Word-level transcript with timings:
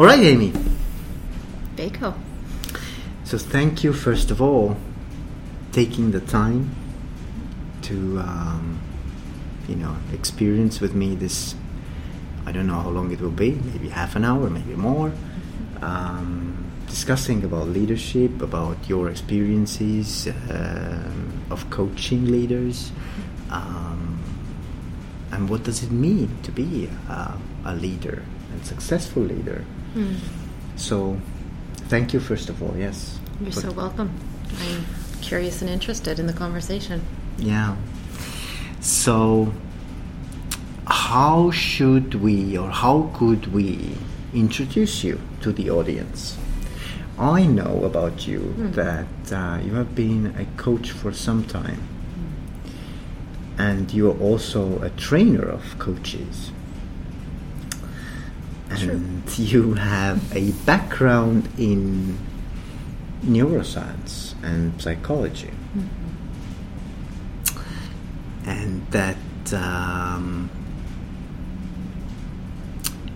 All 0.00 0.06
right, 0.06 0.20
Amy. 0.20 0.50
Baco. 1.76 2.14
So 3.24 3.36
thank 3.36 3.84
you, 3.84 3.92
first 3.92 4.30
of 4.30 4.40
all, 4.40 4.78
taking 5.72 6.12
the 6.12 6.20
time 6.20 6.74
to, 7.82 8.18
um, 8.20 8.80
you 9.68 9.76
know, 9.76 9.94
experience 10.14 10.80
with 10.80 10.94
me 10.94 11.14
this. 11.16 11.54
I 12.46 12.52
don't 12.52 12.66
know 12.66 12.80
how 12.80 12.88
long 12.88 13.10
it 13.10 13.20
will 13.20 13.28
be. 13.28 13.50
Maybe 13.50 13.90
half 13.90 14.16
an 14.16 14.24
hour, 14.24 14.48
maybe 14.48 14.74
more. 14.74 15.12
Um, 15.82 16.64
discussing 16.86 17.44
about 17.44 17.68
leadership, 17.68 18.40
about 18.40 18.78
your 18.88 19.10
experiences 19.10 20.28
um, 20.48 21.44
of 21.50 21.68
coaching 21.68 22.24
leaders, 22.24 22.90
um, 23.50 24.18
and 25.30 25.50
what 25.50 25.62
does 25.62 25.82
it 25.82 25.90
mean 25.90 26.38
to 26.44 26.50
be 26.50 26.88
uh, 27.10 27.36
a 27.66 27.74
leader 27.74 28.22
and 28.52 28.64
successful 28.64 29.22
leader. 29.22 29.64
Mm. 29.94 30.16
So, 30.76 31.18
thank 31.88 32.12
you 32.12 32.20
first 32.20 32.48
of 32.48 32.62
all. 32.62 32.74
Yes, 32.76 33.18
You're 33.40 33.52
so 33.52 33.70
welcome. 33.72 34.10
I'm 34.60 34.84
curious 35.22 35.60
and 35.62 35.70
interested 35.70 36.18
in 36.18 36.26
the 36.26 36.32
conversation. 36.32 37.02
Yeah. 37.38 37.76
So, 38.80 39.52
how 40.86 41.50
should 41.50 42.14
we 42.14 42.56
or 42.58 42.70
how 42.70 43.10
could 43.14 43.52
we 43.52 43.96
introduce 44.34 45.04
you 45.04 45.20
to 45.42 45.52
the 45.52 45.70
audience? 45.70 46.36
I 47.18 47.44
know 47.46 47.84
about 47.84 48.26
you 48.26 48.40
Hmm. 48.40 48.70
that 48.72 49.06
uh, 49.32 49.58
you 49.62 49.74
have 49.74 49.94
been 49.94 50.34
a 50.38 50.46
coach 50.60 50.90
for 50.90 51.12
some 51.12 51.44
time, 51.44 51.82
and 53.58 53.92
you're 53.92 54.18
also 54.18 54.80
a 54.82 54.88
trainer 54.90 55.42
of 55.46 55.78
coaches. 55.78 56.50
And 58.70 59.38
you 59.38 59.74
have 59.74 60.34
a 60.34 60.52
background 60.64 61.48
in 61.58 62.18
neuroscience 63.24 64.34
and 64.42 64.80
psychology. 64.80 65.50
And 68.46 68.86
that 68.90 69.16
um, 69.52 70.50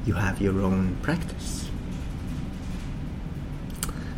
you 0.04 0.14
have 0.14 0.40
your 0.40 0.60
own 0.60 0.96
practice. 1.02 1.68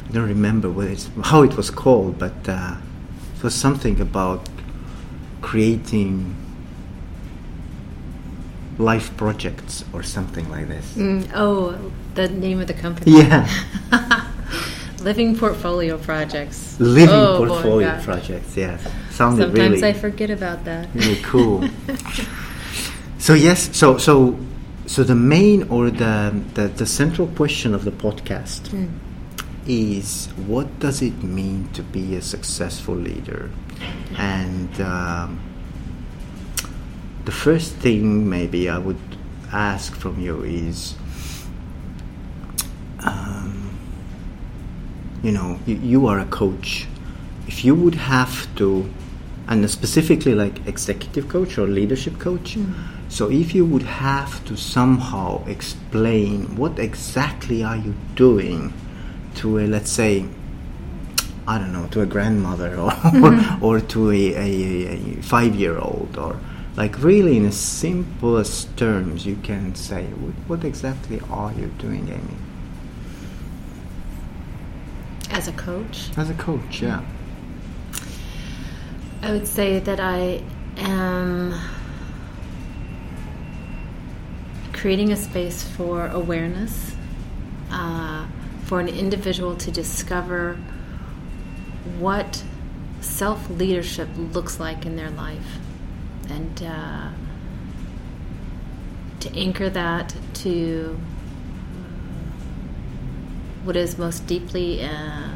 I 0.09 0.13
don't 0.13 0.29
remember 0.29 0.71
what 0.71 0.87
it's, 0.87 1.11
how 1.23 1.43
it 1.43 1.57
was 1.57 1.71
called, 1.71 2.19
but 2.19 2.49
uh, 2.49 2.77
it 3.37 3.43
was 3.43 3.55
something 3.55 4.01
about 4.01 4.49
creating 5.43 6.35
life 8.79 9.17
projects 9.17 9.85
or 9.93 10.03
something 10.03 10.49
like 10.51 10.69
this. 10.69 10.95
Mm, 10.95 11.31
oh, 11.35 11.77
the 12.15 12.29
name 12.29 12.61
of 12.61 12.67
the 12.67 12.75
company. 12.75 13.19
Yeah, 13.19 13.49
Living 15.01 15.37
Portfolio 15.37 15.99
Projects. 15.99 16.77
living 16.81 17.15
Oh, 17.15 17.39
portfolio 17.47 17.89
gosh. 17.93 18.05
projects. 18.05 18.57
Yes, 18.57 18.83
sounded 19.11 19.47
Sometimes 19.49 19.81
really 19.81 19.89
I 19.89 19.93
forget 19.93 20.31
about 20.31 20.65
that. 20.65 20.89
really 20.95 21.21
cool. 21.23 21.69
so 23.19 23.35
yes, 23.35 23.71
so 23.77 23.99
so 23.99 24.37
so 24.87 25.03
the 25.05 25.15
main 25.15 25.65
or 25.69 25.91
the 25.91 26.35
the, 26.55 26.69
the 26.69 26.87
central 26.87 27.29
question 27.29 27.75
of 27.75 27.85
the 27.85 27.93
podcast 27.93 28.69
Mm. 28.71 28.89
is 29.67 30.29
what 30.47 30.67
does 30.81 31.03
it 31.03 31.23
mean 31.23 31.69
to 31.73 31.83
be 31.83 32.15
a 32.17 32.23
successful 32.23 32.95
leader, 32.95 33.51
and 34.19 34.81
um, 34.81 35.41
the 37.27 37.33
first 37.33 37.75
thing 37.75 38.31
maybe 38.31 38.71
I 38.71 38.79
would 38.79 39.05
ask 39.53 39.95
from 39.95 40.19
you 40.19 40.43
is. 40.43 40.95
Um, 43.01 43.79
you 45.23 45.33
know, 45.33 45.59
you, 45.67 45.77
you 45.77 46.07
are 46.07 46.21
a 46.21 46.25
coach. 46.27 46.87
If 47.47 47.65
you 47.65 47.75
would 47.75 47.95
have 47.95 48.53
to, 48.57 48.89
and 49.49 49.69
specifically 49.71 50.35
like 50.35 50.67
executive 50.67 51.29
coach 51.29 51.59
or 51.59 51.67
leadership 51.67 52.19
coach, 52.19 52.57
so 53.09 53.31
if 53.31 53.55
you 53.55 53.65
would 53.65 53.83
have 53.83 54.45
to 54.47 54.57
somehow 54.57 55.45
explain 55.47 56.57
what 56.57 56.79
exactly 56.79 57.63
are 57.63 57.77
you 57.77 57.95
doing 58.15 58.73
to 59.37 59.59
a, 59.59 59.67
let's 59.67 59.91
say, 59.91 60.27
I 61.47 61.59
don't 61.59 61.73
know, 61.73 61.87
to 61.89 62.01
a 62.01 62.07
grandmother 62.07 62.77
or, 62.77 62.93
or, 63.61 63.81
to 63.81 64.11
a, 64.11 64.35
a, 64.35 64.87
a 64.95 65.23
five 65.23 65.55
year 65.55 65.79
old, 65.79 66.17
or 66.19 66.39
like 66.77 67.03
really 67.03 67.37
in 67.39 67.45
the 67.45 67.53
simplest 67.53 68.77
terms, 68.77 69.25
you 69.25 69.37
can 69.37 69.75
say, 69.75 70.05
what, 70.05 70.35
what 70.47 70.65
exactly 70.65 71.21
are 71.31 71.53
you 71.53 71.67
doing, 71.79 72.09
Amy? 72.09 72.37
As 75.31 75.49
a 75.49 75.53
coach, 75.53 76.11
As 76.17 76.31
a 76.31 76.35
coach, 76.35 76.83
yeah. 76.83 77.03
I 79.23 79.33
would 79.33 79.47
say 79.47 79.81
that 79.81 79.99
I 79.99 80.43
am 80.77 81.55
creating 84.73 85.13
a 85.13 85.17
space 85.17 85.65
for 85.65 86.07
awareness, 86.09 86.95
uh, 87.71 88.27
for 88.65 88.81
an 88.81 88.89
individual 88.89 89.57
to 89.57 89.71
discover 89.71 90.59
what 91.99 92.45
self 93.01 93.49
leadership 93.51 94.09
looks 94.17 94.61
like 94.61 94.85
in 94.85 94.97
their 94.97 95.11
life, 95.11 95.59
and 96.29 96.63
uh, 96.63 97.09
to 99.21 99.35
anchor 99.35 99.69
that 99.71 100.15
to 100.35 100.99
what 103.65 103.77
is 103.77 103.99
most 103.99 104.27
deeply, 104.27 104.83
uh, 104.83 105.31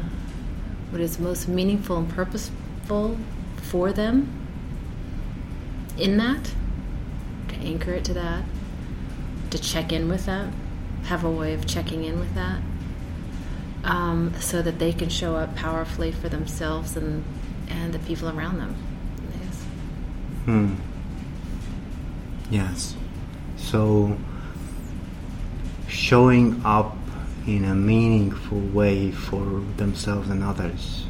what 0.91 1.01
is 1.01 1.19
most 1.19 1.47
meaningful 1.47 1.97
and 1.97 2.09
purposeful 2.09 3.17
for 3.57 3.91
them 3.91 4.31
in 5.97 6.17
that, 6.17 6.51
to 7.49 7.55
anchor 7.55 7.91
it 7.91 8.05
to 8.05 8.13
that, 8.13 8.43
to 9.49 9.59
check 9.59 9.91
in 9.91 10.07
with 10.07 10.25
that, 10.25 10.51
have 11.03 11.23
a 11.23 11.29
way 11.29 11.53
of 11.53 11.65
checking 11.65 12.05
in 12.05 12.19
with 12.19 12.33
that, 12.35 12.61
um, 13.83 14.33
so 14.39 14.61
that 14.61 14.79
they 14.79 14.93
can 14.93 15.09
show 15.09 15.35
up 15.35 15.55
powerfully 15.55 16.11
for 16.11 16.29
themselves 16.29 16.95
and, 16.95 17.23
and 17.67 17.93
the 17.93 17.99
people 17.99 18.29
around 18.29 18.59
them. 18.59 18.75
Yes. 20.41 20.45
Hmm. 20.45 20.75
Yes. 22.49 22.95
So 23.57 24.17
showing 25.87 26.61
up 26.65 26.95
in 27.47 27.65
a 27.65 27.75
meaningful 27.75 28.59
way 28.59 29.11
for 29.11 29.63
themselves 29.77 30.29
and 30.29 30.43
others. 30.43 31.05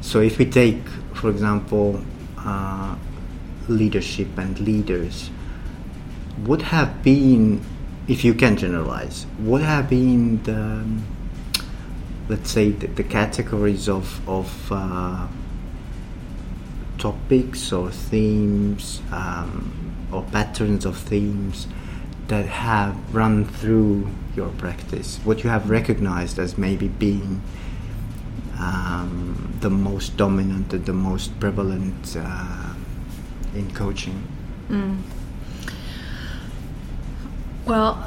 So 0.00 0.20
if 0.20 0.38
we 0.38 0.44
take, 0.46 0.86
for 1.14 1.30
example, 1.30 2.04
uh, 2.38 2.96
leadership 3.68 4.28
and 4.36 4.58
leaders, 4.60 5.30
what 6.44 6.62
have 6.62 7.02
been, 7.02 7.64
if 8.06 8.24
you 8.24 8.34
can 8.34 8.56
generalize, 8.56 9.26
what 9.38 9.62
have 9.62 9.88
been 9.88 10.42
the, 10.44 10.84
let's 12.28 12.50
say, 12.50 12.70
the, 12.70 12.86
the 12.88 13.02
categories 13.04 13.88
of, 13.88 14.28
of 14.28 14.70
uh, 14.70 15.26
topics 17.04 17.70
or 17.70 17.90
themes 17.90 19.02
um, 19.12 20.08
or 20.10 20.22
patterns 20.32 20.86
of 20.86 20.96
themes 20.96 21.66
that 22.28 22.46
have 22.46 22.96
run 23.14 23.44
through 23.44 24.08
your 24.34 24.48
practice? 24.56 25.18
What 25.22 25.44
you 25.44 25.50
have 25.50 25.68
recognized 25.68 26.38
as 26.38 26.56
maybe 26.56 26.88
being 26.88 27.42
um, 28.58 29.54
the 29.60 29.68
most 29.68 30.16
dominant 30.16 30.72
and 30.72 30.86
the 30.86 30.94
most 30.94 31.38
prevalent 31.38 32.16
uh, 32.18 32.72
in 33.54 33.70
coaching? 33.74 34.26
Mm. 34.70 35.02
Well, 37.66 38.02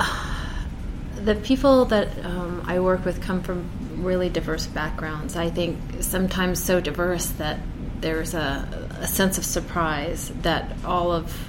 the 1.23 1.35
people 1.35 1.85
that 1.85 2.07
um, 2.25 2.63
I 2.65 2.79
work 2.79 3.05
with 3.05 3.21
come 3.21 3.43
from 3.43 3.69
really 3.97 4.29
diverse 4.29 4.65
backgrounds. 4.65 5.35
I 5.35 5.51
think 5.51 5.77
sometimes 5.99 6.63
so 6.63 6.81
diverse 6.81 7.27
that 7.37 7.59
there's 7.99 8.33
a, 8.33 8.67
a 8.99 9.07
sense 9.07 9.37
of 9.37 9.45
surprise 9.45 10.31
that 10.41 10.75
all 10.85 11.11
of 11.11 11.47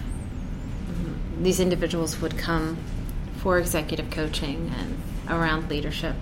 these 1.40 1.60
individuals 1.60 2.20
would 2.20 2.36
come 2.36 2.76
for 3.36 3.58
executive 3.58 4.10
coaching 4.10 4.72
and 4.78 5.00
around 5.28 5.70
leadership, 5.70 6.16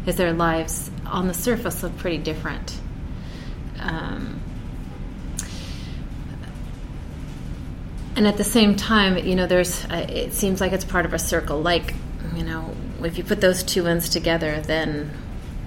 because 0.00 0.16
their 0.16 0.32
lives 0.32 0.90
on 1.06 1.26
the 1.26 1.34
surface 1.34 1.82
look 1.82 1.96
pretty 1.98 2.18
different. 2.18 2.78
Um, 3.80 4.40
and 8.14 8.26
at 8.26 8.36
the 8.36 8.44
same 8.44 8.76
time, 8.76 9.16
you 9.18 9.34
know, 9.34 9.46
there's 9.46 9.84
uh, 9.86 10.06
it 10.08 10.34
seems 10.34 10.60
like 10.60 10.72
it's 10.72 10.84
part 10.84 11.06
of 11.06 11.14
a 11.14 11.18
circle. 11.18 11.60
Like, 11.62 11.94
you 12.34 12.44
know, 12.44 12.74
if 13.02 13.16
you 13.18 13.24
put 13.24 13.40
those 13.40 13.62
two 13.62 13.86
ends 13.86 14.10
together, 14.10 14.60
then 14.60 15.10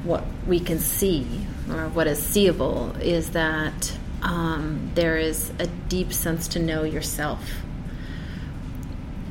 what 0.03 0.23
we 0.47 0.59
can 0.59 0.79
see 0.79 1.25
or 1.69 1.87
what 1.89 2.07
is 2.07 2.21
seeable 2.21 2.95
is 3.01 3.31
that 3.31 3.97
um, 4.23 4.91
there 4.95 5.17
is 5.17 5.51
a 5.59 5.67
deep 5.67 6.13
sense 6.13 6.47
to 6.49 6.59
know 6.59 6.83
yourself 6.83 7.61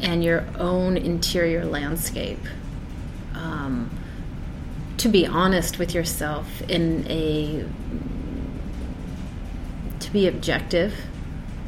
and 0.00 0.22
your 0.22 0.44
own 0.58 0.96
interior 0.96 1.64
landscape. 1.64 2.40
Um, 3.34 3.90
to 5.02 5.08
be 5.08 5.26
honest 5.26 5.80
with 5.80 5.94
yourself 5.94 6.62
in 6.70 7.04
a 7.10 7.64
to 9.98 10.12
be 10.12 10.28
objective 10.28 10.94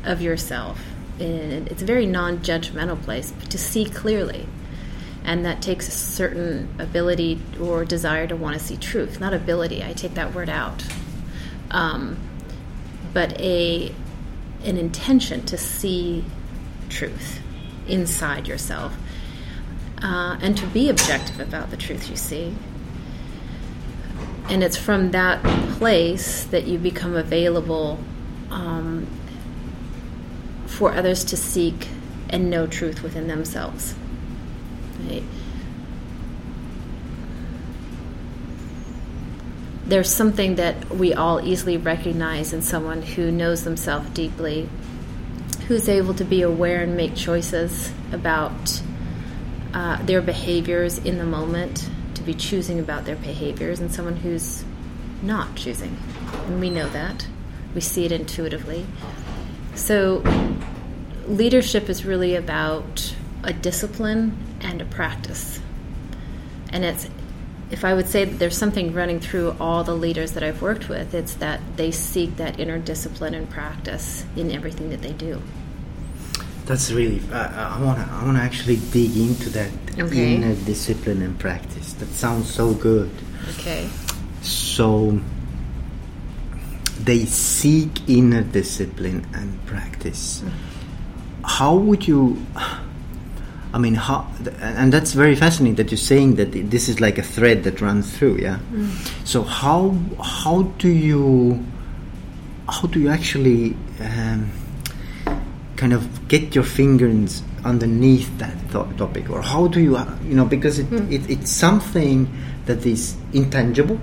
of 0.05 0.23
yourself 0.23 0.81
in 1.19 1.67
it's 1.69 1.83
a 1.83 1.85
very 1.85 2.07
non-judgmental 2.07 3.03
place 3.03 3.33
but 3.33 3.51
to 3.51 3.59
see 3.59 3.85
clearly 3.85 4.47
and 5.25 5.45
that 5.45 5.61
takes 5.61 5.89
a 5.89 5.91
certain 5.91 6.73
ability 6.79 7.41
or 7.61 7.85
desire 7.85 8.27
to 8.29 8.37
want 8.37 8.57
to 8.57 8.65
see 8.65 8.77
truth 8.77 9.19
not 9.19 9.35
ability 9.35 9.83
i 9.83 9.93
take 9.93 10.15
that 10.15 10.33
word 10.33 10.49
out 10.49 10.85
um, 11.73 12.17
but 13.15 13.39
a 13.41 13.95
an 14.65 14.77
intention 14.77 15.45
to 15.47 15.57
see 15.57 16.25
truth 16.89 17.41
inside 17.87 18.47
yourself 18.47 18.95
uh, 20.03 20.37
and 20.43 20.57
to 20.59 20.67
be 20.67 20.91
objective 20.91 21.41
about 21.41 21.71
the 21.71 21.77
truth 21.77 22.11
you 22.11 22.17
see 22.17 22.55
and 24.49 24.63
it's 24.63 24.77
from 24.77 25.13
that 25.13 25.43
place 25.79 26.45
that 26.45 26.67
you 26.67 26.79
become 26.79 27.17
available 27.17 27.99
um, 28.51 29.07
for 30.67 30.93
others 30.93 31.25
to 31.25 31.37
seek 31.37 31.89
and 32.29 32.51
know 32.51 32.67
truth 32.67 33.03
within 33.03 33.27
themselves. 33.29 33.95
Right? 35.01 35.23
There's 39.87 40.11
something 40.11 40.55
that 40.57 40.91
we 40.91 41.13
all 41.13 41.41
easily 41.47 41.77
recognize 41.77 42.53
in 42.53 42.63
someone 42.63 43.03
who 43.03 43.31
knows 43.31 43.65
themselves 43.65 44.09
deeply, 44.11 44.69
who's 45.69 45.89
able 45.89 46.15
to 46.15 46.25
be 46.25 46.43
aware 46.43 46.83
and 46.83 46.97
make 46.97 47.15
choices 47.15 47.93
about 48.13 48.81
uh, 49.75 50.03
their 50.05 50.23
behaviors 50.23 50.99
in 50.99 51.19
the 51.19 51.25
moment, 51.25 51.89
to 52.15 52.23
be 52.23 52.33
choosing 52.33 52.79
about 52.79 53.05
their 53.05 53.17
behaviors, 53.17 53.81
and 53.81 53.93
someone 53.93 54.17
who's 54.17 54.65
not 55.23 55.55
choosing. 55.55 55.99
And 56.47 56.61
we 56.61 56.71
know 56.71 56.89
that. 56.91 57.27
We 57.75 57.81
see 57.81 58.05
it 58.05 58.13
intuitively. 58.13 58.87
So, 59.75 60.23
leadership 61.27 61.89
is 61.89 62.05
really 62.05 62.37
about 62.37 63.15
a 63.43 63.53
discipline 63.53 64.39
and 64.61 64.81
a 64.81 64.85
practice. 64.85 65.61
And 66.71 66.85
it's, 66.85 67.09
if 67.75 67.85
I 67.85 67.93
would 67.93 68.07
say 68.07 68.25
that 68.25 68.39
there's 68.39 68.57
something 68.57 68.95
running 68.95 69.19
through 69.19 69.57
all 69.59 69.83
the 69.83 69.97
leaders 69.97 70.31
that 70.35 70.45
I've 70.45 70.63
worked 70.63 70.89
with, 70.89 71.13
it's 71.13 71.35
that 71.35 71.61
they 71.77 71.91
seek 71.91 72.37
that 72.37 72.61
inner 72.61 72.79
discipline 72.79 73.35
and 73.35 73.51
practice 73.51 74.25
in 74.37 74.53
everything 74.53 74.91
that 74.91 75.03
they 75.03 75.11
do. 75.11 75.43
That's 76.67 76.93
really. 76.93 77.21
Uh, 77.33 77.75
I 77.77 77.83
want 77.83 77.99
to. 77.99 78.15
I 78.15 78.25
want 78.25 78.37
to 78.37 78.43
actually 78.45 78.77
dig 78.93 79.17
into 79.17 79.51
that 79.51 79.71
Okay. 79.99 80.37
inner 80.37 80.55
discipline 80.55 81.21
and 81.21 81.37
practice. 81.37 81.95
That 81.95 82.11
sounds 82.11 82.49
so 82.49 82.75
good. 82.75 83.11
Okay. 83.59 83.89
So 84.41 85.19
they 87.03 87.25
seek 87.27 88.09
inner 88.09 88.43
discipline 88.43 89.27
and 89.35 89.67
practice. 89.67 90.45
How 91.45 91.75
would 91.75 92.07
you? 92.07 92.39
I 93.75 93.79
mean, 93.79 93.95
how? 93.95 94.27
And 94.61 94.93
that's 94.93 95.13
very 95.15 95.35
fascinating 95.35 95.75
that 95.77 95.91
you're 95.91 95.99
saying 95.99 96.37
that 96.37 96.53
this 96.53 96.89
is 96.89 97.01
like 97.01 97.19
a 97.19 97.23
thread 97.23 97.65
that 97.65 97.81
runs 97.81 98.17
through. 98.17 98.39
Yeah. 98.39 98.59
So 99.25 99.43
how 99.43 99.99
how 100.23 100.63
do 100.79 100.89
you 100.89 101.65
how 102.69 102.87
do 102.87 103.01
you 103.01 103.09
actually 103.09 103.77
um, 104.01 104.51
kind 105.77 105.93
of 105.93 106.29
get 106.29 106.55
your 106.55 106.65
fingers 106.65 107.43
underneath 107.65 108.31
that 108.39 108.57
th- 108.71 108.97
topic, 108.97 109.29
or 109.29 109.43
how 109.43 109.67
do 109.67 109.81
you 109.81 109.99
you 110.23 110.37
know 110.37 110.45
because 110.45 110.79
it, 110.79 110.93
it 111.13 111.29
it's 111.29 111.51
something 111.51 112.29
that 112.67 112.87
is 112.87 113.17
intangible 113.33 113.99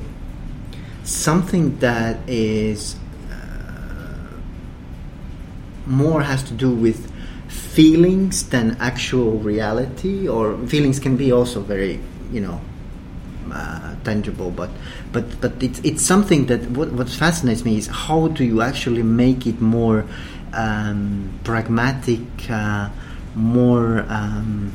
something 1.04 1.78
that 1.80 2.18
is 2.28 2.96
uh, 3.32 3.36
more 5.86 6.22
has 6.22 6.44
to 6.44 6.54
do 6.54 6.70
with 6.74 7.11
feelings 7.52 8.50
than 8.50 8.78
actual 8.80 9.38
reality 9.40 10.28
or 10.28 10.58
feelings 10.68 11.00
can 11.00 11.18
be 11.18 11.32
also 11.32 11.60
very 11.62 12.00
you 12.32 12.40
know 12.40 12.62
uh, 13.52 13.96
tangible 14.06 14.50
but 14.52 14.70
but 15.12 15.26
but 15.42 15.62
it's 15.62 15.80
it's 15.84 16.02
something 16.02 16.46
that 16.46 16.62
what, 16.72 16.92
what 16.94 17.10
fascinates 17.10 17.66
me 17.66 17.78
is 17.78 17.88
how 17.88 18.30
do 18.30 18.46
you 18.46 18.62
actually 18.62 19.04
make 19.04 19.46
it 19.46 19.60
more 19.60 20.06
um, 20.54 21.30
pragmatic 21.44 22.22
uh, 22.50 22.90
more 23.36 24.06
um, 24.08 24.74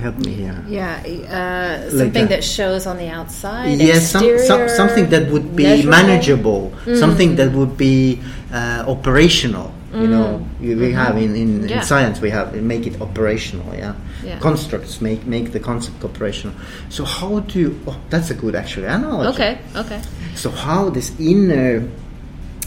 help 0.00 0.16
me 0.26 0.32
here 0.32 0.58
Yeah, 0.68 1.00
uh, 1.04 1.84
Like 1.84 1.90
something 2.00 2.24
a- 2.24 2.28
that 2.28 2.44
shows 2.44 2.86
on 2.86 2.96
the 2.98 3.08
outside. 3.08 3.78
Yes, 3.78 4.10
some, 4.10 4.26
some, 4.38 4.68
something 4.68 5.08
that 5.10 5.30
would 5.32 5.54
be 5.56 5.64
measurable. 5.64 5.90
manageable, 5.90 6.72
Mm. 6.86 6.98
something 6.98 7.36
that 7.36 7.50
would 7.52 7.76
be 7.76 8.20
uh, 8.52 8.84
operational. 8.86 9.72
You 9.94 10.08
know, 10.08 10.46
we 10.60 10.92
have 10.92 11.16
in, 11.16 11.34
in, 11.34 11.48
Mm-hmm. 11.60 11.68
Yeah. 11.68 11.78
in 11.78 11.82
science 11.82 12.20
we 12.20 12.28
have 12.28 12.52
make 12.72 12.86
it 12.86 13.00
operational. 13.00 13.68
Yeah, 13.74 13.94
Yeah. 14.22 14.38
constructs 14.40 15.00
make 15.00 15.24
make 15.26 15.52
the 15.52 15.60
concept 15.70 16.04
operational. 16.04 16.54
So 16.90 17.04
how 17.04 17.40
do 17.50 17.58
you? 17.58 17.70
Oh, 17.88 17.96
that's 18.10 18.28
a 18.30 18.34
good 18.34 18.54
actually 18.54 18.88
analogy. 18.88 19.30
Okay, 19.32 19.52
okay. 19.82 20.00
So 20.34 20.50
how 20.50 20.90
this 20.90 21.08
inner 21.18 21.88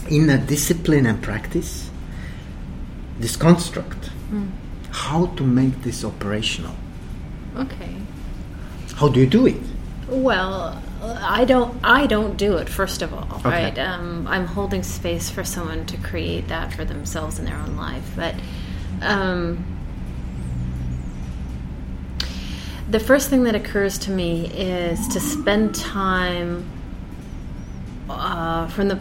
inner 0.08 0.38
discipline 0.38 1.06
and 1.06 1.18
practice, 1.22 1.88
this 3.20 3.36
construct, 3.36 4.10
Mm. 4.32 4.48
how 4.90 5.26
to 5.36 5.44
make 5.44 5.76
this 5.82 6.04
operational? 6.04 6.74
Okay. 7.60 7.94
How 8.96 9.08
do 9.08 9.20
you 9.20 9.26
do 9.26 9.46
it? 9.46 9.56
Well, 10.08 10.82
I 11.02 11.44
don't. 11.44 11.78
I 11.84 12.06
don't 12.06 12.36
do 12.36 12.56
it. 12.56 12.68
First 12.68 13.02
of 13.02 13.12
all, 13.14 13.28
Okay. 13.36 13.48
right? 13.48 13.78
Um, 13.78 14.26
I'm 14.26 14.46
holding 14.46 14.82
space 14.82 15.30
for 15.30 15.44
someone 15.44 15.86
to 15.86 15.96
create 15.98 16.48
that 16.48 16.72
for 16.74 16.84
themselves 16.84 17.38
in 17.38 17.44
their 17.44 17.56
own 17.56 17.76
life. 17.76 18.10
But 18.16 18.34
um, 19.00 19.64
the 22.90 23.00
first 23.00 23.30
thing 23.30 23.44
that 23.44 23.54
occurs 23.54 23.98
to 23.98 24.10
me 24.10 24.46
is 24.48 25.06
to 25.08 25.20
spend 25.20 25.74
time 25.74 26.68
uh, 28.08 28.66
from 28.68 28.88
the 28.88 28.98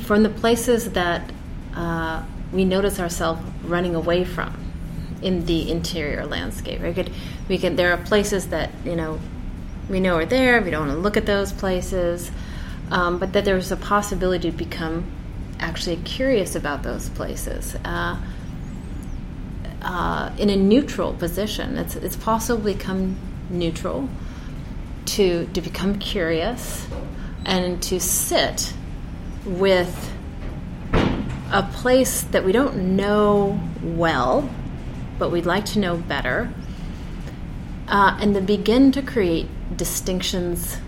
from 0.00 0.22
the 0.22 0.28
places 0.30 0.92
that 0.92 1.30
uh, 1.74 2.22
we 2.52 2.64
notice 2.64 2.98
ourselves 3.00 3.40
running 3.64 3.94
away 3.94 4.24
from 4.24 4.54
in 5.22 5.46
the 5.46 5.70
interior 5.70 6.26
landscape. 6.26 6.80
We 6.80 6.92
could, 6.92 7.10
we 7.48 7.58
could. 7.58 7.76
There 7.76 7.92
are 7.92 7.96
places 7.96 8.48
that 8.48 8.70
you 8.84 8.96
know 8.96 9.18
we 9.88 10.00
know 10.00 10.16
are 10.16 10.26
there. 10.26 10.60
We 10.62 10.70
don't 10.70 10.86
want 10.86 10.98
to 10.98 11.02
look 11.02 11.16
at 11.16 11.26
those 11.26 11.52
places, 11.52 12.30
um, 12.90 13.18
but 13.18 13.32
that 13.32 13.44
there's 13.44 13.72
a 13.72 13.76
possibility 13.76 14.50
to 14.50 14.56
become 14.56 15.10
actually 15.60 15.96
curious 15.96 16.54
about 16.54 16.82
those 16.82 17.08
places. 17.10 17.74
Uh, 17.84 18.20
uh, 19.82 20.30
in 20.38 20.50
a 20.50 20.56
neutral 20.56 21.14
position, 21.14 21.78
it's 21.78 21.96
it's 21.96 22.16
possible 22.16 22.62
to 22.62 22.74
become 22.76 23.16
neutral, 23.50 24.08
to 25.06 25.46
to 25.54 25.60
become 25.60 25.98
curious, 25.98 26.86
and 27.44 27.82
to 27.82 28.00
sit 28.00 28.72
with 29.44 30.12
a 31.50 31.62
place 31.62 32.22
that 32.22 32.44
we 32.44 32.52
don't 32.52 32.76
know 32.96 33.58
well, 33.82 34.50
but 35.18 35.30
we'd 35.30 35.46
like 35.46 35.64
to 35.66 35.78
know 35.78 35.96
better, 35.96 36.52
uh, 37.88 38.16
and 38.20 38.34
then 38.34 38.46
begin 38.46 38.92
to 38.92 39.02
create 39.02 39.48
distinctions. 39.76 40.78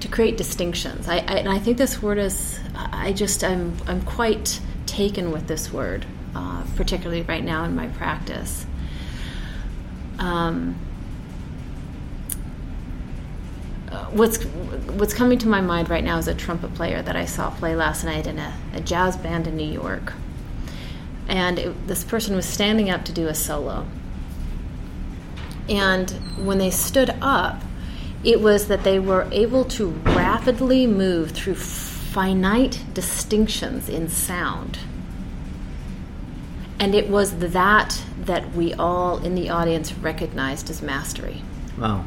To 0.00 0.08
create 0.08 0.36
distinctions, 0.36 1.08
I, 1.08 1.16
I, 1.16 1.38
and 1.38 1.48
I 1.48 1.58
think 1.58 1.76
this 1.76 2.00
word 2.00 2.18
is. 2.18 2.60
I 2.76 3.12
just 3.12 3.42
I'm 3.42 3.76
I'm 3.88 4.02
quite 4.02 4.60
taken 4.86 5.32
with 5.32 5.48
this 5.48 5.72
word, 5.72 6.06
uh, 6.36 6.64
particularly 6.76 7.22
right 7.22 7.42
now 7.42 7.64
in 7.64 7.74
my 7.74 7.88
practice. 7.88 8.64
Um, 10.20 10.76
what's 14.10 14.42
what's 14.44 15.14
coming 15.14 15.38
to 15.38 15.48
my 15.48 15.60
mind 15.60 15.90
right 15.90 16.04
now 16.04 16.18
is 16.18 16.28
a 16.28 16.34
trumpet 16.34 16.74
player 16.74 17.02
that 17.02 17.16
I 17.16 17.24
saw 17.24 17.50
play 17.50 17.74
last 17.74 18.04
night 18.04 18.26
in 18.26 18.38
a, 18.38 18.54
a 18.74 18.80
jazz 18.80 19.16
band 19.16 19.46
in 19.46 19.56
New 19.56 19.70
York, 19.70 20.12
and 21.28 21.58
it, 21.58 21.86
this 21.86 22.02
person 22.04 22.34
was 22.34 22.46
standing 22.46 22.90
up 22.90 23.04
to 23.04 23.12
do 23.12 23.28
a 23.28 23.34
solo. 23.34 23.86
And 25.68 26.10
when 26.38 26.58
they 26.58 26.70
stood 26.70 27.10
up, 27.20 27.62
it 28.24 28.40
was 28.40 28.68
that 28.68 28.84
they 28.84 28.98
were 28.98 29.28
able 29.30 29.64
to 29.66 29.88
rapidly 29.88 30.86
move 30.86 31.32
through 31.32 31.54
finite 31.56 32.82
distinctions 32.94 33.88
in 33.88 34.08
sound. 34.08 34.78
And 36.80 36.94
it 36.94 37.08
was 37.08 37.38
that 37.38 38.02
that 38.20 38.54
we 38.54 38.72
all 38.74 39.18
in 39.24 39.34
the 39.34 39.50
audience 39.50 39.92
recognized 39.94 40.68
as 40.70 40.80
mastery, 40.82 41.42
Wow, 41.78 42.04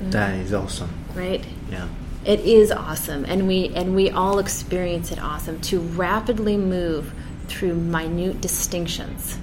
that 0.00 0.34
is 0.34 0.52
awesome. 0.52 0.90
right? 1.14 1.44
Yeah. 1.70 1.88
It 2.24 2.40
is 2.40 2.72
awesome, 2.72 3.24
and 3.26 3.46
we 3.46 3.68
and 3.74 3.94
we 3.94 4.10
all 4.10 4.38
experience 4.40 5.12
it 5.12 5.20
awesome 5.20 5.60
to 5.62 5.78
rapidly 5.78 6.56
move 6.56 7.12
through 7.48 7.74
minute 7.74 8.40
distinctions, 8.40 9.38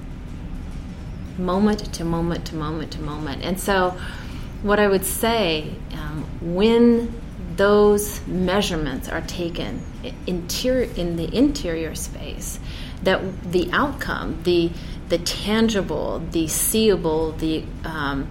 moment 1.37 1.93
to 1.93 2.03
moment 2.03 2.45
to 2.47 2.55
moment 2.55 2.91
to 2.93 3.01
moment. 3.01 3.43
And 3.43 3.59
so, 3.59 3.97
what 4.61 4.79
I 4.79 4.87
would 4.87 5.05
say 5.05 5.71
um, 5.93 6.25
when 6.41 7.21
those 7.55 8.25
measurements 8.25 9.09
are 9.09 9.21
taken 9.21 9.81
interior 10.25 10.89
in 10.95 11.15
the 11.17 11.35
interior 11.35 11.95
space, 11.95 12.59
that 13.03 13.51
the 13.51 13.69
outcome, 13.71 14.39
the 14.43 14.71
the 15.09 15.17
tangible, 15.17 16.19
the 16.31 16.47
seeable, 16.47 17.33
the 17.33 17.63
um, 17.83 18.27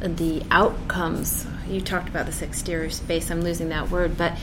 the 0.00 0.42
outcomes. 0.50 1.46
You 1.68 1.80
talked 1.80 2.08
about 2.08 2.26
this 2.26 2.42
exterior 2.42 2.90
space. 2.90 3.30
I'm 3.30 3.42
losing 3.42 3.68
that 3.70 3.90
word, 3.90 4.16
but 4.16 4.38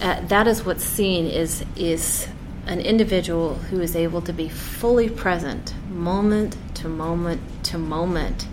uh, 0.00 0.20
that 0.26 0.46
is 0.46 0.64
what's 0.64 0.84
seen 0.84 1.26
is 1.26 1.64
is 1.76 2.26
an 2.70 2.80
individual 2.80 3.56
who 3.56 3.80
is 3.80 3.96
able 3.96 4.22
to 4.22 4.32
be 4.32 4.48
fully 4.48 5.10
present, 5.10 5.74
moment 5.90 6.56
to 6.72 6.88
moment 6.88 7.42
to 7.64 7.76
moment, 7.76 8.44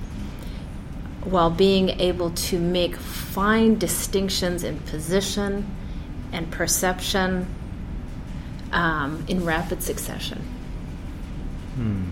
while 1.24 1.52
being 1.52 1.90
able 2.02 2.32
to 2.32 2.60
make 2.60 2.96
fine 2.96 3.78
distinctions 3.78 4.64
in 4.64 4.80
position 4.80 5.70
and 6.32 6.50
perception 6.52 7.46
um, 8.72 9.24
in 9.28 9.46
rapid 9.46 9.84
succession. 9.84 10.40
Hmm. 11.76 12.06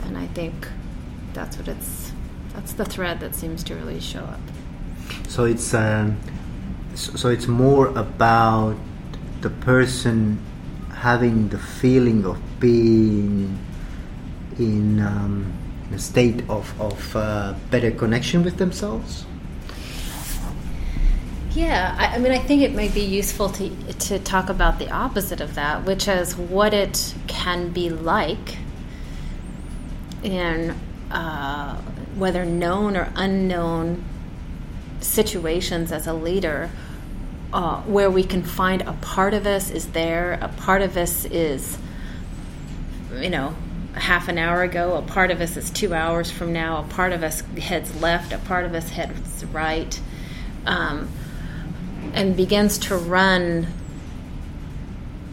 And 0.00 0.16
I 0.16 0.28
think 0.28 0.66
that's 1.34 1.58
what 1.58 1.68
it's. 1.68 2.12
That's 2.54 2.72
the 2.72 2.84
thread 2.84 3.20
that 3.20 3.34
seems 3.34 3.62
to 3.64 3.74
really 3.74 4.00
show 4.00 4.20
up. 4.20 4.40
So 5.28 5.44
it's 5.44 5.74
um, 5.74 6.18
so 6.94 7.28
it's 7.28 7.46
more 7.46 7.88
about 7.88 8.76
the 9.42 9.50
person 9.50 10.38
having 11.02 11.48
the 11.48 11.58
feeling 11.58 12.24
of 12.24 12.38
being 12.60 13.58
in, 14.56 15.00
um, 15.00 15.52
a 15.92 15.98
state 15.98 16.48
of, 16.48 16.80
of 16.80 17.16
uh, 17.16 17.52
better 17.72 17.90
connection 17.90 18.44
with 18.44 18.56
themselves? 18.56 19.26
Yeah, 21.50 21.96
I, 21.98 22.14
I, 22.14 22.18
mean, 22.18 22.30
I 22.30 22.38
think 22.38 22.62
it 22.62 22.72
might 22.72 22.94
be 22.94 23.00
useful 23.00 23.48
to, 23.48 23.68
to 23.94 24.20
talk 24.20 24.48
about 24.48 24.78
the 24.78 24.90
opposite 24.92 25.40
of 25.40 25.56
that, 25.56 25.84
which 25.84 26.06
is 26.06 26.36
what 26.36 26.72
it 26.72 27.12
can 27.26 27.70
be 27.72 27.90
like 27.90 28.58
in 30.22 30.70
uh, 31.10 31.74
whether 32.14 32.44
known 32.44 32.96
or 32.96 33.12
unknown 33.16 34.04
situations 35.00 35.90
as 35.90 36.06
a 36.06 36.14
leader 36.14 36.70
uh, 37.52 37.80
where 37.82 38.10
we 38.10 38.24
can 38.24 38.42
find 38.42 38.82
a 38.82 38.92
part 38.94 39.34
of 39.34 39.46
us 39.46 39.70
is 39.70 39.88
there, 39.88 40.38
a 40.40 40.48
part 40.48 40.82
of 40.82 40.96
us 40.96 41.24
is, 41.26 41.76
you 43.18 43.30
know, 43.30 43.54
half 43.94 44.28
an 44.28 44.38
hour 44.38 44.62
ago, 44.62 44.94
a 44.94 45.02
part 45.02 45.30
of 45.30 45.40
us 45.40 45.56
is 45.56 45.70
two 45.70 45.92
hours 45.92 46.30
from 46.30 46.52
now, 46.52 46.78
a 46.78 46.88
part 46.88 47.12
of 47.12 47.22
us 47.22 47.42
heads 47.58 47.94
left, 48.00 48.32
a 48.32 48.38
part 48.38 48.64
of 48.64 48.74
us 48.74 48.88
heads 48.88 49.44
right, 49.46 50.00
um, 50.64 51.10
and 52.14 52.36
begins 52.36 52.78
to 52.78 52.96
run 52.96 53.66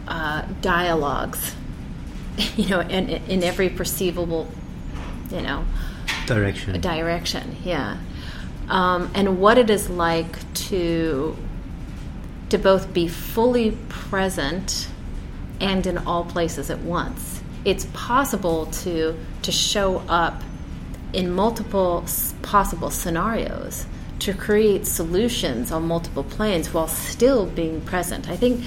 uh, 0.06 0.42
dialogues, 0.60 1.54
you 2.56 2.68
know, 2.68 2.80
in, 2.80 3.08
in 3.08 3.42
every 3.42 3.70
perceivable, 3.70 4.46
you 5.30 5.40
know, 5.40 5.64
direction. 6.26 6.78
Direction, 6.80 7.56
yeah. 7.64 7.96
Um, 8.68 9.10
and 9.14 9.40
what 9.40 9.56
it 9.56 9.70
is 9.70 9.88
like 9.88 10.52
to 10.54 11.36
to 12.50 12.58
both 12.58 12.92
be 12.92 13.08
fully 13.08 13.72
present 13.88 14.88
and 15.60 15.86
in 15.86 15.98
all 15.98 16.24
places 16.24 16.70
at 16.70 16.80
once. 16.80 17.42
It's 17.64 17.86
possible 17.92 18.66
to 18.66 19.16
to 19.42 19.52
show 19.52 19.98
up 20.08 20.42
in 21.12 21.30
multiple 21.30 22.04
possible 22.42 22.90
scenarios 22.90 23.86
to 24.20 24.34
create 24.34 24.86
solutions 24.86 25.72
on 25.72 25.86
multiple 25.86 26.24
planes 26.24 26.72
while 26.72 26.88
still 26.88 27.46
being 27.46 27.80
present. 27.80 28.28
I 28.28 28.36
think 28.36 28.64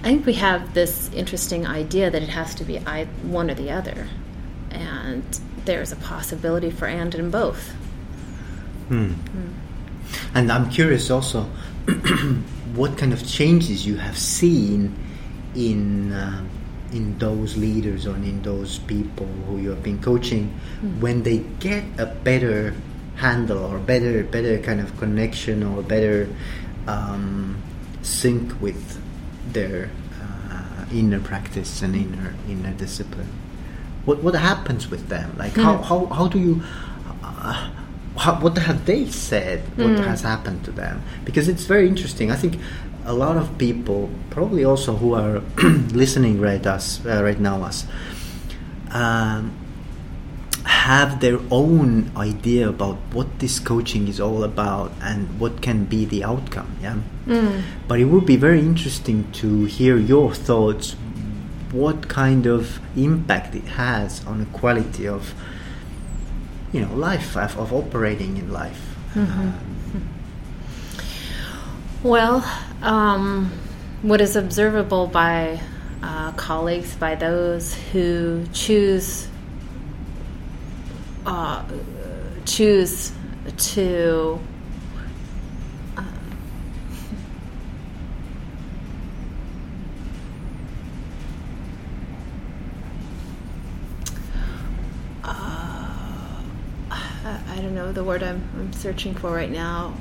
I 0.00 0.04
think 0.04 0.26
we 0.26 0.34
have 0.34 0.74
this 0.74 1.10
interesting 1.12 1.66
idea 1.66 2.10
that 2.10 2.22
it 2.22 2.28
has 2.28 2.54
to 2.56 2.64
be 2.64 2.78
one 2.78 3.50
or 3.50 3.54
the 3.54 3.70
other, 3.70 4.08
and 4.70 5.22
there's 5.64 5.92
a 5.92 5.96
possibility 5.96 6.70
for 6.70 6.86
and 6.86 7.14
in 7.14 7.30
both. 7.30 7.70
Hmm. 8.88 9.12
Hmm. 9.12 9.52
And 10.34 10.50
I'm 10.50 10.70
curious 10.70 11.08
also 11.10 11.48
what 12.74 12.96
kind 12.96 13.12
of 13.12 13.26
changes 13.26 13.86
you 13.86 13.96
have 13.96 14.16
seen 14.16 14.94
in 15.54 16.12
uh, 16.12 16.42
in 16.92 17.18
those 17.18 17.56
leaders 17.56 18.06
or 18.06 18.14
in 18.16 18.42
those 18.42 18.78
people 18.80 19.26
who 19.46 19.58
you 19.58 19.70
have 19.70 19.82
been 19.82 20.00
coaching 20.00 20.52
mm. 20.80 21.00
when 21.00 21.22
they 21.22 21.38
get 21.58 21.82
a 21.98 22.06
better 22.06 22.74
handle 23.16 23.64
or 23.64 23.78
better 23.78 24.22
better 24.24 24.58
kind 24.58 24.80
of 24.80 24.96
connection 24.98 25.62
or 25.62 25.82
better 25.82 26.28
um, 26.86 27.60
sync 28.02 28.60
with 28.60 29.00
their 29.52 29.90
uh, 30.20 30.84
inner 30.92 31.20
practice 31.20 31.82
and 31.82 31.96
inner 31.96 32.34
inner 32.48 32.72
discipline 32.72 33.28
what 34.04 34.22
what 34.22 34.34
happens 34.34 34.88
with 34.88 35.08
them 35.08 35.34
like 35.38 35.52
mm. 35.52 35.62
how, 35.62 35.76
how 35.78 36.06
how 36.06 36.28
do 36.28 36.38
you 36.38 36.62
uh, 37.24 37.70
how, 38.16 38.38
what 38.40 38.58
have 38.58 38.84
they 38.86 39.06
said? 39.06 39.60
What 39.76 39.88
mm. 39.88 40.04
has 40.04 40.22
happened 40.22 40.64
to 40.64 40.70
them? 40.72 41.02
Because 41.24 41.48
it's 41.48 41.64
very 41.64 41.88
interesting. 41.88 42.30
I 42.30 42.36
think 42.36 42.58
a 43.04 43.12
lot 43.12 43.36
of 43.36 43.56
people, 43.58 44.10
probably 44.30 44.64
also 44.64 44.96
who 44.96 45.14
are 45.14 45.40
listening 45.92 46.40
right 46.40 46.64
us 46.66 47.04
uh, 47.06 47.22
right 47.22 47.40
now, 47.40 47.62
us 47.62 47.86
um, 48.90 49.52
have 50.64 51.20
their 51.20 51.38
own 51.50 52.10
idea 52.16 52.68
about 52.68 52.96
what 53.12 53.38
this 53.38 53.58
coaching 53.58 54.08
is 54.08 54.20
all 54.20 54.44
about 54.44 54.92
and 55.00 55.40
what 55.40 55.62
can 55.62 55.84
be 55.84 56.04
the 56.04 56.22
outcome. 56.22 56.76
Yeah, 56.80 56.98
mm. 57.26 57.62
but 57.88 57.98
it 57.98 58.04
would 58.04 58.26
be 58.26 58.36
very 58.36 58.60
interesting 58.60 59.30
to 59.32 59.64
hear 59.64 59.96
your 59.96 60.34
thoughts. 60.34 60.94
What 61.72 62.08
kind 62.08 62.46
of 62.46 62.80
impact 62.96 63.54
it 63.54 63.64
has 63.64 64.24
on 64.26 64.40
the 64.40 64.44
quality 64.46 65.08
of 65.08 65.34
you 66.72 66.80
know 66.80 66.94
life 66.94 67.36
of, 67.36 67.58
of 67.58 67.72
operating 67.72 68.36
in 68.36 68.52
life. 68.52 68.96
Mm-hmm. 69.14 69.40
Um, 69.40 70.08
well, 72.02 72.44
um, 72.82 73.52
what 74.02 74.20
is 74.20 74.36
observable 74.36 75.06
by 75.06 75.60
uh, 76.02 76.32
colleagues, 76.32 76.94
by 76.96 77.14
those 77.14 77.74
who 77.92 78.44
choose 78.52 79.28
uh, 81.26 81.62
choose 82.44 83.12
to 83.56 84.40
know 97.72 97.91
the 98.02 98.08
word 98.08 98.22
I'm, 98.24 98.42
I'm 98.56 98.72
searching 98.72 99.14
for 99.14 99.30
right 99.30 99.50
now. 99.50 99.94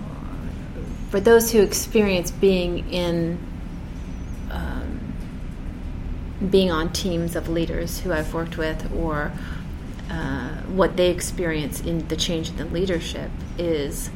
For 1.12 1.20
those 1.20 1.52
who 1.52 1.62
experience 1.62 2.32
being 2.32 2.92
in 2.92 3.38
um, 4.50 5.14
being 6.50 6.72
on 6.72 6.92
teams 6.92 7.36
of 7.36 7.48
leaders 7.48 8.00
who 8.00 8.12
I've 8.12 8.34
worked 8.34 8.58
with, 8.58 8.92
or 8.96 9.32
uh, 10.10 10.50
what 10.74 10.98
they 10.98 11.12
experience 11.12 11.82
in 11.82 12.08
the 12.08 12.16
change 12.16 12.50
in 12.50 12.58
the 12.58 12.66
leadership 12.66 13.30
is 13.60 14.10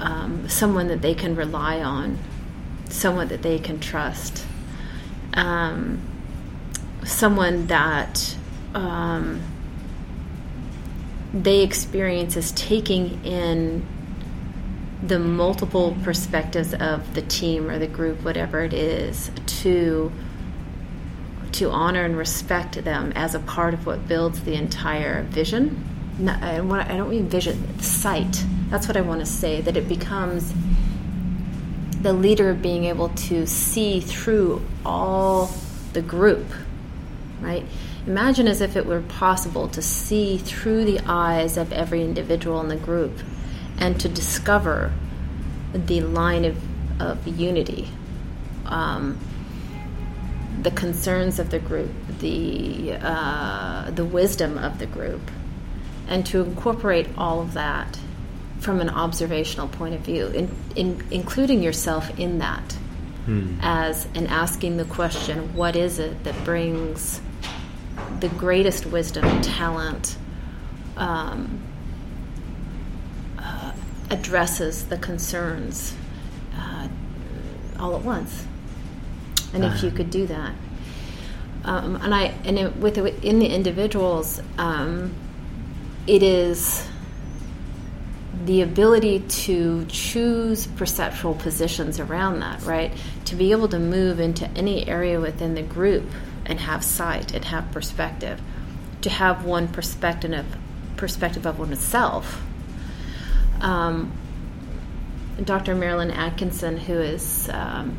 um, 0.00 0.48
someone 0.48 0.88
that 0.88 1.00
they 1.00 1.14
can 1.14 1.36
rely 1.36 1.80
on, 1.80 2.18
someone 2.88 3.28
that 3.28 3.42
they 3.42 3.60
can 3.60 3.78
trust, 3.78 4.44
um, 5.34 6.00
someone 7.04 7.68
that 7.68 8.34
um, 8.74 9.40
they 11.32 11.62
experience 11.62 12.36
is 12.36 12.52
taking 12.52 13.24
in 13.24 13.86
the 15.02 15.18
multiple 15.18 15.96
perspectives 16.02 16.74
of 16.74 17.14
the 17.14 17.22
team 17.22 17.68
or 17.68 17.78
the 17.78 17.86
group, 17.86 18.22
whatever 18.22 18.62
it 18.62 18.72
is, 18.72 19.30
to 19.46 20.10
to 21.50 21.70
honor 21.70 22.04
and 22.04 22.16
respect 22.16 22.84
them 22.84 23.10
as 23.16 23.34
a 23.34 23.38
part 23.40 23.72
of 23.72 23.86
what 23.86 24.06
builds 24.06 24.42
the 24.42 24.54
entire 24.54 25.22
vision. 25.24 25.82
I 26.26 26.56
don't 26.58 27.08
mean 27.08 27.28
vision, 27.28 27.80
sight. 27.80 28.44
That's 28.68 28.86
what 28.86 28.96
I 28.96 29.00
want 29.00 29.20
to 29.20 29.26
say. 29.26 29.60
That 29.60 29.76
it 29.76 29.88
becomes 29.88 30.52
the 32.02 32.12
leader 32.12 32.50
of 32.50 32.60
being 32.60 32.84
able 32.84 33.08
to 33.10 33.46
see 33.46 34.00
through 34.00 34.62
all 34.84 35.50
the 35.94 36.02
group, 36.02 36.46
right? 37.40 37.64
Imagine 38.08 38.48
as 38.48 38.62
if 38.62 38.74
it 38.74 38.86
were 38.86 39.02
possible 39.02 39.68
to 39.68 39.82
see 39.82 40.38
through 40.38 40.86
the 40.86 40.98
eyes 41.06 41.58
of 41.58 41.74
every 41.74 42.02
individual 42.02 42.58
in 42.62 42.68
the 42.68 42.76
group 42.76 43.12
and 43.76 44.00
to 44.00 44.08
discover 44.08 44.94
the 45.74 46.00
line 46.00 46.46
of, 46.46 46.56
of 47.02 47.28
unity. 47.28 47.86
Um, 48.64 49.18
the 50.62 50.70
concerns 50.70 51.38
of 51.38 51.50
the 51.50 51.58
group, 51.58 51.90
the 52.20 52.94
uh, 52.94 53.90
the 53.90 54.06
wisdom 54.06 54.56
of 54.56 54.78
the 54.78 54.86
group, 54.86 55.30
and 56.08 56.24
to 56.26 56.42
incorporate 56.42 57.08
all 57.18 57.42
of 57.42 57.52
that 57.52 57.98
from 58.58 58.80
an 58.80 58.88
observational 58.88 59.68
point 59.68 59.94
of 59.94 60.00
view, 60.00 60.28
in, 60.28 60.50
in 60.74 61.04
including 61.10 61.62
yourself 61.62 62.18
in 62.18 62.38
that, 62.38 62.72
hmm. 63.26 63.58
as 63.60 64.08
and 64.14 64.26
asking 64.28 64.78
the 64.78 64.86
question, 64.86 65.54
what 65.54 65.76
is 65.76 65.98
it 65.98 66.24
that 66.24 66.42
brings 66.44 67.20
the 68.20 68.28
greatest 68.30 68.86
wisdom, 68.86 69.40
talent, 69.42 70.16
um, 70.96 71.60
uh, 73.38 73.72
addresses 74.10 74.86
the 74.86 74.98
concerns 74.98 75.94
uh, 76.56 76.88
all 77.78 77.96
at 77.96 78.02
once. 78.02 78.46
And 79.52 79.64
uh-huh. 79.64 79.74
if 79.74 79.82
you 79.82 79.88
uh-huh. 79.88 79.96
could 79.96 80.10
do 80.10 80.26
that, 80.26 80.52
um, 81.64 81.96
and 81.96 82.14
I 82.14 82.34
and 82.44 82.58
it, 82.58 82.76
with 82.76 82.98
in 82.98 83.38
the 83.38 83.46
individuals, 83.46 84.40
um, 84.56 85.14
it 86.06 86.22
is 86.22 86.86
the 88.44 88.62
ability 88.62 89.20
to 89.20 89.84
choose 89.86 90.66
perceptual 90.66 91.34
positions 91.34 91.98
around 92.00 92.40
that, 92.40 92.62
right? 92.62 92.92
To 93.26 93.36
be 93.36 93.50
able 93.50 93.68
to 93.68 93.78
move 93.78 94.20
into 94.20 94.48
any 94.50 94.88
area 94.88 95.20
within 95.20 95.54
the 95.54 95.62
group 95.62 96.04
and 96.48 96.60
have 96.60 96.82
sight 96.82 97.32
and 97.32 97.44
have 97.44 97.70
perspective, 97.70 98.40
to 99.02 99.10
have 99.10 99.44
one 99.44 99.68
perspective 99.68 100.32
of, 100.32 100.46
perspective 100.96 101.46
of 101.46 101.58
oneself. 101.58 102.42
Um, 103.60 104.12
Dr. 105.44 105.74
Marilyn 105.74 106.10
Atkinson, 106.10 106.78
who 106.78 106.94
is 106.94 107.48
um, 107.52 107.96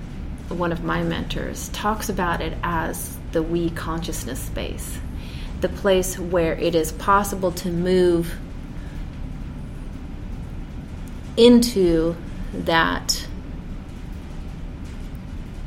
one 0.49 0.71
of 0.71 0.83
my 0.83 1.03
mentors, 1.03 1.69
talks 1.69 2.09
about 2.09 2.41
it 2.41 2.57
as 2.63 3.17
the 3.31 3.43
we 3.43 3.69
consciousness 3.69 4.39
space, 4.39 4.99
the 5.61 5.69
place 5.69 6.17
where 6.17 6.55
it 6.55 6.75
is 6.75 6.91
possible 6.91 7.51
to 7.51 7.69
move 7.69 8.37
into 11.37 12.15
that 12.53 13.27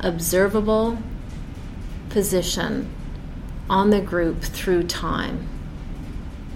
observable 0.01 0.99
position 2.13 2.89
on 3.69 3.91
the 3.91 4.01
group 4.01 4.43
through 4.43 4.85
time, 4.85 5.49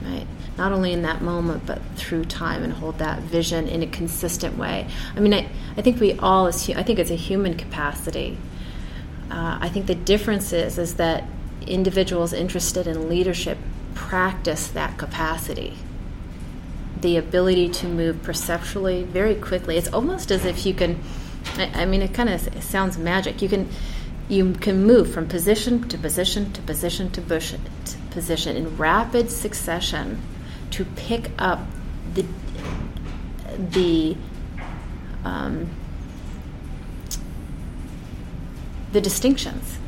right? 0.02 0.26
Not 0.56 0.72
only 0.72 0.92
in 0.92 1.02
that 1.02 1.22
moment, 1.22 1.66
but 1.66 1.80
through 1.96 2.24
time 2.26 2.62
and 2.62 2.72
hold 2.72 2.98
that 2.98 3.20
vision 3.22 3.68
in 3.68 3.82
a 3.82 3.86
consistent 3.86 4.56
way. 4.56 4.86
I 5.14 5.20
mean, 5.20 5.34
I, 5.34 5.48
I 5.76 5.82
think 5.82 6.00
we 6.00 6.12
all, 6.18 6.46
I 6.46 6.52
think 6.52 6.98
it's 6.98 7.10
a 7.10 7.16
human 7.16 7.54
capacity. 7.54 8.38
Uh, 9.30 9.58
I 9.60 9.68
think 9.68 9.86
the 9.86 9.94
difference 9.94 10.52
is, 10.52 10.78
is 10.78 10.94
that 10.94 11.24
individuals 11.66 12.32
interested 12.32 12.86
in 12.86 13.08
leadership 13.08 13.58
practice 13.94 14.68
that 14.68 14.98
capacity 14.98 15.76
the 17.00 17.16
ability 17.16 17.68
to 17.68 17.86
move 17.86 18.22
perceptually 18.22 19.04
very 19.04 19.34
quickly. 19.34 19.76
It's 19.76 19.92
almost 19.92 20.30
as 20.30 20.44
if 20.44 20.64
you 20.66 20.74
can. 20.74 20.98
I, 21.56 21.82
I 21.82 21.86
mean, 21.86 22.02
it 22.02 22.14
kind 22.14 22.28
of 22.28 22.62
sounds 22.62 22.98
magic. 22.98 23.42
You 23.42 23.48
can 23.48 23.68
you 24.28 24.52
can 24.54 24.84
move 24.84 25.12
from 25.12 25.28
position 25.28 25.88
to 25.88 25.98
position 25.98 26.52
to 26.52 26.62
position 26.62 27.12
to 27.12 27.20
position 28.10 28.56
in 28.56 28.76
rapid 28.76 29.30
succession 29.30 30.20
to 30.70 30.84
pick 30.84 31.30
up 31.38 31.60
the 32.14 32.24
the 33.58 34.16
um, 35.24 35.68
the 38.92 39.00
distinctions 39.00 39.78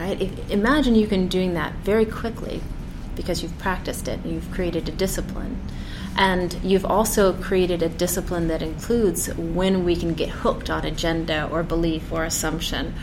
right? 0.00 0.20
If, 0.20 0.50
imagine 0.50 0.94
you 0.94 1.06
can 1.06 1.28
doing 1.28 1.54
that 1.54 1.74
very 1.76 2.06
quickly 2.06 2.62
because 3.14 3.42
you've 3.42 3.58
practiced 3.58 4.08
it 4.08 4.20
and 4.24 4.32
you've 4.32 4.50
created 4.50 4.88
a 4.88 4.92
discipline. 4.92 5.60
And 6.16 6.54
you've 6.62 6.84
also 6.84 7.34
created 7.34 7.82
a 7.82 7.88
discipline 7.88 8.48
that 8.48 8.62
includes 8.62 9.32
when 9.34 9.84
we 9.84 9.94
can 9.94 10.14
get 10.14 10.28
hooked 10.28 10.70
on 10.70 10.84
agenda 10.84 11.48
or 11.52 11.62
belief 11.62 12.10
or 12.10 12.24
assumption 12.24 12.94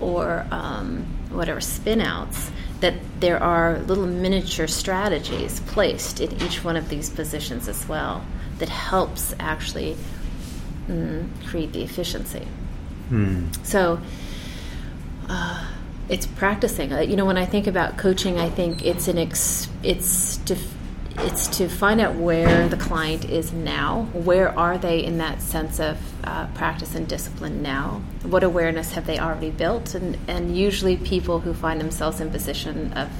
or 0.00 0.46
um, 0.50 1.04
whatever 1.30 1.60
spinouts, 1.60 2.50
that 2.80 2.94
there 3.20 3.42
are 3.42 3.78
little 3.80 4.06
miniature 4.06 4.66
strategies 4.66 5.60
placed 5.60 6.20
in 6.20 6.32
each 6.42 6.64
one 6.64 6.76
of 6.76 6.88
these 6.88 7.10
positions 7.10 7.68
as 7.68 7.86
well 7.86 8.24
that 8.58 8.68
helps 8.68 9.34
actually 9.38 9.96
mm, 10.86 11.28
create 11.46 11.72
the 11.72 11.82
efficiency. 11.82 12.46
Hmm. 13.08 13.46
So, 13.62 14.00
uh, 15.28 15.66
it's 16.08 16.26
practicing. 16.26 16.92
Uh, 16.92 17.00
you 17.00 17.16
know, 17.16 17.24
when 17.24 17.36
I 17.38 17.46
think 17.46 17.66
about 17.66 17.96
coaching, 17.96 18.38
I 18.38 18.50
think 18.50 18.84
it's 18.84 19.08
an 19.08 19.18
ex- 19.18 19.68
it's 19.82 20.38
to 20.38 20.56
it's 21.22 21.48
to 21.58 21.68
find 21.68 22.00
out 22.00 22.14
where 22.14 22.68
the 22.68 22.76
client 22.76 23.24
is 23.24 23.52
now. 23.52 24.08
Where 24.12 24.56
are 24.58 24.78
they 24.78 25.04
in 25.04 25.18
that 25.18 25.42
sense 25.42 25.78
of 25.78 25.98
uh, 26.24 26.46
practice 26.54 26.94
and 26.94 27.06
discipline 27.06 27.62
now? 27.62 28.02
What 28.22 28.42
awareness 28.42 28.92
have 28.92 29.06
they 29.06 29.18
already 29.18 29.50
built? 29.50 29.94
And, 29.94 30.18
and 30.28 30.56
usually, 30.56 30.96
people 30.96 31.40
who 31.40 31.52
find 31.52 31.80
themselves 31.80 32.20
in 32.20 32.30
position 32.30 32.92
of 32.94 33.10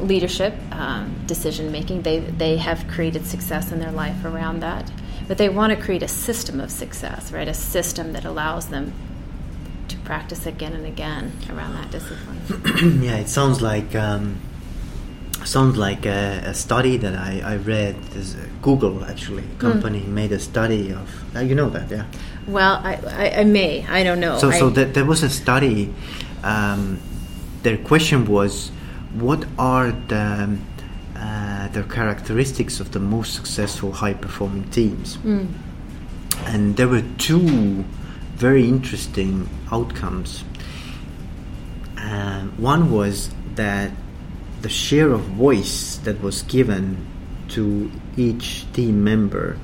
leadership, 0.00 0.54
um, 0.72 1.14
decision 1.26 1.70
making, 1.70 2.02
they, 2.02 2.20
they 2.20 2.56
have 2.56 2.88
created 2.88 3.26
success 3.26 3.72
in 3.72 3.78
their 3.78 3.92
life 3.92 4.24
around 4.24 4.60
that. 4.60 4.90
But 5.28 5.38
they 5.38 5.48
want 5.48 5.76
to 5.76 5.82
create 5.82 6.02
a 6.02 6.08
system 6.08 6.60
of 6.60 6.70
success, 6.70 7.30
right? 7.30 7.46
A 7.46 7.54
system 7.54 8.12
that 8.14 8.24
allows 8.24 8.68
them 8.68 8.92
to 9.88 9.96
practice 9.98 10.46
again 10.46 10.72
and 10.72 10.86
again 10.86 11.32
around 11.50 11.74
that 11.74 11.90
discipline. 11.90 13.02
yeah, 13.02 13.16
it 13.16 13.28
sounds 13.28 13.60
like. 13.60 13.94
Um 13.94 14.40
sounds 15.46 15.76
like 15.76 16.06
a, 16.06 16.42
a, 16.46 16.54
study 16.54 16.96
that 16.98 17.14
I, 17.14 17.42
I 17.44 17.56
read. 17.56 17.96
Google 18.62 19.04
actually 19.04 19.44
a 19.44 19.60
company 19.60 20.00
mm. 20.00 20.08
made 20.08 20.32
a 20.32 20.38
study 20.38 20.92
of. 20.92 21.08
Uh, 21.34 21.40
you 21.40 21.54
know 21.54 21.68
that, 21.70 21.90
yeah. 21.90 22.04
Well, 22.46 22.80
I, 22.84 23.00
I, 23.06 23.40
I 23.40 23.44
may. 23.44 23.84
I 23.86 24.02
don't 24.04 24.20
know. 24.20 24.38
So 24.38 24.50
so 24.50 24.70
th- 24.70 24.94
there 24.94 25.04
was 25.04 25.22
a 25.22 25.30
study. 25.30 25.92
Um, 26.42 27.00
their 27.62 27.76
question 27.76 28.26
was, 28.26 28.70
what 29.14 29.44
are 29.58 29.92
the 29.92 30.58
uh, 31.16 31.68
the 31.68 31.84
characteristics 31.84 32.80
of 32.80 32.90
the 32.92 33.00
most 33.00 33.34
successful 33.34 33.92
high 33.92 34.14
performing 34.14 34.68
teams? 34.70 35.16
Mm. 35.18 35.48
And 36.46 36.76
there 36.76 36.88
were 36.88 37.04
two 37.18 37.84
very 38.34 38.68
interesting 38.68 39.48
outcomes. 39.70 40.44
Uh, 41.96 42.42
one 42.58 42.90
was 42.90 43.30
that 43.54 43.92
the 44.62 44.68
share 44.68 45.10
of 45.10 45.20
voice 45.22 45.98
that 46.04 46.22
was 46.22 46.42
given 46.42 47.06
to 47.48 47.90
each 48.16 48.64
team 48.72 49.04
member 49.04 49.58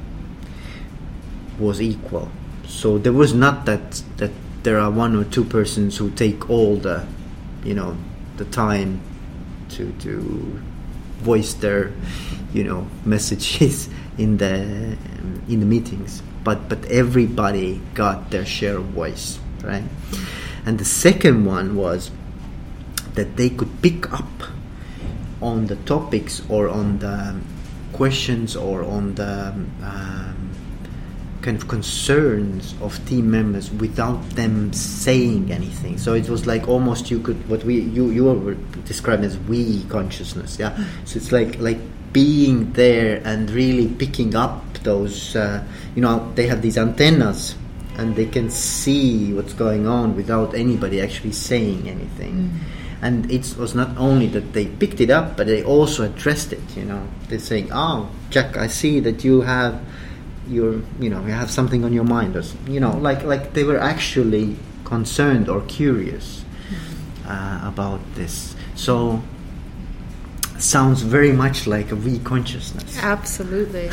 was 1.59 1.81
equal. 1.81 2.29
So 2.67 2.99
there 2.99 3.13
was 3.13 3.33
not 3.33 3.65
that 3.67 4.03
that 4.19 4.31
there 4.63 4.79
are 4.79 4.91
one 4.91 5.17
or 5.17 5.25
two 5.25 5.45
persons 5.45 5.97
who 5.97 6.11
take 6.11 6.51
all 6.51 6.77
the, 6.77 7.07
you 7.65 7.75
know, 7.75 7.97
the 8.37 8.45
time 8.47 9.01
to 9.71 9.91
to 10.01 10.61
voice 11.23 11.55
their, 11.55 11.93
you 12.53 12.65
know, 12.65 12.87
messages 13.05 13.89
in 14.19 14.37
the 14.37 14.99
in 15.49 15.61
the 15.61 15.67
meetings. 15.67 16.23
But 16.43 16.69
but 16.69 16.85
everybody 16.87 17.81
got 17.95 18.31
their 18.31 18.45
share 18.45 18.79
of 18.79 18.87
voice, 18.87 19.39
right? 19.63 19.85
And 20.67 20.79
the 20.79 20.85
second 20.85 21.47
one 21.47 21.77
was 21.77 22.11
that 23.15 23.37
they 23.37 23.49
could 23.49 23.81
pick 23.81 24.13
up 24.13 24.27
on 25.41 25.67
the 25.67 25.77
topics 25.77 26.43
or 26.49 26.69
on 26.69 26.99
the 26.99 27.37
questions 27.93 28.57
or 28.57 28.83
on 28.83 29.15
the 29.15 29.49
um, 29.83 30.51
kind 31.43 31.57
of 31.57 31.69
concerns 31.69 32.75
of 32.81 33.05
team 33.07 33.31
members 33.31 33.71
without 33.71 34.21
them 34.31 34.73
saying 34.73 35.53
anything. 35.53 35.97
So 35.99 36.15
it 36.15 36.29
was 36.29 36.47
like 36.47 36.69
almost 36.69 37.11
you 37.11 37.21
could 37.21 37.49
what 37.49 37.65
we 37.65 37.81
you 37.81 38.11
you 38.11 38.25
were 38.25 38.55
describing 38.85 39.25
as 39.25 39.39
we 39.39 39.85
consciousness. 39.85 40.59
Yeah. 40.59 40.71
Mm-hmm. 40.71 41.07
So 41.07 41.17
it's 41.19 41.33
like 41.33 41.59
like 41.59 41.79
being 42.13 42.73
there 42.73 43.23
and 43.25 43.51
really 43.51 43.89
picking 43.89 44.35
up 44.35 44.65
those. 44.83 45.37
Uh, 45.37 45.65
you 45.95 46.03
know, 46.03 46.31
they 46.35 46.47
have 46.47 46.63
these 46.63 46.79
antennas 46.79 47.55
and 47.97 48.15
they 48.15 48.27
can 48.27 48.49
see 48.51 49.33
what's 49.33 49.55
going 49.55 49.87
on 49.87 50.15
without 50.15 50.55
anybody 50.55 51.01
actually 51.01 51.33
saying 51.33 51.89
anything. 51.89 52.51
Mm 52.51 52.79
and 53.01 53.31
it 53.31 53.57
was 53.57 53.75
not 53.75 53.97
only 53.97 54.27
that 54.29 54.53
they 54.53 54.67
picked 54.67 55.01
it 55.01 55.11
up, 55.11 55.37
but 55.37 55.47
they 55.47 55.63
also 55.63 56.05
addressed 56.05 56.53
it. 56.53 56.77
You 56.77 56.85
know, 56.85 57.07
they're 57.29 57.39
saying, 57.39 57.71
"Oh, 57.73 58.11
Jack, 58.31 58.57
I 58.57 58.67
see 58.67 59.01
that 59.01 59.25
you 59.25 59.43
have 59.43 59.81
your, 60.49 60.83
you 60.99 61.11
know, 61.11 61.25
you 61.25 61.33
have 61.33 61.51
something 61.51 61.85
on 61.85 61.93
your 61.93 62.05
mind," 62.05 62.37
or 62.37 62.43
you 62.67 62.81
know, 62.81 62.97
like 62.97 63.23
like 63.23 63.55
they 63.55 63.65
were 63.65 63.79
actually 63.79 64.57
concerned 64.85 65.49
or 65.49 65.61
curious 65.63 66.45
uh, 67.27 67.61
about 67.63 68.01
this. 68.15 68.57
So 68.75 69.23
sounds 70.59 71.03
very 71.03 71.33
much 71.33 71.69
like 71.69 71.93
a 71.93 71.97
we 71.97 72.19
consciousness. 72.19 72.99
Absolutely. 73.01 73.91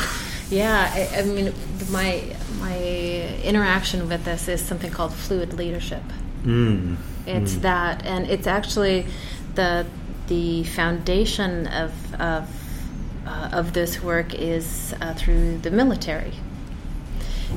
Yeah, 0.50 0.90
I, 0.92 1.18
I, 1.18 1.22
mean, 1.22 1.52
my 1.90 2.22
my 2.58 2.78
interaction 3.44 4.08
with 4.08 4.24
this 4.24 4.48
is 4.48 4.60
something 4.60 4.90
called 4.90 5.12
fluid 5.12 5.54
leadership. 5.54 6.02
Mm 6.44 6.96
It's 7.26 7.54
Mm. 7.54 7.62
that, 7.62 8.06
and 8.06 8.30
it's 8.30 8.46
actually 8.46 9.06
the 9.54 9.86
the 10.28 10.64
foundation 10.64 11.66
of 11.66 11.92
of 12.20 12.48
uh, 13.26 13.48
of 13.52 13.72
this 13.72 14.02
work 14.02 14.34
is 14.34 14.94
uh, 15.00 15.14
through 15.14 15.58
the 15.58 15.70
military, 15.70 16.32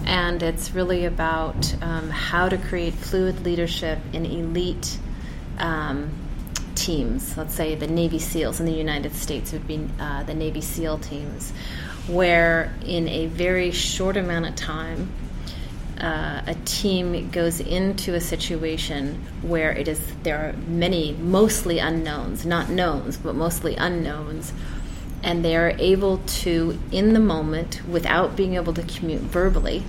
and 0.06 0.42
it's 0.44 0.72
really 0.72 1.06
about 1.06 1.76
um, 1.82 2.10
how 2.10 2.50
to 2.50 2.58
create 2.58 2.94
fluid 2.94 3.46
leadership 3.46 4.00
in 4.14 4.26
elite. 4.26 4.98
Um, 5.60 6.10
teams, 6.76 7.36
let's 7.36 7.54
say 7.54 7.76
the 7.76 7.88
Navy 7.88 8.20
SEALs 8.20 8.62
in 8.62 8.66
the 8.66 8.72
United 8.72 9.14
States 9.14 9.52
would 9.52 9.68
be 9.68 9.86
uh, 10.00 10.24
the 10.24 10.34
Navy 10.34 10.62
SEAL 10.62 11.00
teams, 11.00 11.52
where 12.08 12.74
in 12.86 13.10
a 13.10 13.26
very 13.28 13.72
short 13.72 14.16
amount 14.16 14.46
of 14.48 14.56
time, 14.56 15.10
uh, 16.00 16.42
a 16.48 16.56
team 16.66 17.30
goes 17.30 17.60
into 17.60 18.14
a 18.14 18.22
situation 18.22 19.22
where 19.42 19.72
it 19.72 19.88
is 19.88 20.00
there 20.24 20.38
are 20.38 20.54
many 20.68 21.14
mostly 21.14 21.80
unknowns, 21.80 22.46
not 22.46 22.70
knowns, 22.70 23.18
but 23.18 23.36
mostly 23.36 23.76
unknowns, 23.76 24.54
and 25.24 25.44
they 25.44 25.58
are 25.58 25.76
able 25.78 26.20
to, 26.20 26.80
in 26.92 27.14
the 27.14 27.20
moment, 27.20 27.82
without 27.86 28.36
being 28.36 28.56
able 28.56 28.74
to 28.74 28.84
commute 28.84 29.22
verbally, 29.22 29.84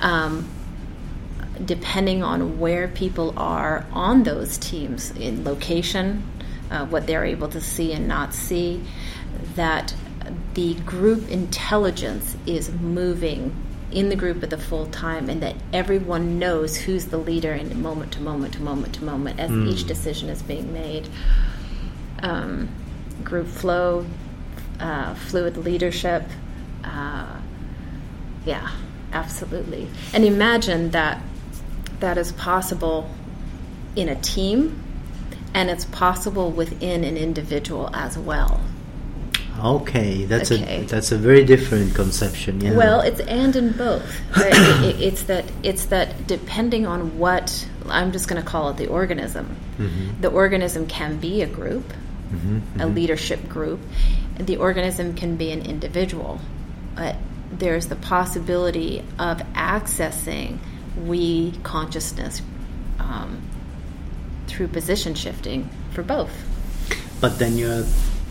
um, 0.00 0.48
depending 1.64 2.22
on 2.22 2.60
where 2.60 2.86
people 2.86 3.34
are 3.36 3.84
on 3.92 4.22
those 4.22 4.58
teams 4.58 5.10
in 5.12 5.42
location, 5.42 6.22
uh, 6.70 6.86
what 6.86 7.06
they're 7.08 7.24
able 7.24 7.48
to 7.48 7.60
see 7.60 7.92
and 7.92 8.06
not 8.06 8.32
see, 8.32 8.80
that 9.56 9.92
the 10.54 10.74
group 10.74 11.28
intelligence 11.28 12.36
is 12.46 12.70
moving 12.70 13.54
in 13.90 14.08
the 14.10 14.16
group 14.16 14.42
at 14.42 14.50
the 14.50 14.58
full 14.58 14.86
time 14.86 15.30
and 15.30 15.42
that 15.42 15.56
everyone 15.72 16.38
knows 16.38 16.76
who's 16.76 17.06
the 17.06 17.16
leader 17.16 17.52
in 17.52 17.80
moment 17.80 18.12
to 18.12 18.20
moment 18.20 18.54
to 18.54 18.62
moment 18.62 18.94
to 18.94 19.04
moment 19.04 19.40
as 19.40 19.50
each 19.50 19.86
decision 19.86 20.28
is 20.28 20.42
being 20.42 20.72
made. 20.72 21.08
Um, 22.22 22.68
group 23.24 23.46
flow, 23.46 24.04
uh, 24.78 25.14
fluid 25.14 25.56
leadership. 25.56 26.24
Uh, 26.84 27.40
yeah, 28.44 28.70
absolutely. 29.12 29.88
And 30.12 30.24
imagine 30.24 30.90
that 30.90 31.22
that 32.00 32.18
is 32.18 32.32
possible 32.32 33.10
in 33.96 34.08
a 34.08 34.14
team 34.16 34.82
and 35.54 35.70
it's 35.70 35.86
possible 35.86 36.50
within 36.50 37.04
an 37.04 37.16
individual 37.16 37.90
as 37.94 38.18
well. 38.18 38.60
Okay, 39.58 40.24
that's 40.24 40.52
Okay. 40.52 40.82
a 40.82 40.84
that's 40.84 41.10
a 41.12 41.18
very 41.18 41.44
different 41.44 41.94
conception. 41.94 42.60
Yeah. 42.60 42.76
Well, 42.76 43.00
it's 43.00 43.20
and 43.20 43.54
in 43.56 43.72
both. 43.72 44.02
But 44.34 44.46
it, 44.52 44.84
it, 44.84 45.00
it's 45.02 45.22
that 45.24 45.44
it's 45.62 45.86
that 45.86 46.26
depending 46.26 46.86
on 46.86 47.18
what 47.18 47.66
I'm 47.88 48.12
just 48.12 48.28
going 48.28 48.40
to 48.42 48.48
call 48.48 48.70
it 48.70 48.76
the 48.76 48.86
organism. 48.86 49.56
Mm-hmm. 49.78 50.20
The 50.20 50.28
organism 50.30 50.86
can 50.86 51.18
be 51.18 51.42
a 51.42 51.46
group, 51.46 51.84
a 52.78 52.86
leadership 52.86 53.48
group. 53.48 53.80
The 54.38 54.56
organism 54.58 55.14
can 55.14 55.36
be 55.36 55.50
an 55.50 55.62
individual. 55.62 56.40
But 56.94 57.16
there's 57.50 57.86
the 57.88 57.96
possibility 57.96 59.02
of 59.18 59.38
accessing 59.54 60.58
we 61.06 61.52
consciousness 61.62 62.42
um, 62.98 63.40
through 64.46 64.68
position 64.68 65.14
shifting 65.14 65.68
for 65.92 66.02
both. 66.02 66.30
but 67.20 67.38
then 67.38 67.56
you're 67.56 67.84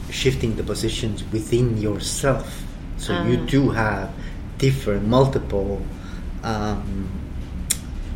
shifting 0.09 0.55
the 0.55 0.63
positions 0.63 1.23
within 1.31 1.77
yourself, 1.77 2.63
so 2.97 3.13
you 3.23 3.39
Ah. 3.43 3.45
do 3.49 3.69
have 3.71 4.09
different, 4.57 5.07
multiple 5.07 5.81
um, 6.43 7.07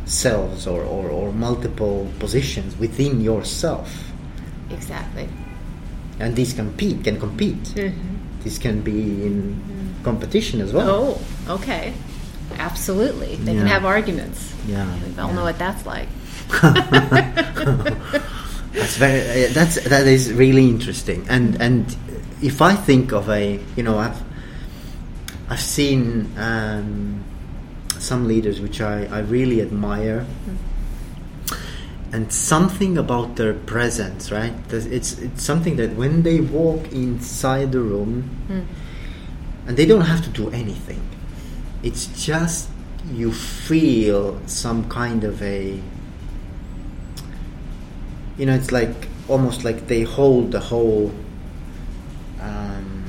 selves 0.06 0.66
or, 0.66 0.82
or, 0.82 1.08
or 1.10 1.32
multiple 1.32 2.08
positions 2.18 2.76
within 2.78 3.20
yourself, 3.20 3.88
Exactly. 4.70 5.28
and 6.18 6.34
these 6.36 6.52
compete 6.52 7.04
can 7.04 7.18
compete. 7.20 7.62
Mm-hmm. 7.74 8.16
This 8.44 8.58
can 8.58 8.80
be 8.80 9.24
in 9.26 9.54
competition 10.02 10.60
as 10.60 10.72
well. 10.72 10.88
Oh, 11.48 11.54
okay. 11.54 11.92
Absolutely. 12.58 13.36
They 13.36 13.54
can 13.54 13.66
have 13.66 13.84
arguments. 13.84 14.52
Yeah, 14.66 14.84
We 14.84 15.18
all 15.18 15.28
yeah. 15.28 15.34
know 15.36 15.44
what 15.44 15.58
that's 15.58 15.86
like. 15.86 16.08
That's 18.72 18.96
very. 18.96 19.44
Uh, 19.44 19.52
that's 19.52 19.82
that 19.84 20.06
is 20.06 20.32
really 20.32 20.66
interesting. 20.68 21.26
And 21.28 21.60
and 21.60 21.96
if 22.40 22.62
I 22.62 22.74
think 22.74 23.12
of 23.12 23.28
a, 23.28 23.60
you 23.76 23.82
know, 23.82 23.98
I've 23.98 24.20
I've 25.50 25.60
seen 25.60 26.32
um, 26.38 27.22
some 27.98 28.26
leaders 28.26 28.60
which 28.60 28.80
I 28.80 29.04
I 29.06 29.20
really 29.20 29.60
admire, 29.60 30.26
and 32.12 32.32
something 32.32 32.96
about 32.96 33.36
their 33.36 33.54
presence, 33.54 34.32
right? 34.32 34.54
It's 34.70 35.18
it's 35.18 35.42
something 35.42 35.76
that 35.76 35.94
when 35.94 36.22
they 36.22 36.40
walk 36.40 36.92
inside 36.92 37.72
the 37.72 37.80
room, 37.80 38.30
and 39.66 39.76
they 39.76 39.86
don't 39.86 40.06
have 40.06 40.22
to 40.24 40.30
do 40.30 40.50
anything. 40.50 41.02
It's 41.82 42.06
just 42.24 42.68
you 43.12 43.32
feel 43.32 44.40
some 44.46 44.88
kind 44.88 45.24
of 45.24 45.42
a 45.42 45.80
you 48.38 48.46
know, 48.46 48.54
it's 48.54 48.72
like 48.72 49.08
almost 49.28 49.64
like 49.64 49.86
they 49.86 50.02
hold 50.02 50.52
the 50.52 50.60
whole 50.60 51.12
um, 52.40 53.04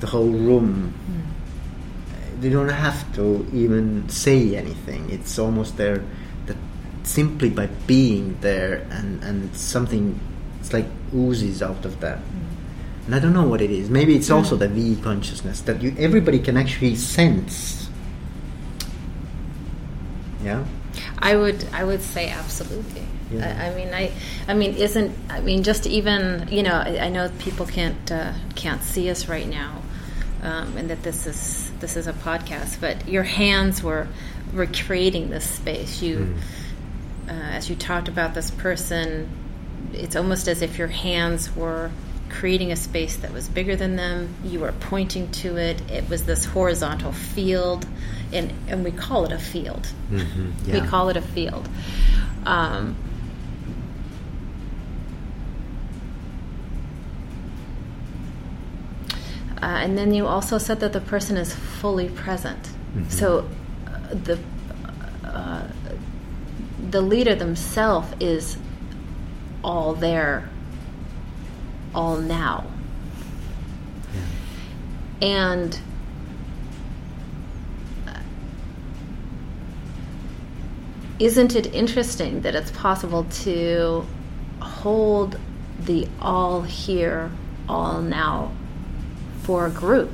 the 0.00 0.06
whole 0.06 0.30
room. 0.30 0.92
Hmm. 1.06 2.40
They 2.40 2.50
don't 2.50 2.68
have 2.68 3.14
to 3.14 3.46
even 3.52 4.08
say 4.08 4.56
anything. 4.56 5.08
It's 5.10 5.38
almost 5.38 5.76
there 5.76 6.04
that 6.46 6.56
simply 7.04 7.50
by 7.50 7.66
being 7.86 8.36
there 8.40 8.86
and 8.90 9.22
and 9.22 9.54
something 9.56 10.18
it's 10.60 10.72
like 10.72 10.86
oozes 11.14 11.62
out 11.62 11.84
of 11.84 12.00
them. 12.00 12.18
Hmm. 12.18 13.06
And 13.06 13.14
I 13.16 13.18
don't 13.18 13.32
know 13.32 13.46
what 13.46 13.60
it 13.60 13.70
is. 13.70 13.90
Maybe 13.90 14.14
it's 14.14 14.30
also 14.30 14.56
hmm. 14.56 14.62
the 14.62 14.68
we 14.68 14.96
consciousness 14.96 15.60
that 15.62 15.82
you 15.82 15.94
everybody 15.98 16.38
can 16.38 16.56
actually 16.56 16.96
sense. 16.96 17.88
Yeah. 20.44 20.64
I 21.18 21.36
would 21.36 21.64
I 21.72 21.84
would 21.84 22.02
say 22.02 22.28
absolutely. 22.28 23.06
Yeah. 23.32 23.56
I, 23.60 23.68
I 23.68 23.74
mean 23.74 23.94
I 23.94 24.12
I 24.48 24.54
mean 24.54 24.74
isn't 24.74 25.16
I 25.28 25.40
mean 25.40 25.62
just 25.62 25.86
even 25.86 26.48
you 26.50 26.62
know 26.62 26.74
I, 26.74 26.98
I 26.98 27.08
know 27.08 27.30
people 27.38 27.66
can't 27.66 28.12
uh, 28.12 28.32
can't 28.54 28.82
see 28.82 29.10
us 29.10 29.28
right 29.28 29.48
now, 29.48 29.82
um, 30.42 30.76
and 30.76 30.90
that 30.90 31.02
this 31.02 31.26
is 31.26 31.70
this 31.80 31.96
is 31.96 32.06
a 32.06 32.12
podcast, 32.12 32.80
but 32.80 33.08
your 33.08 33.24
hands 33.24 33.82
were 33.82 34.08
were 34.52 34.66
creating 34.66 35.30
this 35.30 35.48
space. 35.48 36.02
You 36.02 36.34
uh, 37.28 37.32
as 37.32 37.70
you 37.70 37.76
talked 37.76 38.08
about 38.08 38.34
this 38.34 38.50
person, 38.50 39.28
it's 39.92 40.16
almost 40.16 40.48
as 40.48 40.62
if 40.62 40.78
your 40.78 40.88
hands 40.88 41.54
were 41.54 41.90
creating 42.32 42.72
a 42.72 42.76
space 42.76 43.16
that 43.16 43.32
was 43.32 43.48
bigger 43.48 43.76
than 43.76 43.96
them. 43.96 44.34
You 44.44 44.60
were 44.60 44.72
pointing 44.72 45.30
to 45.32 45.56
it. 45.56 45.80
It 45.90 46.08
was 46.08 46.24
this 46.24 46.44
horizontal 46.44 47.12
field, 47.12 47.86
and 48.32 48.52
and 48.68 48.84
we 48.84 48.90
call 48.90 49.24
it 49.24 49.32
a 49.32 49.38
field. 49.38 49.86
Mm-hmm. 50.10 50.72
We 50.72 50.80
call 50.80 51.10
it 51.10 51.16
a 51.16 51.22
field. 51.22 51.68
Um, 52.44 52.96
and 59.76 59.96
then 59.96 60.12
you 60.12 60.26
also 60.26 60.58
said 60.58 60.80
that 60.80 60.92
the 60.92 61.00
person 61.00 61.36
is 61.36 61.54
fully 61.54 62.08
present. 62.08 62.70
So 63.08 63.48
uh, 63.86 64.14
the 64.14 64.38
uh, 65.24 65.68
the 66.90 67.00
leader 67.00 67.34
themselves 67.34 68.08
is 68.20 68.58
all 69.64 69.94
there, 69.94 70.48
all 71.94 72.16
now, 72.16 72.66
and 75.22 75.78
isn't 81.18 81.54
it 81.54 81.72
interesting 81.72 82.42
that 82.42 82.54
it's 82.54 82.72
possible 82.72 83.24
to 83.24 84.04
hold 84.60 85.38
the 85.80 86.08
all 86.20 86.62
here, 86.62 87.30
all 87.68 88.02
now 88.02 88.52
for 89.42 89.66
a 89.66 89.70
group? 89.70 90.12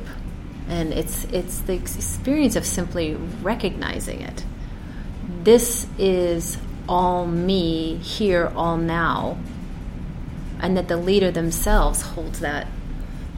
And 0.68 0.92
it's 0.92 1.24
it's 1.26 1.60
the 1.60 1.72
experience 1.74 2.56
of 2.56 2.66
simply 2.66 3.14
recognizing 3.14 4.20
it. 4.20 4.44
This 5.44 5.86
is 5.98 6.58
all 6.88 7.26
me 7.26 7.96
here, 7.96 8.52
all 8.54 8.76
now, 8.76 9.38
and 10.60 10.76
that 10.76 10.88
the 10.88 10.96
leader 10.96 11.30
themselves 11.30 12.02
holds 12.02 12.40
that 12.40 12.66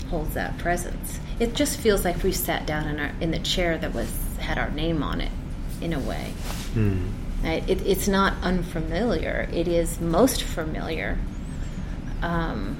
holds 0.09 0.35
that 0.35 0.59
presence. 0.59 1.21
It 1.39 1.55
just 1.55 1.79
feels 1.79 2.05
like 2.05 2.23
we 2.23 2.33
sat 2.33 2.67
down 2.67 2.89
in 2.89 2.99
our 2.99 3.13
in 3.21 3.31
the 3.31 3.39
chair 3.39 3.79
that 3.79 3.95
was 3.95 4.11
had 4.39 4.59
our 4.59 4.71
name 4.71 5.03
on 5.03 5.21
it, 5.21 5.33
in 5.81 5.93
a 5.93 6.01
way. 6.01 6.33
Mm. 6.75 7.13
It, 7.43 7.87
it's 7.87 8.09
not 8.09 8.35
unfamiliar. 8.43 9.49
It 9.53 9.67
is 9.67 10.01
most 10.01 10.43
familiar. 10.43 11.19
Um, 12.23 12.77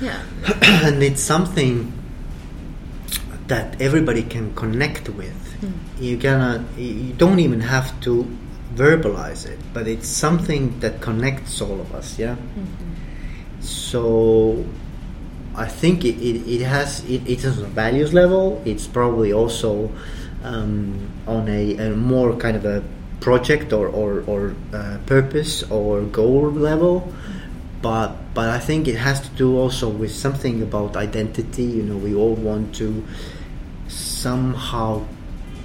yeah. 0.00 0.22
and 0.62 1.02
it's 1.02 1.22
something 1.22 1.92
that 3.48 3.80
everybody 3.80 4.22
can 4.22 4.54
connect 4.54 5.08
with. 5.08 5.36
You 6.00 6.16
cannot, 6.16 6.60
you 6.78 7.12
don't 7.12 7.40
even 7.40 7.60
have 7.60 8.00
to 8.02 8.24
verbalize 8.74 9.44
it, 9.44 9.58
but 9.74 9.86
it's 9.86 10.08
something 10.08 10.78
that 10.80 11.00
connects 11.00 11.60
all 11.60 11.80
of 11.80 11.94
us. 11.94 12.18
Yeah. 12.18 12.36
So 13.60 14.64
I 15.54 15.66
think 15.66 16.04
it, 16.04 16.16
it, 16.16 16.48
it 16.48 16.62
has 16.62 17.04
it, 17.04 17.28
it 17.28 17.44
is 17.44 17.58
on 17.58 17.64
a 17.64 17.68
values 17.68 18.14
level. 18.14 18.62
It's 18.64 18.86
probably 18.86 19.32
also 19.32 19.90
um, 20.44 21.10
on 21.26 21.48
a, 21.48 21.76
a 21.76 21.90
more 21.90 22.34
kind 22.36 22.56
of 22.56 22.64
a 22.64 22.82
project 23.20 23.72
or 23.72 23.88
or, 23.88 24.24
or 24.26 24.54
uh, 24.72 24.98
purpose 25.06 25.62
or 25.64 26.02
goal 26.02 26.50
level. 26.52 27.12
But 27.82 28.34
but 28.34 28.48
I 28.48 28.58
think 28.58 28.88
it 28.88 28.96
has 28.96 29.20
to 29.20 29.28
do 29.30 29.56
also 29.56 29.88
with 29.88 30.14
something 30.14 30.62
about 30.62 30.96
identity. 30.96 31.64
You 31.64 31.82
know, 31.82 31.96
we 31.96 32.14
all 32.14 32.34
want 32.34 32.74
to 32.76 33.04
somehow 33.88 35.06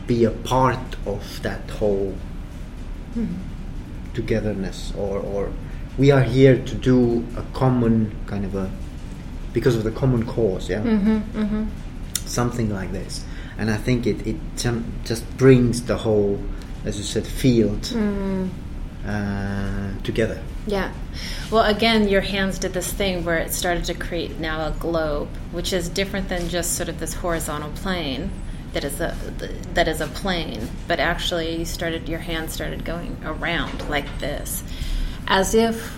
be 0.07 0.23
a 0.23 0.31
part 0.31 0.95
of 1.05 1.41
that 1.43 1.69
whole 1.69 2.15
togetherness 4.13 4.93
or, 4.97 5.19
or 5.19 5.51
we 5.97 6.11
are 6.11 6.21
here 6.21 6.57
to 6.57 6.75
do 6.75 7.25
a 7.37 7.43
common 7.53 8.15
kind 8.27 8.45
of 8.45 8.55
a 8.55 8.69
because 9.53 9.75
of 9.75 9.83
the 9.83 9.91
common 9.91 10.25
cause 10.25 10.69
yeah? 10.69 10.81
Mm-hmm, 10.81 11.39
mm-hmm. 11.39 11.65
Something 12.25 12.69
like 12.73 12.91
this. 12.91 13.23
And 13.57 13.71
i 13.71 13.77
think 13.77 14.05
it, 14.05 14.27
it 14.27 14.35
just 14.57 15.37
brings 15.37 15.83
the 15.83 15.95
whole 15.95 16.41
as 16.83 16.97
you 16.97 17.03
said 17.03 17.25
field 17.25 17.81
mm. 17.81 18.49
uh, 19.05 19.91
together 20.03 20.41
Yeah. 20.67 20.91
Well, 21.51 21.63
again, 21.63 22.07
your 22.07 22.21
hands 22.21 22.57
did 22.57 22.73
this 22.73 22.91
thing 22.91 23.23
where 23.23 23.37
it 23.37 23.53
started 23.53 23.85
to 23.85 23.93
create 23.93 24.39
now 24.39 24.67
a 24.67 24.71
globe, 24.71 25.29
which 25.51 25.71
is 25.73 25.89
different 25.89 26.27
than 26.27 26.49
just 26.49 26.73
sort 26.73 26.89
of 26.89 26.99
this 26.99 27.13
horizontal 27.13 27.71
plane 27.71 28.31
that 28.73 28.83
is 28.83 28.99
a 28.99 29.15
that 29.73 29.87
is 29.87 30.01
a 30.01 30.07
plane, 30.07 30.67
but 30.87 30.99
actually, 30.99 31.55
you 31.55 31.65
started 31.65 32.09
your 32.09 32.19
hands 32.19 32.51
started 32.51 32.83
going 32.83 33.17
around 33.23 33.87
like 33.89 34.19
this, 34.19 34.63
as 35.27 35.55
if 35.55 35.97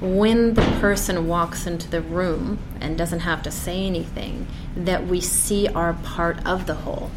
when 0.00 0.54
the 0.54 0.62
person 0.80 1.26
walks 1.26 1.66
into 1.66 1.90
the 1.90 2.00
room 2.00 2.58
and 2.80 2.96
doesn't 2.96 3.20
have 3.20 3.42
to 3.42 3.50
say 3.50 3.86
anything, 3.86 4.46
that 4.76 5.06
we 5.06 5.20
see 5.20 5.66
our 5.68 5.94
part 5.94 6.46
of 6.46 6.66
the 6.66 6.74
whole, 6.74 7.10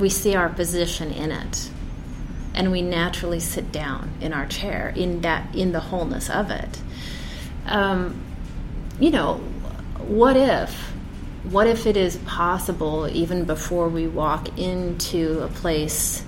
we 0.00 0.08
see 0.08 0.34
our 0.34 0.48
position 0.48 1.12
in 1.12 1.30
it 1.30 1.70
and 2.54 2.70
we 2.70 2.82
naturally 2.82 3.40
sit 3.40 3.72
down 3.72 4.10
in 4.20 4.32
our 4.32 4.46
chair 4.46 4.92
in 4.94 5.20
that 5.22 5.54
in 5.54 5.72
the 5.72 5.80
wholeness 5.80 6.30
of 6.30 6.50
it. 6.50 6.80
Um, 7.66 8.20
you 9.00 9.10
know 9.10 9.38
what 9.98 10.36
if 10.36 10.92
what 11.44 11.66
if 11.66 11.86
it 11.86 11.96
is 11.96 12.16
possible 12.18 13.08
even 13.08 13.44
before 13.44 13.88
we 13.88 14.06
walk 14.06 14.58
into 14.58 15.40
a 15.42 15.48
place 15.48 16.24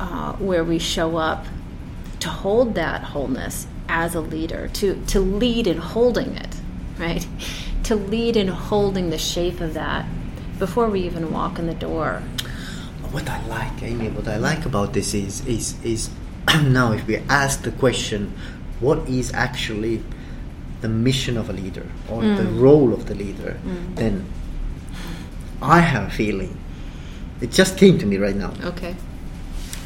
uh, 0.00 0.32
where 0.34 0.64
we 0.64 0.78
show 0.78 1.16
up 1.16 1.46
to 2.20 2.28
hold 2.28 2.74
that 2.74 3.02
wholeness 3.02 3.66
as 3.88 4.14
a 4.14 4.20
leader 4.20 4.68
to 4.68 4.94
to 5.06 5.20
lead 5.20 5.66
in 5.66 5.78
holding 5.78 6.34
it 6.36 6.56
right? 6.98 7.26
To 7.84 7.94
lead 7.94 8.36
in 8.36 8.48
holding 8.48 9.08
the 9.08 9.16
shape 9.16 9.62
of 9.62 9.72
that 9.72 10.04
before 10.58 10.90
we 10.90 11.00
even 11.06 11.32
walk 11.32 11.58
in 11.58 11.66
the 11.66 11.72
door 11.72 12.22
what 13.12 13.28
I 13.28 13.44
like, 13.46 13.82
Amy, 13.82 14.08
what 14.08 14.28
I 14.28 14.36
like 14.36 14.66
about 14.66 14.92
this 14.92 15.14
is 15.14 15.44
is 15.46 15.74
is 15.84 16.10
now 16.62 16.92
if 16.92 17.06
we 17.06 17.16
ask 17.28 17.62
the 17.62 17.72
question, 17.72 18.32
what 18.80 19.08
is 19.08 19.32
actually 19.32 20.02
the 20.80 20.88
mission 20.88 21.36
of 21.36 21.50
a 21.50 21.52
leader 21.52 21.86
or 22.08 22.22
the 22.22 22.44
role 22.44 22.92
of 22.92 23.06
the 23.06 23.14
leader, 23.14 23.58
then 23.94 24.24
I 25.60 25.80
have 25.80 26.08
a 26.08 26.10
feeling. 26.10 26.56
It 27.40 27.50
just 27.50 27.76
came 27.76 27.98
to 27.98 28.06
me 28.06 28.16
right 28.16 28.34
now 28.36 28.52
okay 28.64 28.94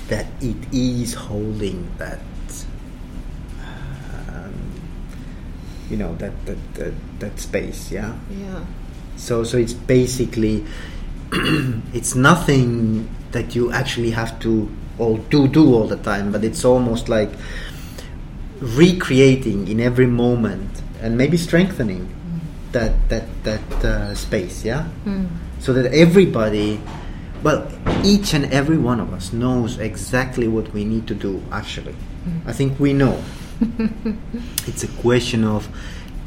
that 0.08 0.26
it 0.40 0.56
is 0.72 1.14
holding 1.14 1.88
that. 1.98 2.20
Um, 4.28 4.54
you 5.88 5.96
know 5.96 6.14
that, 6.16 6.32
that 6.46 6.74
that 6.74 6.94
that 7.20 7.40
space, 7.40 7.90
yeah. 7.90 8.16
yeah 8.30 8.64
So 9.16 9.44
so 9.44 9.56
it's 9.56 9.74
basically 9.74 10.66
it's 11.94 12.14
nothing 12.14 13.08
that 13.30 13.54
you 13.54 13.72
actually 13.72 14.10
have 14.10 14.38
to 14.40 14.68
all 14.98 15.16
do 15.16 15.48
do 15.48 15.74
all 15.74 15.86
the 15.86 15.96
time, 15.96 16.30
but 16.30 16.44
it's 16.44 16.64
almost 16.64 17.08
like 17.08 17.30
recreating 18.60 19.66
in 19.66 19.80
every 19.80 20.06
moment 20.06 20.82
and 21.00 21.16
maybe 21.16 21.36
strengthening 21.36 22.08
that 22.72 22.92
that 23.08 23.26
that 23.44 23.84
uh, 23.84 24.14
space, 24.14 24.64
yeah. 24.64 24.86
So 25.58 25.72
that 25.72 25.92
everybody, 25.92 26.80
well, 27.42 27.66
each 28.04 28.34
and 28.34 28.46
every 28.52 28.78
one 28.78 29.00
of 29.00 29.12
us 29.12 29.32
knows 29.32 29.78
exactly 29.78 30.48
what 30.48 30.72
we 30.72 30.84
need 30.84 31.06
to 31.06 31.14
do. 31.14 31.42
Actually, 31.50 31.94
I 32.46 32.52
think 32.52 32.78
we 32.78 32.92
know. 32.92 33.22
it's 34.66 34.82
a 34.82 34.88
question 35.00 35.44
of 35.44 35.68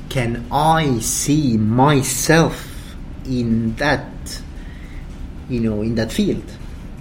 can 0.10 0.46
I 0.52 1.00
see 1.00 1.58
myself 1.58 2.72
in 3.26 3.76
that 3.76 4.08
you 5.50 5.60
know 5.60 5.82
in 5.82 5.96
that 5.96 6.12
field 6.12 6.44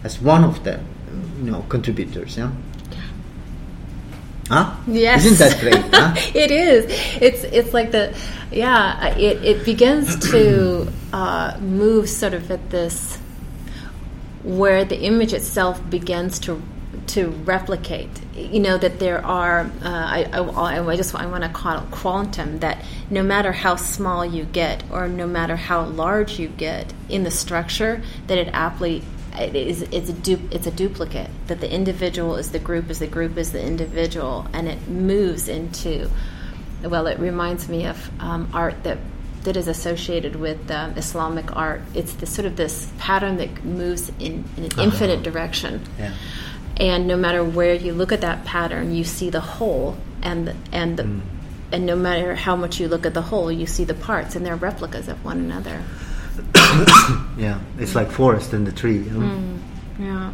as 0.04 0.20
one 0.20 0.44
of 0.44 0.62
the 0.64 0.78
you 1.42 1.50
know 1.50 1.64
contributors 1.68 2.36
yeah 2.36 2.50
huh 4.48 4.74
Yes. 4.86 5.24
isn't 5.24 5.38
that 5.38 5.58
great 5.60 5.82
huh 5.94 6.14
it 6.34 6.50
is. 6.50 6.84
It's 7.20 7.44
it's 7.44 7.72
like 7.72 7.92
the 7.92 8.14
yeah. 8.52 9.08
It 9.16 9.42
it 9.42 9.64
begins 9.64 10.18
to 10.30 10.86
uh, 11.12 11.56
move 11.60 12.08
sort 12.10 12.34
of 12.34 12.50
at 12.50 12.68
this 12.70 13.18
where 14.42 14.84
the 14.84 15.00
image 15.00 15.32
itself 15.32 15.80
begins 15.88 16.38
to 16.40 16.60
to 17.08 17.28
replicate. 17.28 18.10
You 18.34 18.60
know 18.60 18.78
that 18.78 18.98
there 18.98 19.24
are. 19.24 19.70
Uh, 19.82 19.88
I, 19.88 20.24
I 20.32 20.80
I 20.80 20.96
just 20.96 21.14
I 21.14 21.26
want 21.26 21.44
to 21.44 21.50
call 21.50 21.78
it 21.78 21.90
quantum. 21.90 22.60
That 22.60 22.84
no 23.10 23.22
matter 23.22 23.52
how 23.52 23.76
small 23.76 24.24
you 24.24 24.44
get, 24.44 24.84
or 24.90 25.08
no 25.08 25.26
matter 25.26 25.56
how 25.56 25.84
large 25.84 26.38
you 26.38 26.48
get 26.48 26.92
in 27.08 27.24
the 27.24 27.30
structure, 27.30 28.02
that 28.26 28.38
it 28.38 28.48
aptly 28.52 29.02
it 29.38 29.56
is 29.56 29.82
it's 29.82 30.08
a 30.08 30.12
du- 30.12 30.48
it's 30.50 30.66
a 30.66 30.70
duplicate 30.70 31.30
that 31.48 31.60
the 31.60 31.72
individual 31.72 32.36
is 32.36 32.52
the 32.52 32.58
group 32.58 32.88
is 32.90 32.98
the 33.00 33.06
group 33.06 33.36
is 33.36 33.52
the 33.52 33.62
individual 33.62 34.46
and 34.52 34.68
it 34.68 34.86
moves 34.88 35.48
into 35.48 36.08
well 36.82 37.06
it 37.06 37.18
reminds 37.18 37.68
me 37.68 37.86
of 37.86 38.10
um, 38.20 38.48
art 38.52 38.82
that 38.84 38.98
that 39.42 39.56
is 39.56 39.68
associated 39.68 40.36
with 40.36 40.70
um, 40.70 40.92
Islamic 40.96 41.54
art 41.56 41.82
it's 41.94 42.14
the 42.14 42.26
sort 42.26 42.46
of 42.46 42.56
this 42.56 42.90
pattern 42.98 43.36
that 43.36 43.64
moves 43.64 44.10
in, 44.20 44.44
in 44.56 44.64
an 44.64 44.80
infinite 44.80 45.22
direction 45.22 45.82
yeah 45.98 46.14
and 46.76 47.06
no 47.06 47.16
matter 47.16 47.42
where 47.44 47.74
you 47.74 47.92
look 47.92 48.10
at 48.12 48.20
that 48.20 48.44
pattern 48.44 48.94
you 48.94 49.04
see 49.04 49.30
the 49.30 49.40
whole 49.40 49.96
and 50.22 50.48
the, 50.48 50.54
and 50.72 50.96
the 50.96 51.20
and 51.72 51.86
no 51.86 51.96
matter 51.96 52.34
how 52.34 52.54
much 52.56 52.78
you 52.80 52.88
look 52.88 53.04
at 53.06 53.14
the 53.14 53.22
whole 53.22 53.50
you 53.52 53.66
see 53.66 53.84
the 53.84 53.94
parts 53.94 54.34
and 54.36 54.44
they're 54.44 54.56
replicas 54.56 55.08
of 55.08 55.24
one 55.24 55.38
another 55.38 55.82
yeah 57.36 57.58
it's 57.78 57.94
like 57.94 58.10
forest 58.10 58.52
and 58.52 58.66
the 58.66 58.72
tree 58.72 58.98
know? 58.98 59.58
yeah 59.98 60.32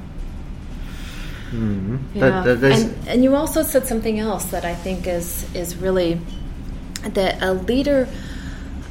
Mhm. 1.52 1.98
Yeah. 2.14 2.42
That- 2.42 2.60
that- 2.60 2.72
and, 2.72 2.94
and 3.08 3.24
you 3.24 3.34
also 3.34 3.62
said 3.64 3.84
something 3.86 4.20
else 4.20 4.44
that 4.46 4.64
I 4.64 4.74
think 4.74 5.08
is 5.08 5.44
is 5.52 5.74
really 5.76 6.20
that 7.02 7.42
a 7.42 7.54
leader, 7.54 8.06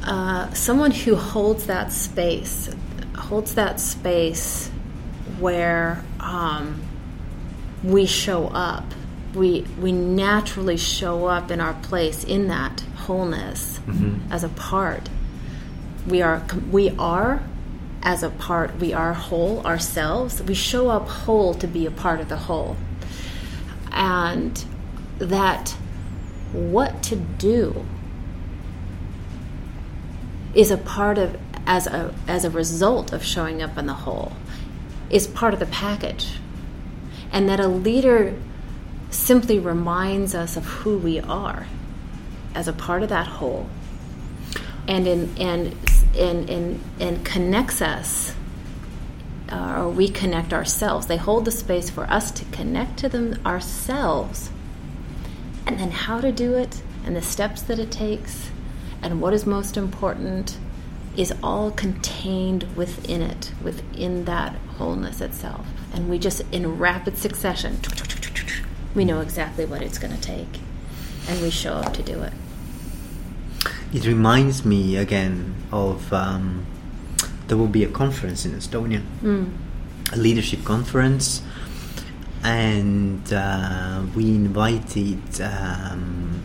uh, 0.04 0.52
someone 0.54 0.92
who 0.92 1.16
holds 1.16 1.68
that 1.68 1.94
space, 1.94 2.70
holds 3.16 3.56
that 3.56 3.80
space 3.80 4.70
where 5.40 6.04
um, 6.20 6.82
we 7.84 8.06
show 8.06 8.48
up. 8.48 8.84
We 9.34 9.62
we 9.80 9.92
naturally 9.92 10.78
show 10.78 11.26
up 11.26 11.52
in 11.52 11.62
our 11.62 11.74
place 11.74 12.24
in 12.24 12.48
that 12.48 12.82
wholeness 12.96 13.80
mm-hmm. 13.80 14.32
as 14.32 14.44
a 14.44 14.50
part. 14.50 15.10
We 16.08 16.22
are 16.22 16.44
we 16.72 16.90
are 16.98 17.44
as 18.02 18.24
a 18.24 18.30
part. 18.30 18.78
We 18.78 18.94
are 18.94 19.14
whole 19.14 19.66
ourselves. 19.66 20.42
We 20.42 20.56
show 20.56 20.90
up 20.90 21.08
whole 21.08 21.54
to 21.56 21.68
be 21.68 21.86
a 21.86 21.92
part 21.92 22.20
of 22.20 22.30
the 22.30 22.38
whole, 22.38 22.76
and 23.92 24.64
that 25.20 25.76
what 26.52 27.04
to 27.04 27.16
do 27.16 27.86
is 30.56 30.72
a 30.72 30.78
part 30.78 31.18
of 31.18 31.38
as 31.68 31.86
a 31.86 32.14
as 32.28 32.46
a 32.46 32.50
result 32.50 33.14
of 33.14 33.24
showing 33.24 33.62
up 33.62 33.78
in 33.78 33.86
the 33.86 33.94
whole 33.94 34.32
is 35.12 35.28
part 35.28 35.54
of 35.54 35.60
the 35.60 35.66
package 35.68 36.39
and 37.32 37.48
that 37.50 37.60
a 37.60 37.68
leader 37.68 38.36
simply 39.10 39.60
reminds 39.60 40.36
us 40.36 40.56
of 40.56 40.66
who 40.66 40.98
we 40.98 41.20
are 41.20 41.68
as 42.56 42.68
a 42.68 42.74
part 42.74 43.04
of 43.04 43.10
that 43.10 43.28
whole 43.28 43.68
and 44.88 45.08
in 45.08 45.38
and 45.38 45.76
and 46.18 46.50
and, 46.50 46.84
and 47.00 47.26
connects 47.26 47.82
us 47.82 48.36
uh, 49.52 49.82
or 49.82 49.90
we 49.90 50.08
connect 50.10 50.54
ourselves 50.54 51.08
they 51.08 51.18
hold 51.18 51.46
the 51.46 51.52
space 51.52 51.90
for 51.90 52.04
us 52.06 52.32
to 52.32 52.46
connect 52.46 52.98
to 52.98 53.10
them 53.10 53.40
ourselves 53.46 54.52
and 55.66 55.80
then 55.80 55.92
how 55.92 56.20
to 56.22 56.32
do 56.32 56.54
it 56.56 56.82
and 57.06 57.16
the 57.16 57.22
steps 57.22 57.62
that 57.64 57.80
it 57.80 57.92
takes 57.92 58.52
and 59.02 59.22
what 59.22 59.34
is 59.34 59.46
most 59.46 59.78
important 59.78 60.58
is 61.16 61.34
all 61.44 61.72
contained 61.72 62.66
within 62.76 63.22
it, 63.22 63.52
within 63.62 64.26
that 64.26 64.56
wholeness 64.78 65.22
itself. 65.22 65.68
And 65.94 66.10
we 66.10 66.20
just, 66.20 66.42
in 66.52 66.78
rapid 66.78 67.18
succession, 67.18 67.80
we 68.96 69.06
know 69.06 69.22
exactly 69.22 69.66
what 69.66 69.82
it's 69.82 69.98
going 69.98 70.16
to 70.16 70.22
take. 70.22 70.60
And 71.28 71.42
we 71.42 71.50
show 71.50 71.74
up 71.74 71.94
to 71.94 72.04
do 72.04 72.22
it. 72.22 72.34
It 73.94 74.06
reminds 74.06 74.64
me 74.66 74.98
again 74.98 75.56
of 75.72 76.12
um, 76.14 76.66
there 77.48 77.58
will 77.58 77.68
be 77.68 77.84
a 77.84 77.88
conference 77.90 78.46
in 78.46 78.52
Estonia, 78.54 79.02
Mm. 79.24 79.52
a 80.14 80.18
leadership 80.18 80.64
conference, 80.64 81.42
and 82.44 83.34
uh, 83.34 84.02
we 84.16 84.26
invited 84.30 85.20
um, 85.42 86.42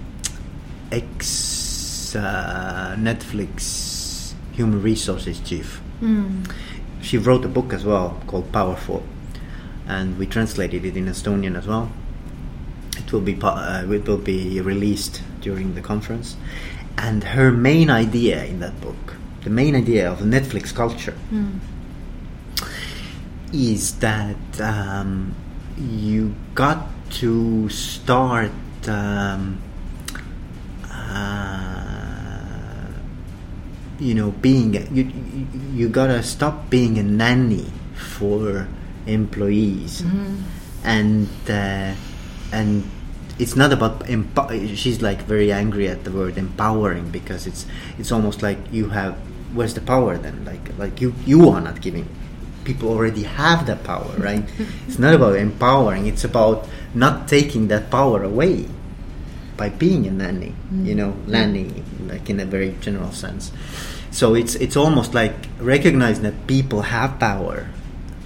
ex 0.90 2.16
uh, 2.16 2.94
Netflix 2.98 4.32
human 4.52 4.80
resources 4.82 5.40
chief. 5.40 5.80
Mm. 6.00 6.50
She 7.02 7.18
wrote 7.18 7.44
a 7.44 7.48
book 7.48 7.72
as 7.72 7.84
well 7.84 8.20
called 8.26 8.50
Powerful, 8.52 9.02
and 9.86 10.18
we 10.18 10.26
translated 10.26 10.84
it 10.84 10.96
in 10.96 11.06
Estonian 11.06 11.56
as 11.56 11.66
well. 11.66 11.90
It 12.96 13.12
will 13.12 13.20
be 13.20 13.36
uh, 13.42 13.84
it 13.90 14.06
will 14.08 14.18
be 14.18 14.60
released 14.60 15.22
during 15.40 15.74
the 15.74 15.80
conference, 15.82 16.36
and 16.96 17.22
her 17.24 17.50
main 17.50 17.90
idea 17.90 18.44
in 18.44 18.60
that 18.60 18.80
book, 18.80 19.16
the 19.42 19.50
main 19.50 19.74
idea 19.76 20.10
of 20.10 20.20
Netflix 20.20 20.72
culture, 20.74 21.14
Mm. 21.32 21.58
is 23.52 23.98
that 23.98 24.60
um, 24.60 25.34
you 25.76 26.34
got 26.54 26.86
to 27.20 27.68
start. 27.68 28.50
Um, 28.86 29.58
uh, 30.90 32.40
you 33.98 34.14
know, 34.14 34.30
being 34.42 34.74
you, 34.94 35.04
you 35.04 35.48
you 35.72 35.88
gotta 35.88 36.22
stop 36.22 36.68
being 36.70 36.98
a 36.98 37.02
nanny 37.02 37.66
for 37.94 38.66
employees, 39.06 40.02
Mhm. 40.02 40.36
and 40.84 41.28
uh, 41.48 41.92
and 42.52 42.84
it's 43.38 43.56
not 43.56 43.72
about 43.72 44.06
empo- 44.06 44.52
she's 44.76 45.02
like 45.02 45.22
very 45.26 45.50
angry 45.52 45.88
at 45.88 46.04
the 46.04 46.10
word 46.12 46.38
empowering 46.38 47.10
because 47.10 47.46
it's 47.46 47.66
it's 47.98 48.12
almost 48.12 48.42
like 48.42 48.58
you 48.72 48.90
have 48.90 49.14
where's 49.54 49.74
the 49.74 49.80
power 49.80 50.16
then? 50.18 50.44
Like 50.44 50.70
like 50.78 51.00
you 51.00 51.14
you 51.26 51.48
are 51.50 51.60
not 51.60 51.80
giving 51.80 52.06
people 52.64 52.88
already 52.88 53.24
have 53.24 53.66
that 53.66 53.82
power 53.84 54.08
right? 54.18 54.44
It's 54.88 54.98
not 54.98 55.14
about 55.14 55.36
empowering 55.36 56.06
it's 56.06 56.24
about 56.24 56.66
not 56.94 57.28
taking 57.28 57.68
that 57.68 57.90
power 57.90 58.22
away 58.22 58.66
by 59.56 59.68
being 59.68 60.06
a 60.06 60.10
nanny 60.10 60.52
you 60.82 60.94
know 60.94 61.14
nanny 61.26 61.70
like 62.10 62.28
in 62.30 62.40
a 62.40 62.44
very 62.46 62.74
general 62.80 63.12
sense. 63.12 63.50
So 64.10 64.34
it's 64.34 64.54
it's 64.56 64.76
almost 64.76 65.12
like 65.14 65.34
recognizing 65.58 66.22
that 66.22 66.46
people 66.46 66.82
have 66.82 67.18
power 67.18 67.66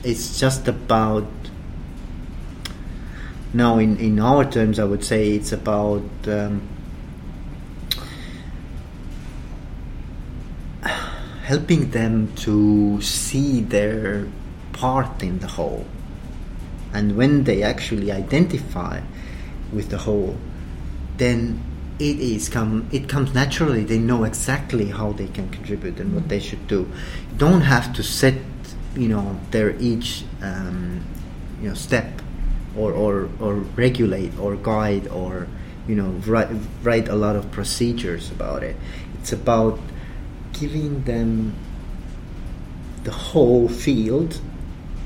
it's 0.09 0.41
just 0.41 0.69
about 0.69 1.29
now 3.53 3.79
in 3.79 3.97
in 3.99 4.19
our 4.21 4.45
terms 4.45 4.79
i 4.79 4.85
would 4.85 5.05
say 5.05 5.21
it's 5.33 5.53
about 5.53 6.03
um, 6.27 6.61
helping 11.49 11.91
them 11.93 12.31
to 12.37 13.01
see 13.01 13.63
their 13.63 14.29
part 14.73 15.23
in 15.23 15.39
the 15.39 15.47
whole. 15.47 15.87
And 16.93 17.17
when 17.17 17.45
they 17.45 17.63
actually 17.63 18.13
identify 18.13 19.01
with 19.73 19.89
the 19.89 19.99
whole 19.99 20.37
then 21.17 21.61
it 21.99 22.21
is 22.21 22.49
come 22.49 22.89
it 22.93 23.09
comes 23.09 23.35
naturally. 23.35 23.83
They 23.83 23.99
know 23.99 24.25
exactly 24.25 24.87
how 24.99 25.13
they 25.13 25.27
can 25.27 25.49
contribute 25.49 25.99
and 25.99 26.15
what 26.15 26.29
they 26.29 26.39
should 26.39 26.69
do. 26.69 26.81
You 27.33 27.39
don't 27.39 27.63
have 27.63 27.93
to 27.95 28.03
set 28.03 28.37
you 28.99 29.09
know 29.09 29.39
their 29.53 29.71
each 29.79 30.25
um, 30.43 31.01
you 31.63 31.69
know 31.69 31.75
step 31.75 32.21
or, 32.77 32.93
or 32.93 33.29
or 33.41 33.55
regulate 33.55 34.37
or 34.39 34.57
guide 34.57 35.07
or 35.09 35.47
you 35.87 35.95
know 35.95 36.09
write, 36.27 36.49
write 36.83 37.09
a 37.09 37.15
lot 37.15 37.37
of 37.37 37.51
procedures 37.53 38.31
about 38.33 38.63
it. 38.63 38.77
It's 39.21 39.33
about 39.33 39.79
giving 40.53 41.05
them 41.05 41.55
the 43.05 43.13
whole 43.13 43.69
field 43.69 44.41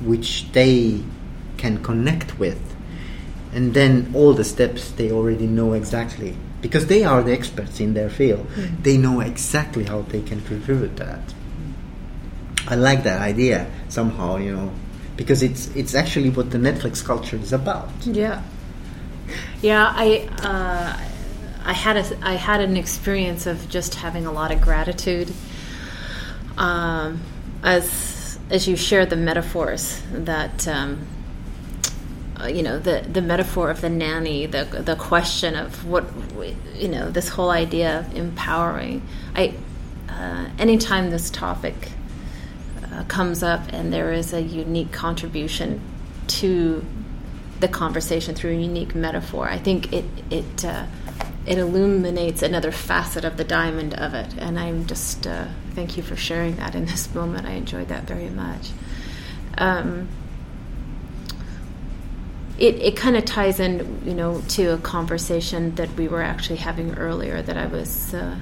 which 0.00 0.50
they 0.52 1.02
can 1.58 1.82
connect 1.82 2.38
with. 2.38 2.60
And 3.52 3.74
then 3.74 4.10
all 4.14 4.32
the 4.32 4.44
steps 4.44 4.90
they 4.90 5.12
already 5.12 5.46
know 5.46 5.74
exactly 5.74 6.34
because 6.62 6.86
they 6.86 7.04
are 7.04 7.22
the 7.22 7.32
experts 7.32 7.78
in 7.80 7.92
their 7.92 8.08
field. 8.08 8.46
They 8.82 8.96
know 8.96 9.20
exactly 9.20 9.84
how 9.84 10.00
they 10.02 10.22
can 10.22 10.40
contribute 10.40 10.96
that 10.96 11.34
i 12.68 12.74
like 12.74 13.02
that 13.02 13.20
idea 13.20 13.66
somehow 13.88 14.36
you 14.36 14.54
know 14.54 14.72
because 15.16 15.42
it's 15.42 15.68
it's 15.76 15.94
actually 15.94 16.30
what 16.30 16.50
the 16.50 16.58
netflix 16.58 17.04
culture 17.04 17.36
is 17.36 17.52
about 17.52 17.90
Yeah. 18.04 18.42
Yeah, 19.60 19.92
I 19.94 20.28
uh, 20.42 20.96
I 21.64 21.72
had 21.72 21.96
a 21.96 22.26
I 22.26 22.34
had 22.34 22.60
an 22.60 22.76
experience 22.76 23.46
of 23.46 23.68
just 23.68 23.94
having 23.94 24.26
a 24.26 24.32
lot 24.32 24.50
of 24.50 24.60
gratitude. 24.60 25.32
Um, 26.58 27.20
as 27.62 28.38
as 28.50 28.68
you 28.68 28.76
shared 28.76 29.10
the 29.10 29.16
metaphors 29.16 30.02
that 30.12 30.66
um, 30.66 31.06
uh, 32.40 32.46
you 32.46 32.62
know 32.62 32.78
the 32.78 33.06
the 33.10 33.22
metaphor 33.22 33.70
of 33.70 33.80
the 33.80 33.90
nanny, 33.90 34.46
the 34.46 34.64
the 34.64 34.96
question 34.96 35.54
of 35.54 35.86
what 35.86 36.04
you 36.74 36.88
know 36.88 37.10
this 37.10 37.28
whole 37.28 37.50
idea 37.50 38.00
of 38.00 38.14
empowering. 38.16 39.06
I 39.34 39.54
uh, 40.08 40.48
anytime 40.58 41.10
this 41.10 41.30
topic 41.30 41.92
uh, 42.92 43.04
comes 43.04 43.42
up 43.42 43.72
and 43.72 43.92
there 43.92 44.12
is 44.12 44.32
a 44.32 44.42
unique 44.42 44.92
contribution 44.92 45.80
to 46.26 46.84
the 47.60 47.68
conversation 47.68 48.34
through 48.34 48.50
a 48.50 48.60
unique 48.60 48.94
metaphor. 48.94 49.48
I 49.48 49.58
think 49.58 49.92
it 49.92 50.04
it 50.30 50.64
uh, 50.64 50.86
it 51.46 51.58
illuminates 51.58 52.42
another 52.42 52.72
facet 52.72 53.24
of 53.24 53.36
the 53.36 53.44
diamond 53.44 53.94
of 53.94 54.14
it, 54.14 54.34
and 54.38 54.58
I'm 54.58 54.86
just 54.86 55.26
uh, 55.26 55.46
thank 55.74 55.96
you 55.96 56.02
for 56.02 56.16
sharing 56.16 56.56
that 56.56 56.74
in 56.74 56.84
this 56.86 57.14
moment. 57.14 57.46
I 57.46 57.52
enjoyed 57.52 57.88
that 57.88 58.04
very 58.04 58.30
much. 58.30 58.70
Um, 59.58 60.08
it 62.58 62.76
it 62.76 62.96
kind 62.96 63.16
of 63.16 63.24
ties 63.24 63.58
in, 63.60 64.02
you 64.04 64.14
know, 64.14 64.42
to 64.48 64.74
a 64.74 64.78
conversation 64.78 65.74
that 65.76 65.90
we 65.96 66.08
were 66.08 66.22
actually 66.22 66.56
having 66.56 66.94
earlier 66.94 67.42
that 67.42 67.56
I 67.56 67.66
was 67.66 68.12
uh, 68.14 68.36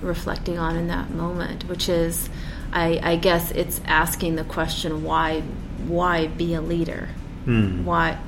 reflecting 0.00 0.58
on 0.58 0.76
in 0.76 0.88
that 0.88 1.10
moment, 1.10 1.68
which 1.68 1.88
is, 1.88 2.28
I, 2.72 3.00
I 3.02 3.16
guess 3.16 3.50
it's 3.50 3.80
asking 3.84 4.36
the 4.36 4.44
question 4.44 5.02
why 5.04 5.42
why 5.86 6.26
be 6.28 6.54
a 6.54 6.60
leader? 6.60 7.08
Hmm. 7.44 7.84
why 7.84 8.18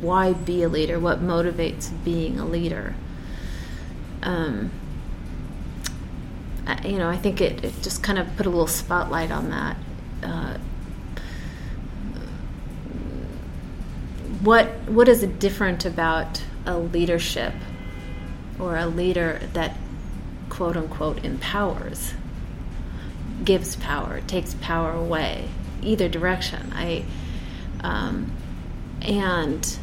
why 0.00 0.32
be 0.32 0.62
a 0.62 0.68
leader? 0.68 0.98
What 0.98 1.22
motivates 1.22 1.90
being 2.04 2.38
a 2.38 2.44
leader? 2.44 2.94
Um, 4.22 4.72
I, 6.66 6.84
you 6.86 6.98
know 6.98 7.08
i 7.08 7.16
think 7.16 7.40
it, 7.40 7.64
it 7.64 7.74
just 7.80 8.02
kind 8.02 8.18
of 8.18 8.36
put 8.36 8.44
a 8.44 8.50
little 8.50 8.66
spotlight 8.66 9.30
on 9.30 9.50
that. 9.50 9.76
Uh, 10.22 10.58
what 14.42 14.66
what 14.88 15.08
is 15.08 15.22
different 15.38 15.84
about 15.84 16.42
a 16.66 16.78
leadership 16.78 17.54
or 18.58 18.76
a 18.76 18.86
leader 18.86 19.40
that 19.52 19.76
quote 20.48 20.76
unquote 20.76 21.24
empowers 21.24 22.14
gives 23.44 23.76
power 23.76 24.20
takes 24.26 24.54
power 24.54 24.92
away 24.92 25.48
either 25.82 26.08
direction. 26.08 26.72
I 26.74 27.04
um, 27.80 28.32
and 29.02 29.78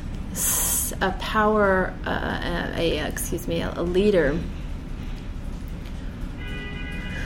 a 1.02 1.12
power, 1.20 1.94
uh, 2.06 2.72
a, 2.76 3.00
a 3.00 3.08
excuse 3.08 3.48
me, 3.48 3.62
a, 3.62 3.74
a 3.76 3.84
leader 3.84 4.40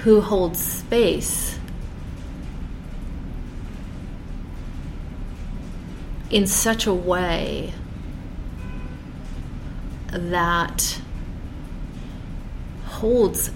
who 0.03 0.21
holds 0.21 0.59
space 0.59 1.57
in 6.29 6.45
such 6.47 6.85
a 6.85 6.93
way 6.93 7.73
that 10.09 11.01
holds 12.85 13.51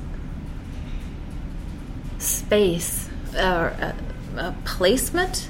space 2.21 3.09
or 3.35 3.67
a, 3.79 3.95
a 4.37 4.55
placement 4.65 5.49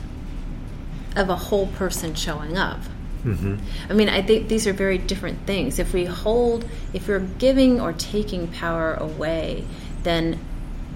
of 1.16 1.30
a 1.30 1.36
whole 1.36 1.68
person 1.68 2.16
showing 2.16 2.58
up. 2.58 2.80
hmm 3.24 3.56
I 3.90 3.94
mean, 3.94 4.10
I 4.10 4.22
think 4.22 4.48
these 4.48 4.66
are 4.68 4.74
very 4.74 4.98
different 4.98 5.46
things. 5.46 5.80
If 5.80 5.94
we 5.94 6.06
hold, 6.06 6.66
if 6.94 7.08
we're 7.08 7.20
giving 7.20 7.80
or 7.82 7.94
taking 7.94 8.48
power 8.48 8.94
away, 8.96 9.66
then 10.04 10.40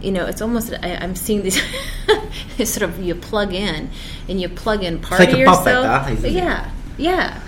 you 0.01 0.11
know 0.11 0.26
it's 0.26 0.41
almost. 0.41 0.73
I, 0.82 0.95
I'm 0.95 1.15
seeing 1.15 1.43
these 1.43 1.61
it's 2.57 2.71
sort 2.71 2.84
of 2.89 2.99
you 2.99 3.15
plug 3.15 3.53
in 3.53 3.89
and 4.30 4.41
you 4.41 4.49
plug 4.49 4.84
in 4.84 4.99
part 4.99 5.19
like 5.19 5.34
of 5.34 5.43
puppet, 5.43 5.84
yourself. 5.84 5.86
huh, 5.86 6.09
isn't 6.11 6.34
yeah, 6.34 6.71
yeah. 6.97 7.41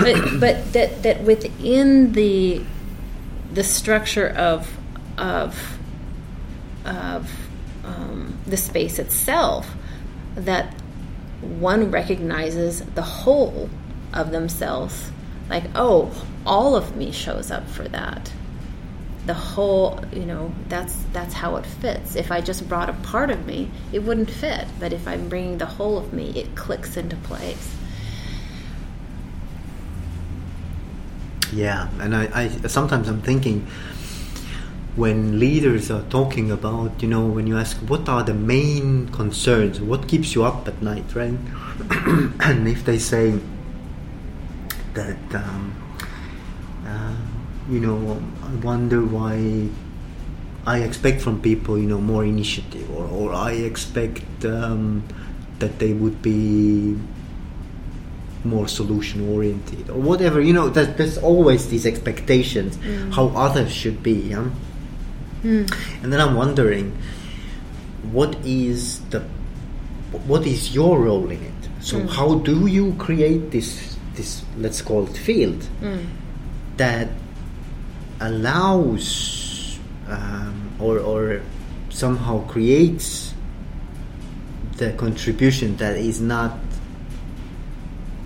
But 0.00 0.38
but 0.40 0.72
that 0.72 1.02
that 1.02 1.22
within 1.22 2.12
the 2.12 2.62
the 3.52 3.64
structure 3.64 4.28
of 4.28 4.78
of 5.18 5.78
of 6.84 7.30
um, 7.84 8.38
the 8.46 8.56
space 8.56 8.98
itself 8.98 9.74
that 10.34 10.74
one 11.40 11.90
recognizes 11.90 12.82
the 12.82 13.02
whole 13.02 13.68
of 14.12 14.30
themselves. 14.30 15.10
Like 15.50 15.64
oh 15.74 16.24
all 16.46 16.76
of 16.76 16.96
me 16.96 17.12
shows 17.12 17.50
up 17.50 17.68
for 17.68 17.84
that. 17.88 18.32
The 19.26 19.34
whole 19.34 20.04
you 20.12 20.24
know 20.24 20.52
that's 20.68 20.96
that's 21.12 21.34
how 21.34 21.56
it 21.56 21.66
fits. 21.66 22.16
If 22.16 22.30
i 22.30 22.40
just 22.40 22.68
brought 22.68 22.88
a 22.88 22.94
part 22.94 23.30
of 23.30 23.46
me 23.46 23.70
it 23.92 24.00
wouldn't 24.00 24.30
fit. 24.30 24.66
But 24.78 24.92
if 24.92 25.06
i'm 25.06 25.28
bringing 25.28 25.58
the 25.58 25.66
whole 25.66 25.98
of 25.98 26.12
me 26.12 26.30
it 26.30 26.54
clicks 26.54 26.96
into 26.96 27.16
place. 27.16 27.76
Yeah 31.52 31.88
and 32.00 32.16
i, 32.16 32.30
I 32.32 32.48
sometimes 32.48 33.08
i'm 33.08 33.20
thinking 33.20 33.66
when 34.94 35.38
leaders 35.38 35.90
are 35.90 36.02
talking 36.10 36.50
about 36.50 37.02
you 37.02 37.08
know 37.08 37.24
when 37.24 37.46
you 37.46 37.56
ask 37.56 37.78
what 37.88 38.08
are 38.08 38.22
the 38.22 38.34
main 38.34 39.08
concerns 39.08 39.80
what 39.80 40.06
keeps 40.06 40.34
you 40.34 40.44
up 40.44 40.68
at 40.68 40.82
night 40.82 41.14
right 41.14 41.38
and 42.40 42.68
if 42.68 42.84
they 42.84 42.98
say 42.98 43.38
that 44.92 45.16
um, 45.34 45.74
uh, 46.86 47.16
you 47.70 47.80
know 47.80 48.22
I 48.42 48.54
wonder 48.56 49.02
why 49.02 49.68
I 50.66 50.80
expect 50.80 51.22
from 51.22 51.40
people 51.40 51.78
you 51.78 51.86
know 51.86 52.00
more 52.00 52.24
initiative 52.24 52.90
or, 52.90 53.06
or 53.06 53.32
I 53.32 53.52
expect 53.52 54.44
um, 54.44 55.04
that 55.58 55.78
they 55.78 55.94
would 55.94 56.20
be 56.20 56.98
more 58.44 58.68
solution 58.68 59.32
oriented 59.32 59.88
or 59.88 60.00
whatever 60.00 60.40
you 60.40 60.52
know 60.52 60.68
that 60.68 60.98
there's 60.98 61.16
always 61.16 61.68
these 61.70 61.86
expectations 61.86 62.76
mm. 62.76 63.12
how 63.14 63.28
others 63.28 63.72
should 63.72 64.02
be 64.02 64.34
yeah? 64.34 64.50
Mm. 65.42 66.02
and 66.02 66.12
then 66.12 66.20
I'm 66.20 66.34
wondering 66.34 66.96
what 68.10 68.36
is 68.44 69.00
the 69.10 69.20
what 70.26 70.46
is 70.46 70.74
your 70.74 71.00
role 71.00 71.30
in 71.30 71.42
it 71.42 71.68
so 71.80 72.00
mm. 72.00 72.08
how 72.08 72.38
do 72.38 72.66
you 72.66 72.94
create 72.98 73.50
this 73.50 73.96
this 74.14 74.44
let's 74.58 74.82
call 74.82 75.06
it 75.06 75.16
field 75.16 75.66
mm. 75.80 76.04
that 76.76 77.08
allows 78.20 79.78
um, 80.08 80.70
or 80.78 80.98
or 80.98 81.42
somehow 81.90 82.46
creates 82.46 83.34
the 84.76 84.92
contribution 84.92 85.76
that 85.76 85.96
is 85.96 86.20
not 86.20 86.58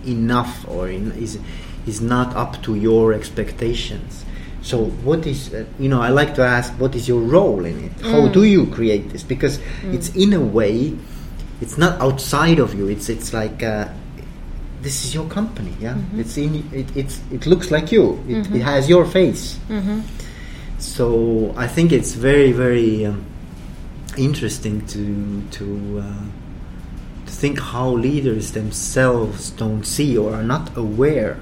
enough 0.06 0.66
or 0.68 0.88
in, 0.88 1.12
is 1.12 1.38
is 1.86 2.00
not 2.00 2.34
up 2.36 2.62
to 2.62 2.74
your 2.74 3.12
expectations 3.12 4.25
so 4.66 4.86
what 5.06 5.24
is 5.26 5.54
uh, 5.54 5.64
you 5.78 5.88
know 5.88 6.02
i 6.02 6.08
like 6.08 6.34
to 6.34 6.42
ask 6.42 6.72
what 6.80 6.96
is 6.96 7.06
your 7.06 7.20
role 7.20 7.64
in 7.64 7.84
it 7.84 7.92
mm. 7.98 8.10
how 8.10 8.26
do 8.26 8.42
you 8.42 8.66
create 8.66 9.10
this 9.10 9.22
because 9.22 9.58
mm. 9.58 9.94
it's 9.94 10.08
in 10.16 10.32
a 10.32 10.40
way 10.40 10.92
it's 11.60 11.78
not 11.78 12.00
outside 12.00 12.58
of 12.58 12.74
you 12.74 12.88
it's 12.88 13.08
it's 13.08 13.32
like 13.32 13.62
uh, 13.62 13.86
this 14.82 15.04
is 15.04 15.14
your 15.14 15.26
company 15.28 15.72
yeah 15.78 15.94
mm-hmm. 15.94 16.20
it's 16.20 16.36
in 16.36 16.68
it, 16.72 16.96
it's 16.96 17.20
it 17.30 17.46
looks 17.46 17.70
like 17.70 17.92
you 17.92 18.14
it, 18.28 18.42
mm-hmm. 18.42 18.56
it 18.56 18.62
has 18.62 18.88
your 18.88 19.06
face 19.06 19.58
mm-hmm. 19.68 20.00
so 20.78 21.54
i 21.56 21.66
think 21.68 21.92
it's 21.92 22.14
very 22.14 22.50
very 22.50 23.06
um, 23.06 23.24
interesting 24.18 24.84
to 24.86 25.42
to 25.52 26.02
uh, 26.02 26.24
to 27.24 27.32
think 27.32 27.60
how 27.60 27.90
leaders 27.90 28.50
themselves 28.50 29.50
don't 29.50 29.84
see 29.84 30.18
or 30.18 30.34
are 30.34 30.42
not 30.42 30.76
aware 30.76 31.38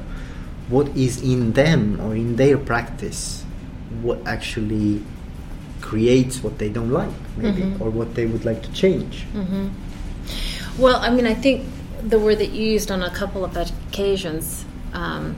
what 0.68 0.88
is 0.96 1.22
in 1.22 1.52
them 1.52 2.00
or 2.00 2.14
in 2.14 2.36
their 2.36 2.58
practice 2.58 3.44
what 4.02 4.18
actually 4.26 5.02
creates 5.80 6.42
what 6.42 6.58
they 6.58 6.68
don't 6.68 6.90
like 6.90 7.12
maybe 7.36 7.62
mm-hmm. 7.62 7.82
or 7.82 7.90
what 7.90 8.14
they 8.14 8.26
would 8.26 8.44
like 8.44 8.62
to 8.62 8.72
change 8.72 9.24
mm-hmm. 9.34 9.68
well 10.80 10.96
i 10.96 11.10
mean 11.10 11.26
i 11.26 11.34
think 11.34 11.64
the 12.04 12.18
word 12.18 12.38
that 12.38 12.50
you 12.50 12.66
used 12.66 12.90
on 12.90 13.02
a 13.02 13.10
couple 13.10 13.44
of 13.44 13.56
occasions, 13.56 14.64
um, 14.92 15.34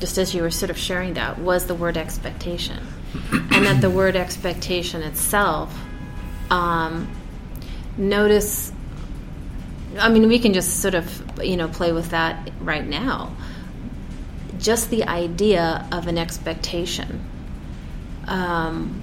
just 0.00 0.18
as 0.18 0.34
you 0.34 0.42
were 0.42 0.50
sort 0.50 0.70
of 0.70 0.76
sharing 0.76 1.14
that, 1.14 1.38
was 1.38 1.66
the 1.66 1.74
word 1.74 1.96
expectation. 1.96 2.78
and 3.32 3.66
that 3.66 3.80
the 3.80 3.88
word 3.88 4.16
expectation 4.16 5.02
itself, 5.02 5.74
um, 6.50 7.10
notice, 7.96 8.72
I 9.98 10.08
mean, 10.08 10.28
we 10.28 10.38
can 10.38 10.52
just 10.52 10.80
sort 10.80 10.94
of, 10.94 11.40
you 11.42 11.56
know, 11.56 11.68
play 11.68 11.92
with 11.92 12.10
that 12.10 12.50
right 12.60 12.86
now. 12.86 13.34
Just 14.66 14.90
the 14.90 15.04
idea 15.04 15.86
of 15.92 16.08
an 16.08 16.18
expectation 16.18 17.24
um, 18.26 19.00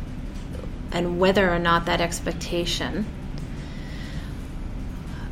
and 0.91 1.22
whether 1.22 1.49
or 1.49 1.57
not 1.57 1.86
that 1.86 2.01
expectation 2.01 3.05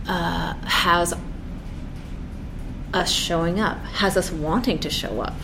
uh, 0.07 0.53
has 0.63 1.13
us 2.93 3.11
showing 3.11 3.59
up, 3.59 3.77
has 3.83 4.15
us 4.15 4.31
wanting 4.31 4.79
to 4.79 4.89
show 4.89 5.19
up. 5.19 5.35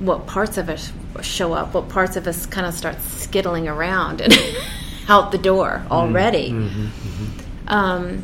What 0.00 0.26
parts 0.26 0.58
of 0.58 0.68
us 0.68 0.92
show 1.22 1.54
up, 1.54 1.72
what 1.72 1.88
parts 1.88 2.16
of 2.16 2.26
us 2.26 2.44
kind 2.44 2.66
of 2.66 2.74
start 2.74 2.96
skittling 2.96 3.74
around 3.74 4.20
and 4.20 4.34
out 5.08 5.32
the 5.32 5.38
door 5.38 5.80
mm-hmm. 5.82 5.92
already. 5.92 6.50
Mm-hmm, 6.50 6.84
mm-hmm. 6.84 7.68
Um, 7.68 8.22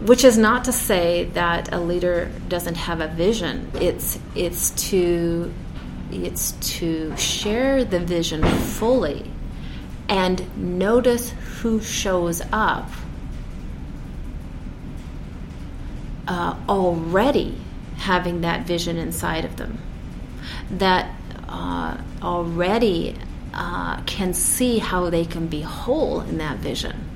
which 0.00 0.24
is 0.24 0.36
not 0.36 0.64
to 0.64 0.72
say 0.72 1.24
that 1.34 1.72
a 1.72 1.80
leader 1.80 2.30
doesn't 2.48 2.76
have 2.76 3.00
a 3.00 3.08
vision. 3.08 3.70
It's 3.74 4.18
it's 4.34 4.70
to 4.90 5.52
it's 6.10 6.52
to 6.78 7.16
share 7.16 7.84
the 7.84 8.00
vision 8.00 8.44
fully 8.44 9.30
and 10.08 10.78
notice 10.78 11.30
who 11.30 11.80
shows 11.80 12.42
up 12.52 12.88
uh, 16.28 16.56
already 16.68 17.56
having 17.96 18.42
that 18.42 18.66
vision 18.66 18.96
inside 18.96 19.44
of 19.44 19.56
them, 19.56 19.78
that 20.70 21.14
uh, 21.48 21.96
already 22.22 23.16
uh, 23.52 24.00
can 24.02 24.34
see 24.34 24.78
how 24.78 25.10
they 25.10 25.24
can 25.24 25.46
be 25.46 25.60
whole 25.60 26.20
in 26.20 26.38
that 26.38 26.58
vision, 26.58 27.08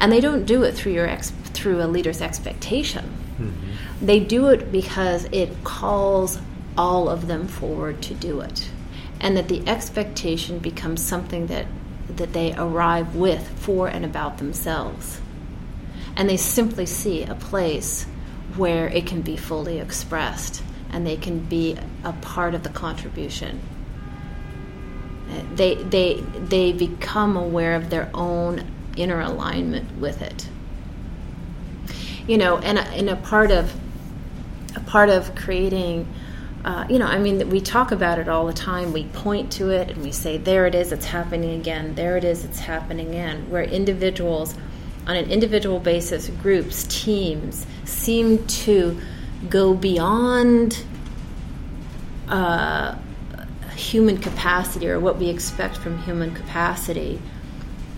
and 0.00 0.10
they 0.10 0.20
don't 0.20 0.44
do 0.46 0.62
it 0.62 0.72
through 0.72 0.92
your 0.92 1.06
ex- 1.06 1.32
through 1.54 1.82
a 1.82 1.86
leader's 1.86 2.20
expectation. 2.20 3.04
Mm-hmm. 3.38 4.06
They 4.06 4.20
do 4.20 4.48
it 4.48 4.72
because 4.72 5.24
it 5.32 5.64
calls 5.64 6.38
all 6.76 7.08
of 7.08 7.26
them 7.26 7.48
forward 7.48 8.02
to 8.02 8.14
do 8.14 8.40
it, 8.40 8.70
and 9.20 9.36
that 9.36 9.48
the 9.48 9.66
expectation 9.68 10.58
becomes 10.58 11.02
something 11.02 11.46
that 11.48 11.66
that 12.08 12.32
they 12.32 12.52
arrive 12.54 13.14
with 13.14 13.48
for 13.58 13.88
and 13.88 14.04
about 14.04 14.38
themselves, 14.38 15.20
and 16.16 16.28
they 16.28 16.36
simply 16.36 16.86
see 16.86 17.22
a 17.22 17.34
place 17.34 18.06
where 18.56 18.88
it 18.88 19.06
can 19.06 19.22
be 19.22 19.36
fully 19.36 19.78
expressed 19.78 20.62
and 20.92 21.06
they 21.06 21.16
can 21.16 21.40
be 21.40 21.76
a 22.04 22.12
part 22.12 22.54
of 22.54 22.62
the 22.62 22.68
contribution. 22.68 23.60
They, 25.54 25.76
they, 25.76 26.20
they 26.38 26.72
become 26.72 27.36
aware 27.36 27.74
of 27.74 27.88
their 27.88 28.10
own 28.12 28.64
inner 28.96 29.20
alignment 29.20 29.98
with 29.98 30.20
it. 30.20 30.46
You 32.26 32.38
know, 32.38 32.58
and 32.58 32.78
and 32.78 33.10
a 33.10 33.16
part 33.16 33.50
of 33.50 33.74
a 34.76 34.80
part 34.80 35.08
of 35.08 35.34
creating, 35.34 36.06
uh, 36.64 36.86
you 36.88 36.98
know, 36.98 37.06
I 37.06 37.18
mean, 37.18 37.50
we 37.50 37.60
talk 37.60 37.92
about 37.92 38.18
it 38.18 38.28
all 38.28 38.46
the 38.46 38.52
time. 38.52 38.92
We 38.92 39.04
point 39.04 39.50
to 39.52 39.70
it 39.70 39.90
and 39.90 40.02
we 40.02 40.12
say, 40.12 40.38
"There 40.38 40.66
it 40.66 40.74
is, 40.74 40.92
it's 40.92 41.06
happening 41.06 41.58
again. 41.58 41.94
There 41.94 42.16
it 42.16 42.24
is, 42.24 42.44
it's 42.44 42.60
happening 42.60 43.08
again." 43.08 43.50
Where 43.50 43.64
individuals 43.64 44.54
on 45.06 45.16
an 45.16 45.30
individual 45.30 45.80
basis, 45.80 46.28
groups, 46.28 46.84
teams 46.88 47.66
seem 47.84 48.46
to 48.46 49.00
go 49.48 49.74
beyond 49.74 50.84
uh, 52.28 52.94
human 53.74 54.18
capacity 54.18 54.88
or 54.88 55.00
what 55.00 55.18
we 55.18 55.28
expect 55.28 55.76
from 55.76 55.98
human 56.04 56.34
capacity. 56.34 57.20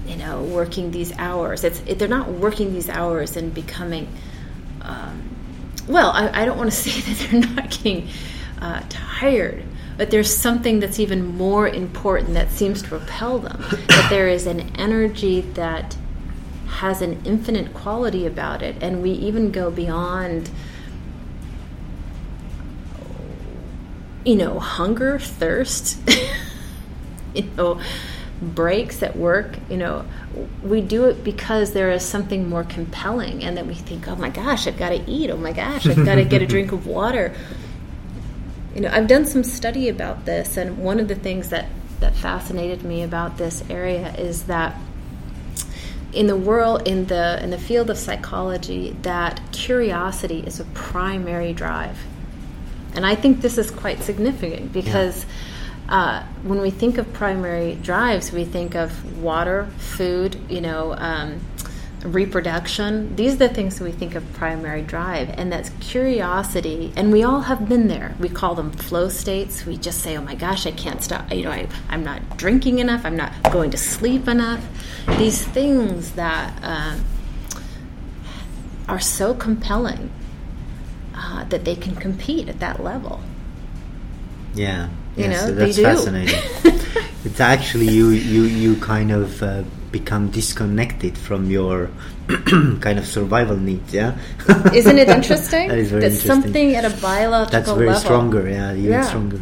You 0.07 0.17
know, 0.17 0.43
working 0.43 0.91
these 0.91 1.17
hours. 1.19 1.65
It's 1.65 1.81
it, 1.87 1.99
they're 1.99 2.09
not 2.09 2.29
working 2.29 2.73
these 2.73 2.89
hours 2.89 3.37
and 3.37 3.55
becoming. 3.55 4.09
Um, 4.83 5.31
well, 5.89 6.11
I, 6.11 6.43
I, 6.43 6.45
don't 6.45 6.59
want 6.59 6.71
to 6.71 6.77
say 6.91 7.01
that 7.01 7.31
they're 7.31 7.41
not 7.41 7.71
getting 7.71 8.09
uh, 8.61 8.83
tired, 8.89 9.63
but 9.97 10.11
there's 10.11 10.35
something 10.35 10.81
that's 10.81 10.99
even 11.01 11.25
more 11.25 11.69
important 11.69 12.35
that 12.35 12.51
seems 12.51 12.83
to 12.83 12.99
repel 12.99 13.39
them. 13.39 13.65
that 13.89 14.09
there 14.11 14.29
is 14.29 14.47
an 14.47 14.61
energy 14.77 15.41
that 15.41 15.97
has 16.67 17.01
an 17.01 17.23
infinite 17.25 17.73
quality 17.73 18.27
about 18.27 18.63
it, 18.63 18.77
and 18.81 19.03
we 19.03 19.11
even 19.13 19.51
go 19.51 19.71
beyond. 19.71 20.51
You 24.25 24.37
know, 24.37 24.59
hunger, 24.59 25.19
thirst, 25.19 25.99
you 27.35 27.43
know, 27.59 27.79
breaks 28.51 29.03
at 29.03 29.16
work, 29.16 29.57
you 29.68 29.76
know, 29.76 30.05
we 30.62 30.80
do 30.80 31.05
it 31.05 31.24
because 31.24 31.72
there 31.72 31.90
is 31.90 32.03
something 32.03 32.49
more 32.49 32.64
compelling 32.64 33.45
and 33.45 33.57
that 33.57 33.66
we 33.66 33.74
think, 33.74 34.09
oh 34.09 34.16
my 34.16 34.30
gosh, 34.30 34.66
I've 34.66 34.76
got 34.76 34.90
to 34.90 35.11
eat. 35.11 35.30
Oh 35.30 35.36
my 35.36 35.53
gosh, 35.53 35.86
I've 35.86 36.05
got 36.05 36.16
to 36.16 36.24
get 36.24 36.42
a 36.42 36.47
drink 36.47 36.72
of 36.72 36.86
water. 36.86 37.34
You 38.74 38.82
know, 38.82 38.90
I've 38.92 39.07
done 39.07 39.24
some 39.24 39.45
study 39.45 39.88
about 39.88 40.24
this, 40.24 40.57
and 40.57 40.78
one 40.78 40.99
of 40.99 41.07
the 41.07 41.14
things 41.14 41.51
that, 41.51 41.68
that 42.01 42.16
fascinated 42.16 42.82
me 42.82 43.05
about 43.05 43.38
this 43.38 43.62
area 43.70 44.12
is 44.16 44.45
that 44.45 44.76
in 46.12 46.26
the 46.28 46.36
world 46.36 46.86
in 46.86 47.07
the 47.07 47.42
in 47.42 47.51
the 47.51 47.59
field 47.59 47.90
of 47.90 47.99
psychology 47.99 48.97
that 49.03 49.40
curiosity 49.51 50.40
is 50.47 50.61
a 50.61 50.64
primary 50.66 51.53
drive 51.53 51.99
and 52.95 53.05
i 53.05 53.16
think 53.16 53.40
this 53.40 53.59
is 53.59 53.68
quite 53.72 54.01
significant 54.01 54.72
because 54.72 55.26
uh, 55.89 56.24
when 56.43 56.61
we 56.61 56.70
think 56.70 56.99
of 56.99 57.12
primary 57.12 57.76
drives 57.76 58.32
we 58.32 58.45
think 58.45 58.74
of 58.74 59.22
water 59.22 59.68
food 59.78 60.37
you 60.49 60.61
know 60.61 60.95
um, 60.95 61.41
reproduction. 62.05 63.16
These 63.16 63.35
are 63.35 63.49
the 63.49 63.49
things 63.49 63.78
that 63.78 63.85
we 63.85 63.93
think 63.93 64.14
of 64.14 64.30
primary 64.35 64.82
drive 64.82 65.30
and 65.30 65.51
that's 65.51 65.70
curiosity 65.80 66.93
and 66.97 67.11
we 67.11 67.22
all 67.22 67.41
have 67.41 67.68
been 67.68 67.89
there. 67.89 68.14
We 68.20 68.28
call 68.28 68.55
them 68.55 68.70
flow 68.70 69.09
states. 69.09 69.64
We 69.64 69.76
just 69.76 70.01
say 70.03 70.16
oh 70.16 70.22
my 70.22 70.35
gosh 70.35 70.66
i 70.66 70.70
can't 70.70 71.03
stop 71.03 71.32
you 71.32 71.45
know 71.45 71.51
I, 71.51 71.66
i'm 71.89 72.05
not 72.05 72.37
drinking 72.37 72.78
enough. 72.78 73.05
I'm 73.05 73.16
not 73.16 73.32
going 73.51 73.70
to 73.70 73.78
sleep 73.78 74.28
enough. 74.28 74.62
These 75.18 75.45
things 75.45 76.12
that 76.12 76.59
uh, 76.62 76.99
are 78.89 79.01
so 79.01 79.35
compelling 79.35 80.11
uh, 81.14 81.45
that 81.45 81.64
they 81.64 81.74
can 81.74 81.97
compete 81.97 82.49
at 82.49 82.61
that 82.61 82.82
level. 82.82 83.20
Yeah, 84.55 84.91
You 85.17 85.25
yes, 85.25 85.47
know, 85.47 85.55
that's 85.55 85.77
they 85.77 85.83
do. 85.83 85.89
fascinating. 85.89 86.41
it's 87.25 87.41
actually 87.41 87.89
you 87.89 88.11
you 88.11 88.43
you 88.43 88.77
kind 88.77 89.12
of 89.12 89.43
uh, 89.43 89.62
become 89.93 90.31
disconnected 90.31 91.17
from 91.17 91.49
your 91.51 91.89
kind 92.81 92.99
of 92.99 93.07
survival 93.07 93.57
needs. 93.57 93.95
Yeah, 93.95 94.17
isn't 94.73 94.99
it 94.99 95.09
interesting 95.19 95.69
that 95.69 95.79
is 95.79 95.91
very 95.91 96.01
that 96.03 96.12
interesting. 96.12 96.43
something 96.43 96.75
at 96.75 96.85
a 96.85 96.91
biological 97.01 97.51
that's 97.61 97.71
very 97.73 97.87
level 97.87 98.01
stronger. 98.01 98.49
Yeah, 98.49 98.73
even 98.75 98.91
Yeah. 98.91 99.03
stronger. 99.03 99.41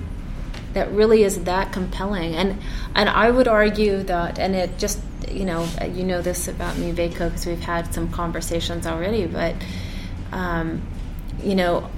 that 0.74 0.90
really 0.92 1.22
is 1.22 1.44
that 1.44 1.70
compelling 1.72 2.34
and 2.34 2.56
and 2.94 3.08
I 3.08 3.30
would 3.30 3.46
argue 3.48 4.02
that 4.04 4.38
and 4.38 4.54
it 4.54 4.78
just 4.78 4.98
you 5.30 5.44
know 5.44 5.68
you 5.92 6.04
know 6.04 6.22
this 6.22 6.48
about 6.48 6.76
me 6.78 6.92
Vaco 6.92 7.28
because 7.28 7.44
we've 7.46 7.60
had 7.60 7.92
some 7.92 8.08
conversations 8.10 8.86
already 8.86 9.26
but 9.26 9.54
um, 10.32 10.80
you 11.44 11.54
know 11.54 11.88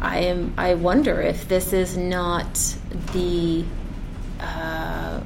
I, 0.00 0.18
am 0.18 0.54
I 0.56 0.74
wonder 0.74 1.20
if 1.20 1.48
this 1.48 1.72
is 1.72 1.96
not 1.96 2.76
the 3.12 3.64
uh, 4.40 5.20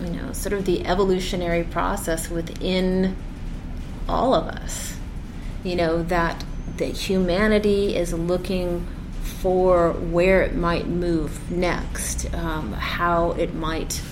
you 0.00 0.10
know 0.10 0.32
sort 0.32 0.52
of 0.52 0.64
the 0.64 0.86
evolutionary 0.86 1.64
process 1.64 2.28
within 2.28 3.16
all 4.08 4.34
of 4.34 4.46
us. 4.48 4.96
You 5.62 5.76
know 5.76 6.02
that 6.04 6.44
that 6.78 6.96
humanity 6.96 7.96
is 7.96 8.12
looking 8.12 8.86
for 9.22 9.92
where 9.92 10.42
it 10.42 10.54
might 10.54 10.86
move 10.86 11.50
next 11.50 12.32
um, 12.34 12.72
how 12.72 13.32
it 13.32 13.54
might 13.54 14.02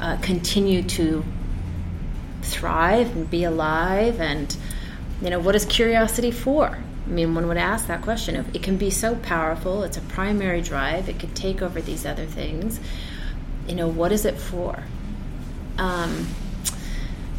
uh, 0.00 0.16
continue 0.18 0.82
to 0.82 1.24
thrive 2.42 3.16
and 3.16 3.30
be 3.30 3.44
alive 3.44 4.20
and 4.20 4.56
you 5.22 5.30
know 5.30 5.38
what 5.38 5.54
is 5.54 5.64
curiosity 5.64 6.30
for 6.30 6.78
i 7.06 7.10
mean 7.10 7.34
one 7.34 7.46
would 7.48 7.56
ask 7.56 7.86
that 7.86 8.02
question 8.02 8.44
it 8.54 8.62
can 8.62 8.76
be 8.76 8.90
so 8.90 9.14
powerful 9.16 9.82
it's 9.82 9.96
a 9.96 10.00
primary 10.02 10.60
drive 10.60 11.08
it 11.08 11.18
could 11.18 11.34
take 11.34 11.62
over 11.62 11.80
these 11.80 12.04
other 12.06 12.26
things 12.26 12.80
you 13.68 13.74
know 13.74 13.88
what 13.88 14.12
is 14.12 14.24
it 14.24 14.36
for 14.36 14.82
um, 15.78 16.28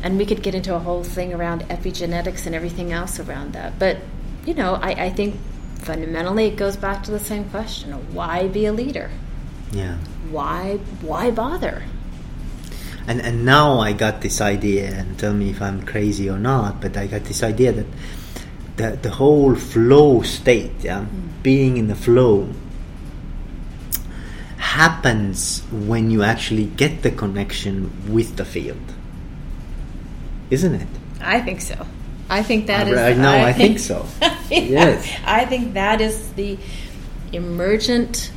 and 0.04 0.18
we 0.18 0.26
could 0.26 0.44
get 0.44 0.54
into 0.54 0.76
a 0.76 0.80
whole 0.80 1.04
thing 1.04 1.34
around 1.34 1.62
epigenetics 1.70 2.46
and 2.46 2.54
everything 2.54 2.92
else 2.92 3.20
around 3.20 3.54
that 3.54 3.78
but 3.80 3.98
you 4.46 4.54
know 4.54 4.76
i, 4.76 4.92
I 5.06 5.10
think 5.10 5.36
fundamentally 5.80 6.46
it 6.48 6.56
goes 6.58 6.76
back 6.78 7.04
to 7.04 7.12
the 7.12 7.20
same 7.20 7.46
question 7.50 7.92
why 8.14 8.48
be 8.48 8.66
a 8.66 8.74
leader 8.74 9.10
Yeah. 9.72 9.98
why 10.32 10.80
why 11.02 11.32
bother 11.32 11.84
And 13.08 13.22
and 13.22 13.46
now 13.46 13.80
I 13.80 13.94
got 13.94 14.22
this 14.22 14.42
idea, 14.42 14.90
and 14.90 15.14
tell 15.20 15.34
me 15.34 15.52
if 15.52 15.62
I'm 15.62 15.86
crazy 15.86 16.26
or 16.28 16.40
not. 16.40 16.82
But 16.82 16.98
I 16.98 17.06
got 17.06 17.26
this 17.30 17.44
idea 17.44 17.72
that 17.72 17.86
the 18.78 18.98
the 19.02 19.10
whole 19.10 19.56
flow 19.56 20.22
state, 20.22 20.72
yeah, 20.82 21.06
hmm. 21.06 21.28
being 21.44 21.78
in 21.78 21.88
the 21.88 21.96
flow, 21.96 22.50
happens 24.58 25.62
when 25.72 26.12
you 26.12 26.24
actually 26.24 26.66
get 26.66 27.02
the 27.02 27.12
connection 27.12 27.92
with 28.12 28.36
the 28.36 28.46
field, 28.46 28.94
isn't 30.50 30.76
it? 30.76 30.88
I 31.22 31.42
think 31.42 31.62
so. 31.62 31.86
I 32.30 32.44
think 32.44 32.68
that 32.68 32.88
I- 32.88 32.90
is. 32.92 32.98
I 32.98 33.14
know, 33.14 33.38
I 33.46 33.54
think 33.54 33.80
so. 33.80 34.06
Yes. 34.52 35.10
I 35.26 35.46
think 35.46 35.74
that 35.74 36.02
is 36.02 36.32
the 36.34 36.58
emergent. 37.32 38.32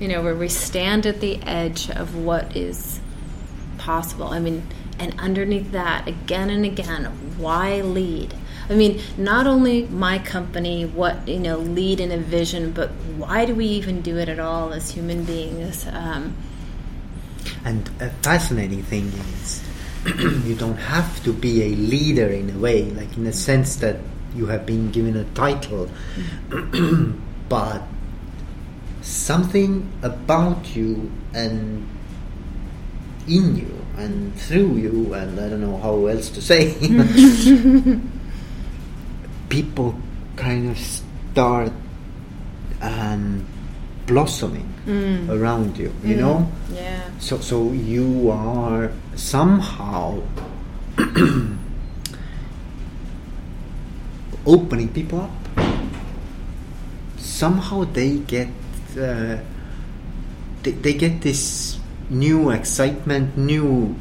You 0.00 0.08
know, 0.08 0.22
where 0.22 0.34
we 0.34 0.48
stand 0.48 1.06
at 1.06 1.20
the 1.20 1.40
edge 1.42 1.88
of 1.90 2.16
what 2.16 2.56
is 2.56 3.00
possible. 3.78 4.28
I 4.28 4.40
mean, 4.40 4.66
and 4.98 5.14
underneath 5.20 5.70
that, 5.72 6.08
again 6.08 6.50
and 6.50 6.64
again, 6.64 7.04
why 7.38 7.82
lead? 7.82 8.34
I 8.72 8.74
mean, 8.74 9.02
not 9.18 9.46
only 9.46 9.82
my 9.88 10.18
company, 10.18 10.86
what 10.86 11.28
you 11.28 11.38
know, 11.38 11.58
lead 11.58 12.00
in 12.00 12.10
a 12.10 12.16
vision, 12.16 12.72
but 12.72 12.88
why 13.18 13.44
do 13.44 13.54
we 13.54 13.66
even 13.66 14.00
do 14.00 14.16
it 14.16 14.30
at 14.30 14.40
all 14.40 14.72
as 14.72 14.90
human 14.90 15.24
beings? 15.24 15.86
Um, 15.92 16.34
And 17.66 17.90
a 18.00 18.08
fascinating 18.22 18.82
thing 18.82 19.12
is, 19.36 19.62
you 20.48 20.54
don't 20.54 20.78
have 20.78 21.22
to 21.24 21.34
be 21.34 21.62
a 21.64 21.76
leader 21.76 22.28
in 22.28 22.48
a 22.48 22.58
way, 22.58 22.84
like 22.84 23.14
in 23.14 23.24
the 23.24 23.32
sense 23.32 23.76
that 23.76 23.98
you 24.34 24.46
have 24.46 24.64
been 24.64 24.90
given 24.90 25.16
a 25.16 25.24
title, 25.34 25.90
but 27.50 27.82
something 29.02 29.92
about 30.00 30.74
you 30.74 31.12
and 31.34 31.86
in 33.28 33.54
you 33.54 33.76
and 33.98 34.34
through 34.40 34.76
you, 34.76 35.12
and 35.12 35.38
I 35.38 35.50
don't 35.50 35.60
know 35.60 35.76
how 35.76 36.06
else 36.06 36.30
to 36.30 36.40
say. 36.40 36.72
people 39.52 39.94
kind 40.34 40.70
of 40.70 40.78
start 40.80 41.70
um, 42.80 43.44
blossoming 44.06 44.64
around 45.28 45.76
you, 45.76 45.92
you 46.02 46.16
know. 46.16 46.48
yeah. 46.72 47.04
So, 47.20 47.38
so 47.38 47.70
you 47.70 48.30
are 48.30 48.90
somehow 49.14 50.22
opening 54.46 54.88
people 54.88 55.20
up. 55.20 55.30
Somehow 57.18 57.84
they 57.84 58.24
get 58.24 58.48
uh, 58.96 59.36
they, 60.62 60.70
they 60.70 60.94
get 60.94 61.20
this 61.20 61.78
new 62.08 62.48
excitement, 62.50 63.36
new 63.36 63.94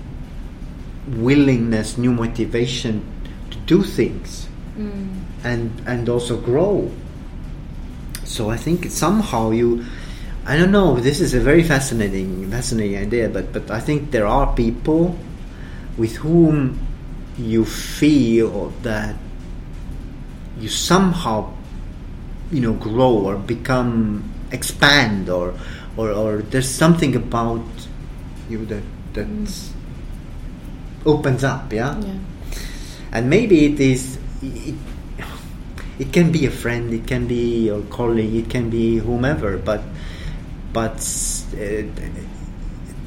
willingness, 1.08 1.97
new 1.97 2.14
motivation 2.14 3.04
to 3.52 3.58
do 3.68 3.84
things 3.84 4.47
and 5.44 5.72
and 5.86 6.08
also 6.10 6.38
grow. 6.38 6.92
So 8.24 8.50
I 8.50 8.58
think 8.58 8.86
somehow 8.89 9.52
you, 9.52 9.86
I 10.46 10.58
don't 10.58 10.72
know. 10.72 11.00
This 11.00 11.20
is 11.20 11.34
a 11.34 11.39
very 11.39 11.64
fascinating, 11.64 12.50
fascinating 12.50 12.98
idea. 12.98 13.30
But 13.30 13.54
but 13.54 13.70
I 13.72 13.80
think 13.80 14.12
there 14.12 14.26
are 14.26 14.54
people 14.56 15.18
with 15.98 16.16
whom 16.18 16.80
you 17.38 17.66
feel 17.66 18.70
that 18.84 19.16
you 20.60 20.70
somehow, 20.70 21.52
you 22.52 22.62
know, 22.62 22.74
grow 22.74 23.12
or 23.12 23.36
become 23.36 24.24
expand 24.52 25.30
or 25.30 25.54
or 25.98 26.12
or 26.12 26.42
there's 26.42 26.70
something 26.70 27.16
about 27.16 27.64
you 28.50 28.66
that 28.66 28.84
that 29.14 29.28
mm. 29.28 29.50
opens 31.06 31.44
up. 31.44 31.72
Yeah 31.74 31.98
Yeah. 32.00 32.20
and 33.12 33.30
maybe 33.30 33.66
it 33.66 33.80
is 33.80 34.18
it, 34.42 34.76
it 36.02 36.12
can 36.12 36.32
be 36.32 36.45
a 36.45 36.52
friend 36.52 36.93
it 36.93 37.06
can 37.08 37.28
be 37.28 37.66
your 37.68 37.82
colleague 37.84 38.36
it 38.36 38.49
can 38.49 38.70
be 38.70 38.97
whomever 38.97 39.58
but 39.58 39.82
but 40.74 40.97
uh, 41.54 41.84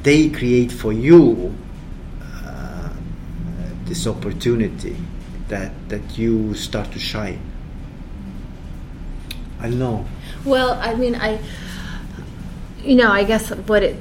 they 0.03 0.29
create 0.29 0.71
for 0.71 0.93
you 0.93 1.53
uh, 2.45 2.89
this 3.85 4.07
opportunity 4.07 4.95
that 5.47 5.71
that 5.89 6.17
you 6.17 6.53
start 6.53 6.91
to 6.91 6.99
shine 6.99 7.39
i 9.59 9.69
know 9.69 10.05
Well, 10.45 10.77
I 10.79 10.93
mean, 10.93 11.15
I, 11.15 11.39
you 12.83 12.95
know, 12.95 13.11
I 13.11 13.23
guess 13.23 13.49
what 13.49 13.81
it, 13.81 13.95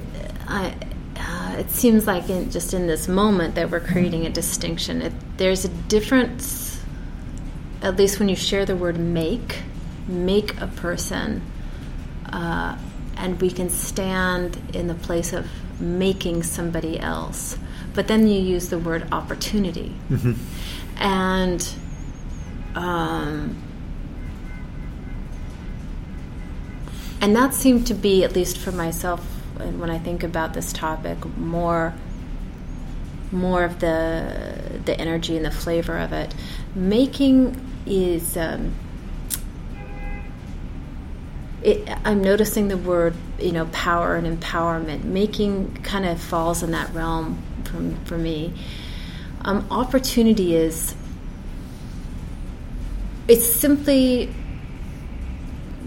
I, 0.46 0.74
uh, 1.16 1.56
it 1.58 1.70
seems 1.70 2.06
like 2.06 2.28
in 2.28 2.50
just 2.50 2.74
in 2.74 2.86
this 2.86 3.08
moment 3.08 3.54
that 3.54 3.70
we're 3.70 3.80
creating 3.80 4.26
a 4.26 4.30
distinction. 4.30 5.00
It, 5.00 5.12
there's 5.38 5.64
a 5.64 5.72
difference, 5.88 6.63
at 7.84 7.96
least 7.96 8.18
when 8.18 8.28
you 8.28 8.36
share 8.36 8.64
the 8.64 8.74
word 8.74 8.98
"make," 8.98 9.62
make 10.08 10.60
a 10.60 10.66
person, 10.66 11.42
uh, 12.32 12.76
and 13.16 13.40
we 13.40 13.50
can 13.50 13.68
stand 13.68 14.60
in 14.72 14.88
the 14.88 14.94
place 14.94 15.32
of 15.32 15.46
making 15.78 16.42
somebody 16.42 16.98
else. 16.98 17.58
But 17.94 18.08
then 18.08 18.26
you 18.26 18.40
use 18.40 18.70
the 18.70 18.78
word 18.78 19.06
opportunity, 19.12 19.94
and. 20.96 21.74
Um, 22.74 23.62
and 27.20 27.36
that 27.36 27.54
seemed 27.54 27.86
to 27.86 27.94
be 27.94 28.24
at 28.24 28.34
least 28.34 28.58
for 28.58 28.72
myself 28.72 29.24
and 29.60 29.80
when 29.80 29.88
i 29.88 29.98
think 29.98 30.24
about 30.24 30.52
this 30.52 30.72
topic 30.72 31.24
more 31.38 31.94
more 33.34 33.64
of 33.64 33.80
the 33.80 34.54
the 34.84 34.98
energy 34.98 35.36
and 35.36 35.44
the 35.44 35.50
flavor 35.50 35.98
of 35.98 36.12
it. 36.12 36.34
Making 36.74 37.60
is 37.86 38.36
um, 38.36 38.74
it, 41.62 41.88
I'm 42.04 42.22
noticing 42.22 42.68
the 42.68 42.76
word 42.76 43.14
you 43.38 43.52
know 43.52 43.66
power 43.66 44.16
and 44.16 44.26
empowerment. 44.26 45.04
Making 45.04 45.74
kind 45.82 46.04
of 46.04 46.20
falls 46.20 46.62
in 46.62 46.70
that 46.72 46.92
realm 46.94 47.42
from 47.64 47.96
for 48.04 48.18
me. 48.18 48.52
Um, 49.42 49.66
opportunity 49.70 50.54
is 50.54 50.94
it's 53.28 53.44
simply 53.44 54.32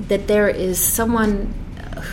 that 0.07 0.27
there 0.27 0.47
is 0.47 0.79
someone 0.79 1.53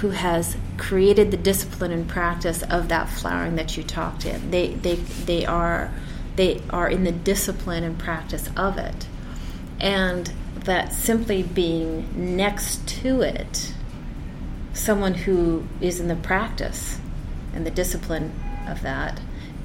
who 0.01 0.11
has 0.11 0.57
created 0.76 1.30
the 1.30 1.37
discipline 1.37 1.93
and 1.93 2.09
practice 2.09 2.62
of 2.64 2.89
that 2.89 3.09
flowering 3.09 3.57
that 3.57 3.76
you 3.76 3.82
talked 3.82 4.26
in. 4.26 4.51
They 4.51 4.68
they 4.68 4.97
they 4.97 5.47
are 5.47 5.93
they 6.37 6.61
are 6.70 6.89
in 6.89 7.05
the 7.05 7.12
discipline 7.12 7.85
and 7.85 7.99
practice 7.99 8.49
of 8.57 8.78
it. 8.78 9.07
And 9.80 10.32
that 10.64 10.92
simply 10.92 11.42
being 11.42 12.36
next 12.36 12.86
to 13.02 13.20
it, 13.20 13.72
someone 14.72 15.14
who 15.14 15.66
is 15.80 16.00
in 16.00 16.08
the 16.08 16.16
practice 16.16 16.98
and 17.52 17.66
the 17.66 17.70
discipline 17.70 18.32
of 18.66 18.82
that, 18.82 19.20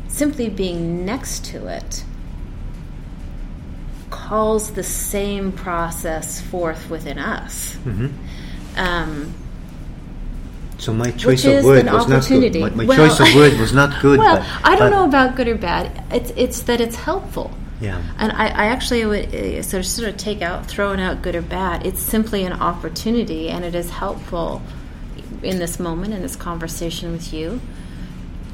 simply 0.07 0.49
being 0.49 1.05
next 1.05 1.45
to 1.45 1.68
it 1.68 2.03
calls 4.10 4.72
the 4.72 4.84
same 4.84 5.51
process 5.51 6.41
forth 6.41 6.89
within 6.89 7.18
us. 7.20 7.76
Mm-hmm. 7.86 8.07
Um, 8.78 9.34
So 10.78 10.93
my 10.93 11.12
choice 11.12 11.45
of 11.45 11.64
word 11.64 11.86
was 11.86 12.07
not 12.07 12.28
good. 12.28 12.55
My, 12.60 12.70
my 12.70 12.86
Well- 12.86 12.97
choice 13.10 13.20
of 13.20 13.36
word 13.36 13.60
was 13.60 13.74
not 13.82 14.01
good. 14.01 14.20
well, 14.20 14.38
but, 14.38 14.45
I 14.64 14.76
don't 14.76 14.89
but- 14.91 14.95
know 14.97 15.05
about 15.05 15.36
good 15.36 15.47
or 15.47 15.55
bad. 15.55 16.03
It's 16.12 16.32
it's 16.36 16.62
that 16.62 16.82
it's 16.82 16.95
helpful. 16.95 17.51
Yeah. 17.80 18.02
And 18.18 18.32
I, 18.32 18.48
I 18.48 18.66
actually 18.66 19.06
would 19.06 19.34
uh, 19.34 19.64
sort 19.64 19.80
of 19.82 19.86
sort 19.86 20.10
of 20.10 20.18
take 20.18 20.42
out 20.42 20.66
throwing 20.66 21.00
out 21.00 21.22
good 21.22 21.36
or 21.36 21.42
bad. 21.42 21.86
It's 21.86 22.02
simply 22.02 22.44
an 22.44 22.54
opportunity, 22.54 23.50
and 23.50 23.64
it 23.64 23.76
is 23.76 23.90
helpful 23.90 24.62
in 25.42 25.60
this 25.60 25.80
moment 25.80 26.14
in 26.14 26.22
this 26.22 26.36
conversation 26.36 27.12
with 27.14 27.32
you 27.34 27.62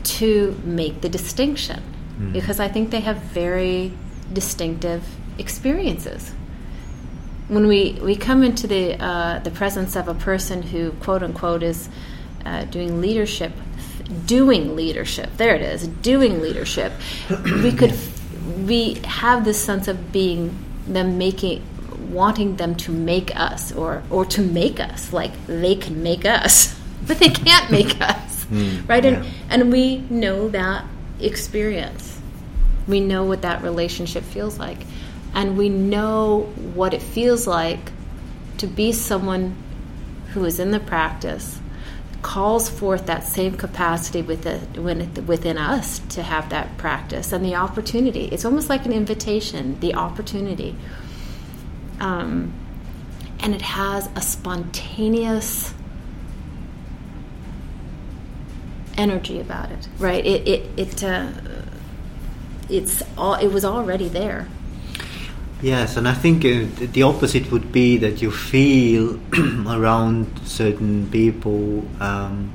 to 0.04 0.60
make 0.64 1.02
the 1.02 1.10
distinction 1.10 1.82
Mm. 2.20 2.32
because 2.32 2.60
I 2.60 2.68
think 2.68 2.92
they 2.92 3.02
have 3.02 3.18
very 3.18 3.92
distinctive 4.32 5.04
experiences. 5.38 6.32
When 7.48 7.68
we, 7.68 8.00
we 8.02 8.16
come 8.16 8.42
into 8.44 8.68
the 8.68 9.02
uh, 9.04 9.40
the 9.40 9.52
presence 9.52 9.96
of 9.96 10.08
a 10.08 10.16
person 10.16 10.64
who 10.64 10.92
quote 10.92 11.22
unquote 11.24 11.62
is 11.62 11.90
uh, 12.46 12.64
doing 12.66 13.02
leadership, 13.02 13.52
doing 14.26 14.76
leadership. 14.76 15.30
There 15.38 15.56
it 15.56 15.62
is, 15.62 15.88
doing 15.88 16.42
leadership. 16.42 16.94
we 17.46 17.72
could 17.72 17.92
we 18.66 18.96
have 19.06 19.46
this 19.46 19.62
sense 19.62 19.88
of 19.88 20.12
being 20.12 20.58
them 20.88 21.18
making 21.18 21.64
wanting 22.12 22.56
them 22.58 22.76
to 22.76 22.92
make 22.92 23.36
us 23.36 23.72
or 23.72 24.04
or 24.10 24.26
to 24.26 24.42
make 24.42 24.80
us 24.80 25.12
like 25.12 25.32
they 25.48 25.76
can 25.76 26.04
make 26.04 26.26
us 26.26 26.80
but 27.08 27.18
they 27.20 27.30
can't 27.30 27.72
make 27.72 28.00
us 28.02 28.26
Mm, 28.50 28.88
right? 28.88 29.04
And 29.06 29.26
and 29.50 29.72
we 29.72 29.98
know 30.10 30.50
that 30.50 30.86
experience. 31.20 32.20
We 32.88 33.00
know 33.00 33.24
what 33.24 33.42
that 33.42 33.64
relationship 33.64 34.24
feels 34.24 34.60
like. 34.60 34.78
And 35.34 35.58
we 35.58 35.70
know 35.70 36.54
what 36.74 36.94
it 36.94 37.02
feels 37.02 37.48
like 37.48 37.92
to 38.58 38.68
be 38.68 38.92
someone 38.92 39.56
who 40.34 40.46
is 40.46 40.60
in 40.60 40.72
the 40.72 40.80
practice 40.80 41.60
calls 42.26 42.68
forth 42.68 43.06
that 43.06 43.24
same 43.24 43.56
capacity 43.56 44.20
within, 44.20 45.28
within 45.28 45.60
us 45.60 46.00
to 46.10 46.24
have 46.24 46.50
that 46.50 46.76
practice 46.76 47.32
and 47.32 47.46
the 47.46 47.54
opportunity. 47.54 48.26
It's 48.26 48.44
almost 48.44 48.68
like 48.68 48.84
an 48.88 48.92
invitation, 48.92 49.80
the 49.80 49.94
opportunity. 49.94 50.76
Um, 52.00 52.52
and 53.42 53.54
it 53.54 53.62
has 53.62 54.10
a 54.16 54.22
spontaneous 54.22 55.76
energy 58.98 59.40
about 59.40 59.72
it, 59.72 59.88
right? 60.00 60.26
It, 60.26 60.48
it, 60.48 60.80
it, 60.80 61.04
uh, 61.04 61.30
it's 62.70 63.04
all, 63.16 63.36
it 63.36 63.50
was 63.50 63.64
already 63.64 64.08
there. 64.08 64.48
Yes, 65.62 65.98
and 65.98 66.08
I 66.08 66.14
think 66.14 66.44
uh, 66.46 66.66
the 66.92 67.04
opposite 67.04 67.50
would 67.52 67.72
be 67.72 67.98
that 67.98 68.22
you 68.22 68.30
feel 68.30 69.20
around 69.68 70.28
certain 70.46 71.10
people 71.10 71.84
um, 72.00 72.52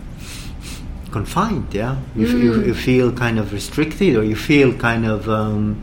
confined. 1.10 1.72
Yeah, 1.74 1.96
you, 2.14 2.26
f- 2.26 2.32
you, 2.34 2.62
you 2.66 2.74
feel 2.74 3.10
kind 3.12 3.38
of 3.38 3.52
restricted, 3.52 4.16
or 4.16 4.22
you 4.22 4.36
feel 4.36 4.72
kind 4.74 5.06
of 5.06 5.28
um, 5.28 5.80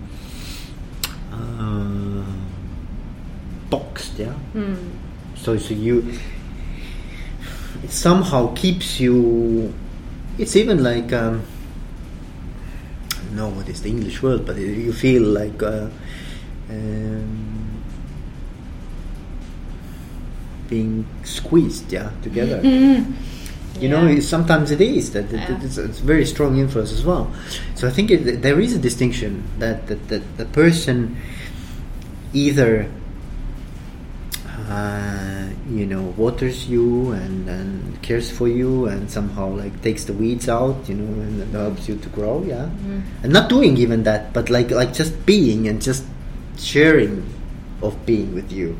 uh, 1.33 2.23
boxed. 3.69 4.19
Yeah. 4.19 4.33
So, 5.35 5.57
so 5.57 5.73
you 5.73 6.13
it 7.83 7.91
somehow 7.91 8.53
keeps 8.53 8.99
you. 8.99 9.73
It's 10.37 10.55
even 10.55 10.83
like 10.83 11.11
um, 11.13 11.41
I 13.11 13.15
don't 13.25 13.35
know 13.35 13.49
what 13.49 13.67
is 13.67 13.81
the 13.81 13.89
English 13.89 14.21
word, 14.21 14.45
but 14.45 14.55
you 14.57 14.93
feel 14.93 15.23
like. 15.23 15.61
Uh, 15.63 15.87
um, 16.69 17.83
being 20.69 21.05
squeezed, 21.23 21.91
yeah, 21.91 22.09
together. 22.21 22.61
You 23.79 23.89
know, 23.89 24.07
Yeah. 24.07 24.17
it- 24.17 24.23
sometimes 24.23 24.71
it 24.71 24.81
is 24.81 25.11
that 25.11 25.29
Yeah. 25.31 25.59
it's, 25.61 25.77
it's 25.77 25.99
very 25.99 26.25
strong 26.25 26.57
influence 26.57 26.91
as 26.91 27.05
well. 27.05 27.29
So 27.75 27.87
I 27.87 27.91
think 27.91 28.09
it, 28.09 28.41
there 28.41 28.59
is 28.59 28.73
a 28.73 28.79
distinction 28.79 29.43
that 29.59 29.85
that, 29.85 30.07
that 30.09 30.23
the 30.37 30.45
person 30.45 31.15
either 32.33 32.89
uh, 34.67 35.45
you 35.69 35.85
know 35.85 36.01
waters 36.17 36.67
you 36.67 37.11
and, 37.11 37.47
and 37.47 38.01
cares 38.01 38.31
for 38.31 38.47
you 38.47 38.87
and 38.87 39.11
somehow 39.11 39.47
like 39.49 39.79
takes 39.83 40.05
the 40.05 40.13
weeds 40.13 40.49
out 40.49 40.75
you 40.89 40.95
know 40.95 41.05
and, 41.21 41.41
and 41.41 41.53
helps 41.53 41.87
you 41.87 41.95
to 41.97 42.09
grow 42.09 42.43
yeah 42.47 42.67
and 43.23 43.31
not 43.31 43.47
doing 43.47 43.77
even 43.77 44.03
that 44.03 44.33
but 44.33 44.49
like 44.49 44.71
like 44.71 44.91
just 44.93 45.13
being 45.25 45.67
and 45.67 45.81
just 45.81 46.03
sharing 46.57 47.25
of 47.81 48.05
being 48.05 48.33
with 48.33 48.51
you 48.51 48.77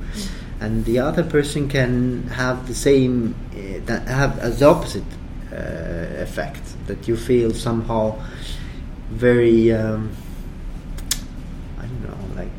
and 0.59 0.86
the 0.86 0.99
other 0.99 1.23
person 1.23 1.69
can 1.69 2.23
have 2.30 2.67
the 2.67 2.73
same 2.73 3.36
uh, 3.51 3.80
that 3.86 4.07
have 4.07 4.39
as 4.39 4.63
opposite 4.63 5.03
uh, 5.51 5.55
effect 6.17 6.61
that 6.88 7.07
you 7.07 7.15
feel 7.15 7.53
somehow 7.53 8.19
very 9.09 9.71
um, 9.71 10.11
I 11.78 11.82
don't 11.84 12.03
know 12.03 12.36
like 12.36 12.49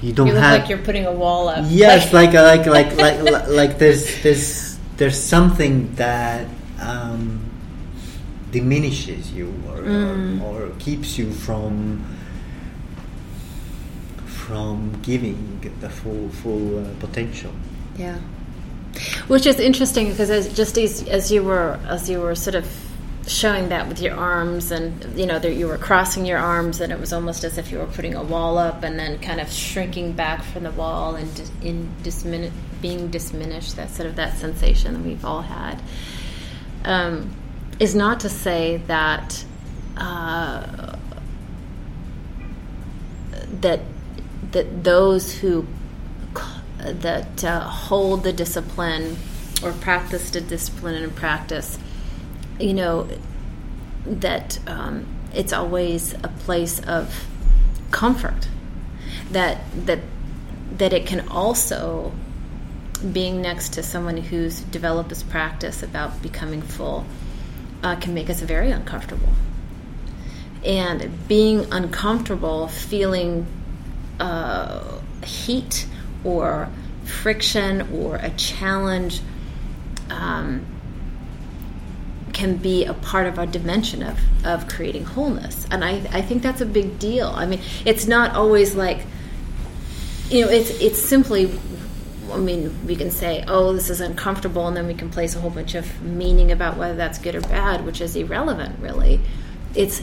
you 0.00 0.12
don't 0.12 0.28
You 0.28 0.32
look 0.34 0.42
have 0.42 0.60
like 0.60 0.68
you're 0.68 0.78
putting 0.78 1.06
a 1.06 1.12
wall 1.12 1.48
up. 1.48 1.64
Yes, 1.68 2.12
like 2.18 2.32
like 2.32 2.66
like 2.66 2.96
like 2.96 3.22
like, 3.22 3.48
like 3.48 3.78
there's 3.78 4.22
there's 4.22 4.78
there's 4.96 5.20
something 5.20 5.94
that 5.96 6.46
um, 6.80 7.47
diminishes 8.50 9.32
you 9.32 9.52
or, 9.68 9.78
Mm. 9.78 10.42
or 10.42 10.62
or 10.64 10.70
keeps 10.78 11.18
you 11.18 11.30
from 11.32 12.04
from 14.26 14.98
giving 15.02 15.60
the 15.80 15.88
full 15.90 16.28
full 16.30 16.78
uh, 16.84 16.88
potential. 17.00 17.52
Yeah, 17.96 18.18
which 19.26 19.46
is 19.46 19.58
interesting 19.60 20.08
because 20.10 20.30
as, 20.30 20.52
just 20.54 20.78
as, 20.78 21.02
as 21.08 21.30
you 21.30 21.42
were 21.42 21.78
as 21.86 22.08
you 22.08 22.20
were 22.20 22.34
sort 22.34 22.54
of 22.54 22.66
showing 23.26 23.68
that 23.68 23.86
with 23.88 24.00
your 24.00 24.14
arms 24.16 24.70
and 24.70 25.04
you 25.18 25.26
know 25.26 25.38
that 25.38 25.52
you 25.54 25.66
were 25.66 25.76
crossing 25.76 26.24
your 26.24 26.38
arms 26.38 26.80
and 26.80 26.90
it 26.90 26.98
was 26.98 27.12
almost 27.12 27.44
as 27.44 27.58
if 27.58 27.70
you 27.70 27.76
were 27.78 27.86
putting 27.86 28.14
a 28.14 28.22
wall 28.22 28.56
up 28.56 28.82
and 28.82 28.98
then 28.98 29.18
kind 29.18 29.38
of 29.38 29.50
shrinking 29.52 30.12
back 30.12 30.42
from 30.42 30.62
the 30.62 30.70
wall 30.70 31.14
and 31.14 31.34
dis- 31.34 31.50
in 31.62 31.86
dismin- 32.02 32.50
being 32.80 33.08
diminished 33.08 33.76
that 33.76 33.90
sort 33.90 34.08
of 34.08 34.16
that 34.16 34.38
sensation 34.38 34.94
that 34.94 35.02
we've 35.04 35.24
all 35.26 35.42
had 35.42 35.78
um, 36.86 37.30
is 37.78 37.94
not 37.94 38.20
to 38.20 38.28
say 38.28 38.78
that 38.86 39.44
uh, 39.96 40.96
that 43.60 43.80
that 44.52 44.84
those 44.84 45.34
who 45.34 45.66
that 46.78 47.44
uh, 47.44 47.60
hold 47.60 48.22
the 48.22 48.32
discipline 48.32 49.16
or 49.62 49.72
practice 49.72 50.30
the 50.30 50.40
discipline 50.40 51.02
and 51.02 51.14
practice, 51.14 51.78
you 52.60 52.72
know, 52.72 53.08
that 54.06 54.58
um, 54.66 55.06
it's 55.34 55.52
always 55.52 56.14
a 56.14 56.28
place 56.40 56.80
of 56.80 57.26
comfort. 57.90 58.48
That 59.30 59.58
that 59.86 60.00
that 60.72 60.92
it 60.92 61.06
can 61.06 61.28
also 61.28 62.12
being 63.12 63.40
next 63.40 63.74
to 63.74 63.82
someone 63.82 64.16
who's 64.16 64.60
developed 64.60 65.08
this 65.10 65.22
practice 65.22 65.82
about 65.82 66.20
becoming 66.20 66.60
full 66.60 67.06
uh, 67.82 67.96
can 67.96 68.14
make 68.14 68.30
us 68.30 68.40
very 68.40 68.70
uncomfortable. 68.70 69.28
And 70.64 71.26
being 71.28 71.66
uncomfortable, 71.72 72.68
feeling 72.68 73.46
uh, 74.18 74.98
heat 75.24 75.86
or 76.24 76.68
friction 77.04 77.88
or 77.92 78.16
a 78.16 78.30
challenge 78.30 79.20
um, 80.10 80.66
can 82.32 82.56
be 82.56 82.84
a 82.84 82.94
part 82.94 83.26
of 83.26 83.38
our 83.38 83.46
dimension 83.46 84.02
of, 84.02 84.18
of 84.44 84.68
creating 84.68 85.04
wholeness. 85.04 85.66
And 85.70 85.84
I, 85.84 86.02
I 86.12 86.22
think 86.22 86.42
that's 86.42 86.60
a 86.60 86.66
big 86.66 86.98
deal. 86.98 87.28
I 87.28 87.46
mean, 87.46 87.60
it's 87.84 88.06
not 88.06 88.34
always 88.34 88.74
like, 88.74 88.98
you 90.28 90.44
know, 90.44 90.50
it's, 90.50 90.70
it's 90.80 91.00
simply, 91.00 91.58
I 92.32 92.38
mean, 92.38 92.86
we 92.86 92.96
can 92.96 93.10
say, 93.10 93.44
oh, 93.48 93.72
this 93.72 93.90
is 93.90 94.00
uncomfortable, 94.00 94.66
and 94.66 94.76
then 94.76 94.86
we 94.86 94.94
can 94.94 95.10
place 95.10 95.34
a 95.34 95.40
whole 95.40 95.50
bunch 95.50 95.74
of 95.74 96.02
meaning 96.02 96.52
about 96.52 96.76
whether 96.76 96.94
that's 96.94 97.18
good 97.18 97.34
or 97.34 97.40
bad, 97.42 97.84
which 97.84 98.00
is 98.00 98.16
irrelevant, 98.16 98.78
really. 98.80 99.20
It's, 99.74 100.02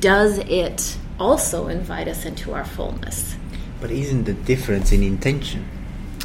does 0.00 0.38
it 0.38 0.96
also 1.18 1.68
invite 1.68 2.08
us 2.08 2.24
into 2.24 2.52
our 2.52 2.64
fullness? 2.64 3.36
But 3.80 3.90
isn't 3.90 4.24
the 4.24 4.34
difference 4.34 4.92
in 4.92 5.02
intention? 5.02 5.68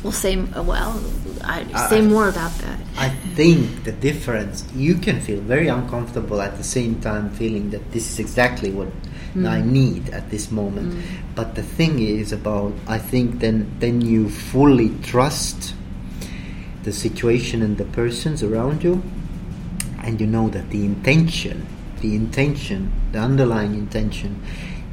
Well, 0.04 0.14
say 0.14 0.38
uh, 0.38 0.64
well. 0.64 1.02
I, 1.44 1.66
say 1.90 2.00
I, 2.00 2.02
more 2.02 2.30
about 2.30 2.54
that. 2.60 2.80
I 2.98 3.10
think 3.36 3.84
the 3.84 3.92
difference 3.92 4.66
you 4.74 4.96
can 4.96 5.20
feel 5.20 5.42
very 5.42 5.68
uncomfortable 5.68 6.42
at 6.42 6.58
the 6.58 6.64
same 6.64 7.02
time 7.02 7.30
feeling 7.32 7.72
that 7.72 7.92
this 7.92 8.10
is 8.12 8.20
exactly 8.20 8.72
what 8.72 8.88
mm. 9.34 9.48
I 9.48 9.62
need 9.62 10.10
at 10.10 10.30
this 10.30 10.52
moment. 10.52 10.94
Mm. 10.94 11.02
But 11.36 11.56
the 11.56 11.64
thing 11.64 12.00
is 12.00 12.32
about 12.32 12.74
I 12.88 12.98
think 12.98 13.40
then 13.40 13.72
then 13.80 14.02
you 14.02 14.30
fully 14.30 14.90
trust 15.04 15.74
the 16.84 16.92
situation 16.92 17.62
and 17.62 17.78
the 17.78 17.86
persons 17.86 18.44
around 18.44 18.84
you, 18.84 19.02
and 20.04 20.20
you 20.20 20.28
know 20.28 20.50
that 20.50 20.70
the 20.70 20.86
intention, 20.86 21.68
the 22.02 22.16
intention, 22.16 22.92
the 23.12 23.20
underlying 23.20 23.74
intention, 23.74 24.42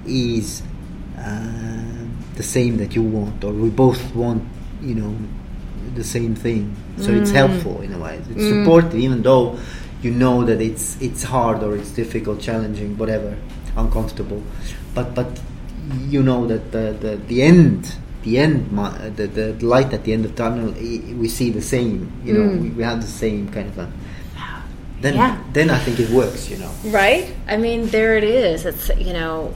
is. 0.07 0.63
Uh, 1.19 1.97
the 2.37 2.43
same 2.43 2.77
that 2.77 2.95
you 2.95 3.03
want, 3.03 3.43
or 3.43 3.53
we 3.53 3.71
both 3.71 4.15
want 4.15 4.45
you 4.81 4.95
know 4.95 5.17
the 5.95 6.05
same 6.05 6.35
thing. 6.35 6.77
So 6.99 7.11
mm. 7.11 7.21
it's 7.21 7.31
helpful 7.31 7.81
in 7.81 7.93
a 7.93 7.99
way. 7.99 8.17
It's 8.17 8.43
mm. 8.43 8.65
supportive, 8.65 8.95
even 8.95 9.23
though 9.23 9.59
you 10.03 10.11
know 10.11 10.45
that 10.45 10.61
it's 10.61 11.01
it's 11.01 11.23
hard 11.23 11.63
or 11.63 11.77
it's 11.77 11.91
difficult, 11.91 12.41
challenging, 12.41 12.97
whatever, 12.99 13.37
uncomfortable. 13.77 14.43
But 14.95 15.15
but 15.15 15.41
you 16.09 16.23
know 16.23 16.47
that 16.47 16.73
the 16.73 16.97
the, 16.99 17.17
the 17.17 17.43
end. 17.43 17.97
The 18.23 18.39
end, 18.39 18.77
the, 19.15 19.29
the 19.29 19.53
light 19.65 19.93
at 19.93 20.03
the 20.03 20.13
end 20.13 20.25
of 20.25 20.35
the 20.35 20.37
tunnel, 20.37 20.73
we 20.73 21.29
see 21.29 21.51
the 21.51 21.63
same. 21.63 22.11
You 22.25 22.35
know, 22.35 22.41
mm. 22.41 22.61
we, 22.61 22.71
we 22.71 22.83
have 22.83 23.01
the 23.01 23.07
same 23.07 23.49
kind 23.51 23.69
of 23.69 23.79
a 23.79 23.93
then 25.01 25.15
yeah. 25.15 25.43
then 25.53 25.71
I 25.71 25.79
think 25.79 26.01
it 26.01 26.11
works, 26.11 26.49
you 26.49 26.57
know. 26.57 26.73
Right? 26.87 27.35
I 27.47 27.57
mean, 27.57 27.87
there 27.87 28.17
it 28.17 28.25
is. 28.25 28.65
It's 28.65 28.89
you 28.99 29.13
know, 29.13 29.55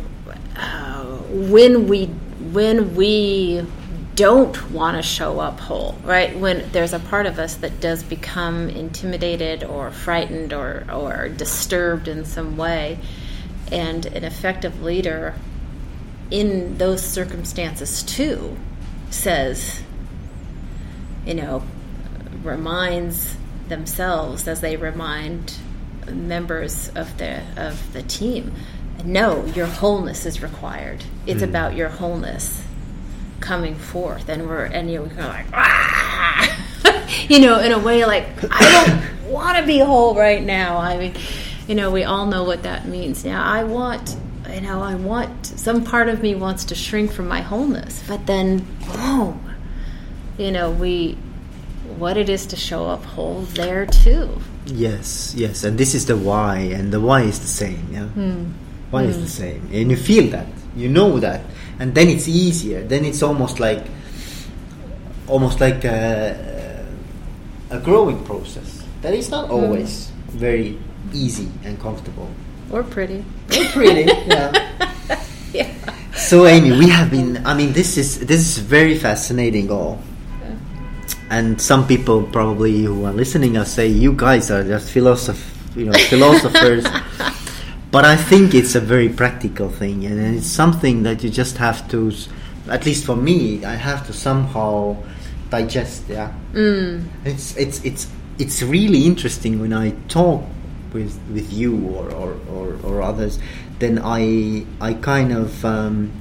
uh, 0.56 1.04
when 1.28 1.88
we 1.88 2.06
when 2.52 2.94
we 2.94 3.66
don't 4.14 4.70
want 4.70 4.96
to 4.96 5.02
show 5.02 5.40
up 5.40 5.58
whole, 5.58 5.96
right? 6.04 6.36
When 6.38 6.70
there's 6.72 6.92
a 6.92 6.98
part 6.98 7.24
of 7.24 7.38
us 7.38 7.54
that 7.56 7.80
does 7.80 8.02
become 8.02 8.68
intimidated 8.68 9.64
or 9.64 9.90
frightened 9.90 10.52
or, 10.52 10.84
or 10.92 11.30
disturbed 11.30 12.06
in 12.06 12.26
some 12.26 12.58
way, 12.58 12.98
and 13.70 14.06
an 14.06 14.24
effective 14.24 14.82
leader 14.82 15.34
in 16.30 16.78
those 16.78 17.02
circumstances 17.02 18.02
too 18.02 18.56
says, 19.10 19.82
you 21.26 21.34
know, 21.34 21.62
reminds 22.42 23.36
themselves 23.68 24.48
as 24.48 24.60
they 24.60 24.76
remind 24.76 25.56
members 26.10 26.88
of 26.94 27.16
the 27.18 27.40
of 27.56 27.92
the 27.92 28.02
team 28.02 28.52
no 29.04 29.44
your 29.46 29.66
wholeness 29.66 30.26
is 30.26 30.42
required 30.42 31.04
it's 31.26 31.40
mm. 31.40 31.48
about 31.48 31.76
your 31.76 31.88
wholeness 31.88 32.62
coming 33.40 33.74
forth 33.74 34.28
and 34.28 34.46
we're 34.46 34.64
and 34.64 34.90
you 34.90 34.98
know, 34.98 35.04
we're 35.04 35.28
like 35.28 35.46
ah! 35.52 37.16
you 37.28 37.38
know 37.38 37.60
in 37.60 37.72
a 37.72 37.78
way 37.78 38.04
like 38.04 38.26
i 38.50 38.84
don't 38.84 39.30
want 39.30 39.56
to 39.56 39.64
be 39.64 39.78
whole 39.78 40.14
right 40.14 40.42
now 40.42 40.76
i 40.76 40.98
mean 40.98 41.14
you 41.70 41.76
know 41.76 41.88
we 41.88 42.02
all 42.02 42.26
know 42.26 42.42
what 42.42 42.64
that 42.64 42.88
means 42.88 43.24
now 43.24 43.44
i 43.44 43.62
want 43.62 44.16
you 44.52 44.60
know 44.60 44.82
i 44.82 44.96
want 44.96 45.46
some 45.46 45.84
part 45.84 46.08
of 46.08 46.20
me 46.20 46.34
wants 46.34 46.64
to 46.64 46.74
shrink 46.74 47.12
from 47.12 47.28
my 47.28 47.40
wholeness 47.40 48.02
but 48.08 48.26
then 48.26 48.58
boom 48.92 49.38
you 50.36 50.50
know 50.50 50.68
we 50.68 51.16
what 51.96 52.16
it 52.16 52.28
is 52.28 52.44
to 52.44 52.56
show 52.56 52.86
up 52.86 53.04
whole 53.04 53.42
there 53.54 53.86
too 53.86 54.28
yes 54.66 55.32
yes 55.36 55.62
and 55.62 55.78
this 55.78 55.94
is 55.94 56.06
the 56.06 56.16
why 56.16 56.58
and 56.58 56.92
the 56.92 56.98
why 56.98 57.22
is 57.22 57.38
the 57.38 57.46
same 57.62 57.86
yeah 57.92 58.08
mm. 58.16 58.52
why 58.90 59.04
mm. 59.04 59.08
is 59.08 59.20
the 59.20 59.28
same 59.28 59.62
and 59.72 59.92
you 59.92 59.96
feel 59.96 60.28
that 60.28 60.48
you 60.74 60.88
know 60.88 61.20
that 61.20 61.40
and 61.78 61.94
then 61.94 62.08
it's 62.08 62.26
easier 62.26 62.82
then 62.82 63.04
it's 63.04 63.22
almost 63.22 63.60
like 63.60 63.86
almost 65.28 65.60
like 65.60 65.84
a, 65.84 66.84
a 67.70 67.78
growing 67.78 68.24
process 68.24 68.82
that 69.02 69.14
is 69.14 69.30
not 69.30 69.44
mm-hmm. 69.44 69.64
always 69.64 70.10
mm. 70.10 70.30
very 70.34 70.76
easy 71.12 71.48
and 71.64 71.78
comfortable. 71.80 72.28
Or 72.70 72.82
pretty. 72.82 73.24
Or 73.56 73.64
pretty 73.66 74.10
yeah. 74.26 74.52
Yeah. 75.52 75.72
So 76.14 76.46
amy 76.46 76.70
we 76.70 76.88
have 76.88 77.10
been 77.10 77.44
i 77.44 77.54
mean 77.54 77.72
this 77.72 77.96
is 77.96 78.20
this 78.20 78.40
is 78.40 78.58
very 78.58 78.98
fascinating 78.98 79.70
all. 79.70 79.98
And 81.30 81.60
some 81.60 81.86
people 81.86 82.24
probably 82.24 82.82
who 82.82 83.04
are 83.04 83.12
listening 83.12 83.56
are 83.56 83.64
say 83.64 83.86
you 83.86 84.12
guys 84.12 84.50
are 84.50 84.64
just 84.64 84.92
philosoph- 84.92 85.76
you 85.76 85.84
know 85.86 85.92
philosophers. 86.10 86.86
But 87.90 88.04
I 88.04 88.16
think 88.16 88.54
it's 88.54 88.76
a 88.76 88.80
very 88.80 89.08
practical 89.08 89.68
thing, 89.68 90.04
and 90.06 90.36
it's 90.36 90.46
something 90.46 91.02
that 91.02 91.24
you 91.24 91.30
just 91.30 91.58
have 91.58 91.88
to, 91.90 92.12
at 92.68 92.86
least 92.86 93.04
for 93.04 93.16
me, 93.16 93.64
I 93.64 93.74
have 93.74 94.06
to 94.06 94.12
somehow 94.12 94.96
digest. 95.50 96.04
Yeah, 96.08 96.32
mm. 96.52 97.04
it's 97.24 97.56
it's 97.56 97.84
it's 97.84 98.06
it's 98.38 98.62
really 98.62 99.06
interesting 99.06 99.60
when 99.60 99.72
I 99.72 99.90
talk 100.06 100.44
with 100.92 101.18
with 101.32 101.52
you 101.52 101.76
or 101.88 102.10
or, 102.12 102.36
or, 102.52 102.76
or 102.82 103.02
others. 103.02 103.38
Then 103.78 104.00
I 104.02 104.66
I 104.80 104.94
kind 104.94 105.32
of 105.32 105.64
um, 105.64 106.12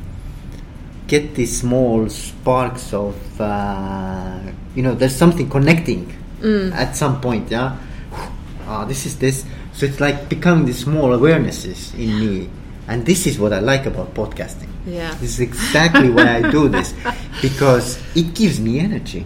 get 1.08 1.36
these 1.36 1.60
small 1.60 2.10
sparks 2.10 2.94
of 2.94 3.16
uh, 3.40 4.40
you 4.76 4.84
know 4.84 4.94
there's 4.96 5.16
something 5.16 5.50
connecting 5.50 6.14
mm. 6.40 6.72
at 6.74 6.96
some 6.96 7.22
point. 7.22 7.52
Yeah, 7.52 7.78
ah, 8.68 8.86
this 8.86 9.06
is 9.06 9.20
this 9.20 9.46
so 9.80 9.86
it's 9.86 10.02
like 10.02 10.28
becoming 10.28 10.66
these 10.66 10.80
small 10.80 11.16
awarenesses 11.18 11.94
in 11.94 12.20
me. 12.20 12.50
And 12.90 13.06
this 13.06 13.26
is 13.26 13.40
what 13.40 13.54
I 13.54 13.60
like 13.60 13.86
about 13.86 14.14
podcasting. 14.14 14.68
Yeah. 14.86 15.14
This 15.22 15.36
is 15.36 15.40
exactly 15.40 16.10
why 16.10 16.38
I 16.38 16.52
do 16.52 16.68
this. 16.68 16.94
Because 17.42 17.98
it 18.14 18.34
gives 18.34 18.60
me 18.60 18.82
energy. 18.82 19.26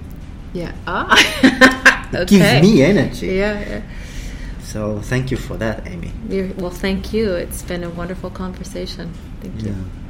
Yeah. 0.54 0.72
Ah. 0.86 1.10
it 2.14 2.16
okay. 2.16 2.38
gives 2.38 2.62
me 2.62 2.84
energy. 2.84 3.28
Yeah, 3.28 3.60
yeah. 3.60 3.82
So 4.74 5.00
thank 5.02 5.30
you 5.30 5.38
for 5.38 5.56
that, 5.58 5.86
Amy. 5.86 6.12
You're, 6.28 6.48
well, 6.54 6.72
thank 6.72 7.14
you. 7.14 7.32
It's 7.34 7.62
been 7.62 7.84
a 7.84 7.92
wonderful 7.92 8.32
conversation. 8.32 9.14
Thank 9.40 9.62
you. 9.62 9.70
Yeah. 9.70 10.03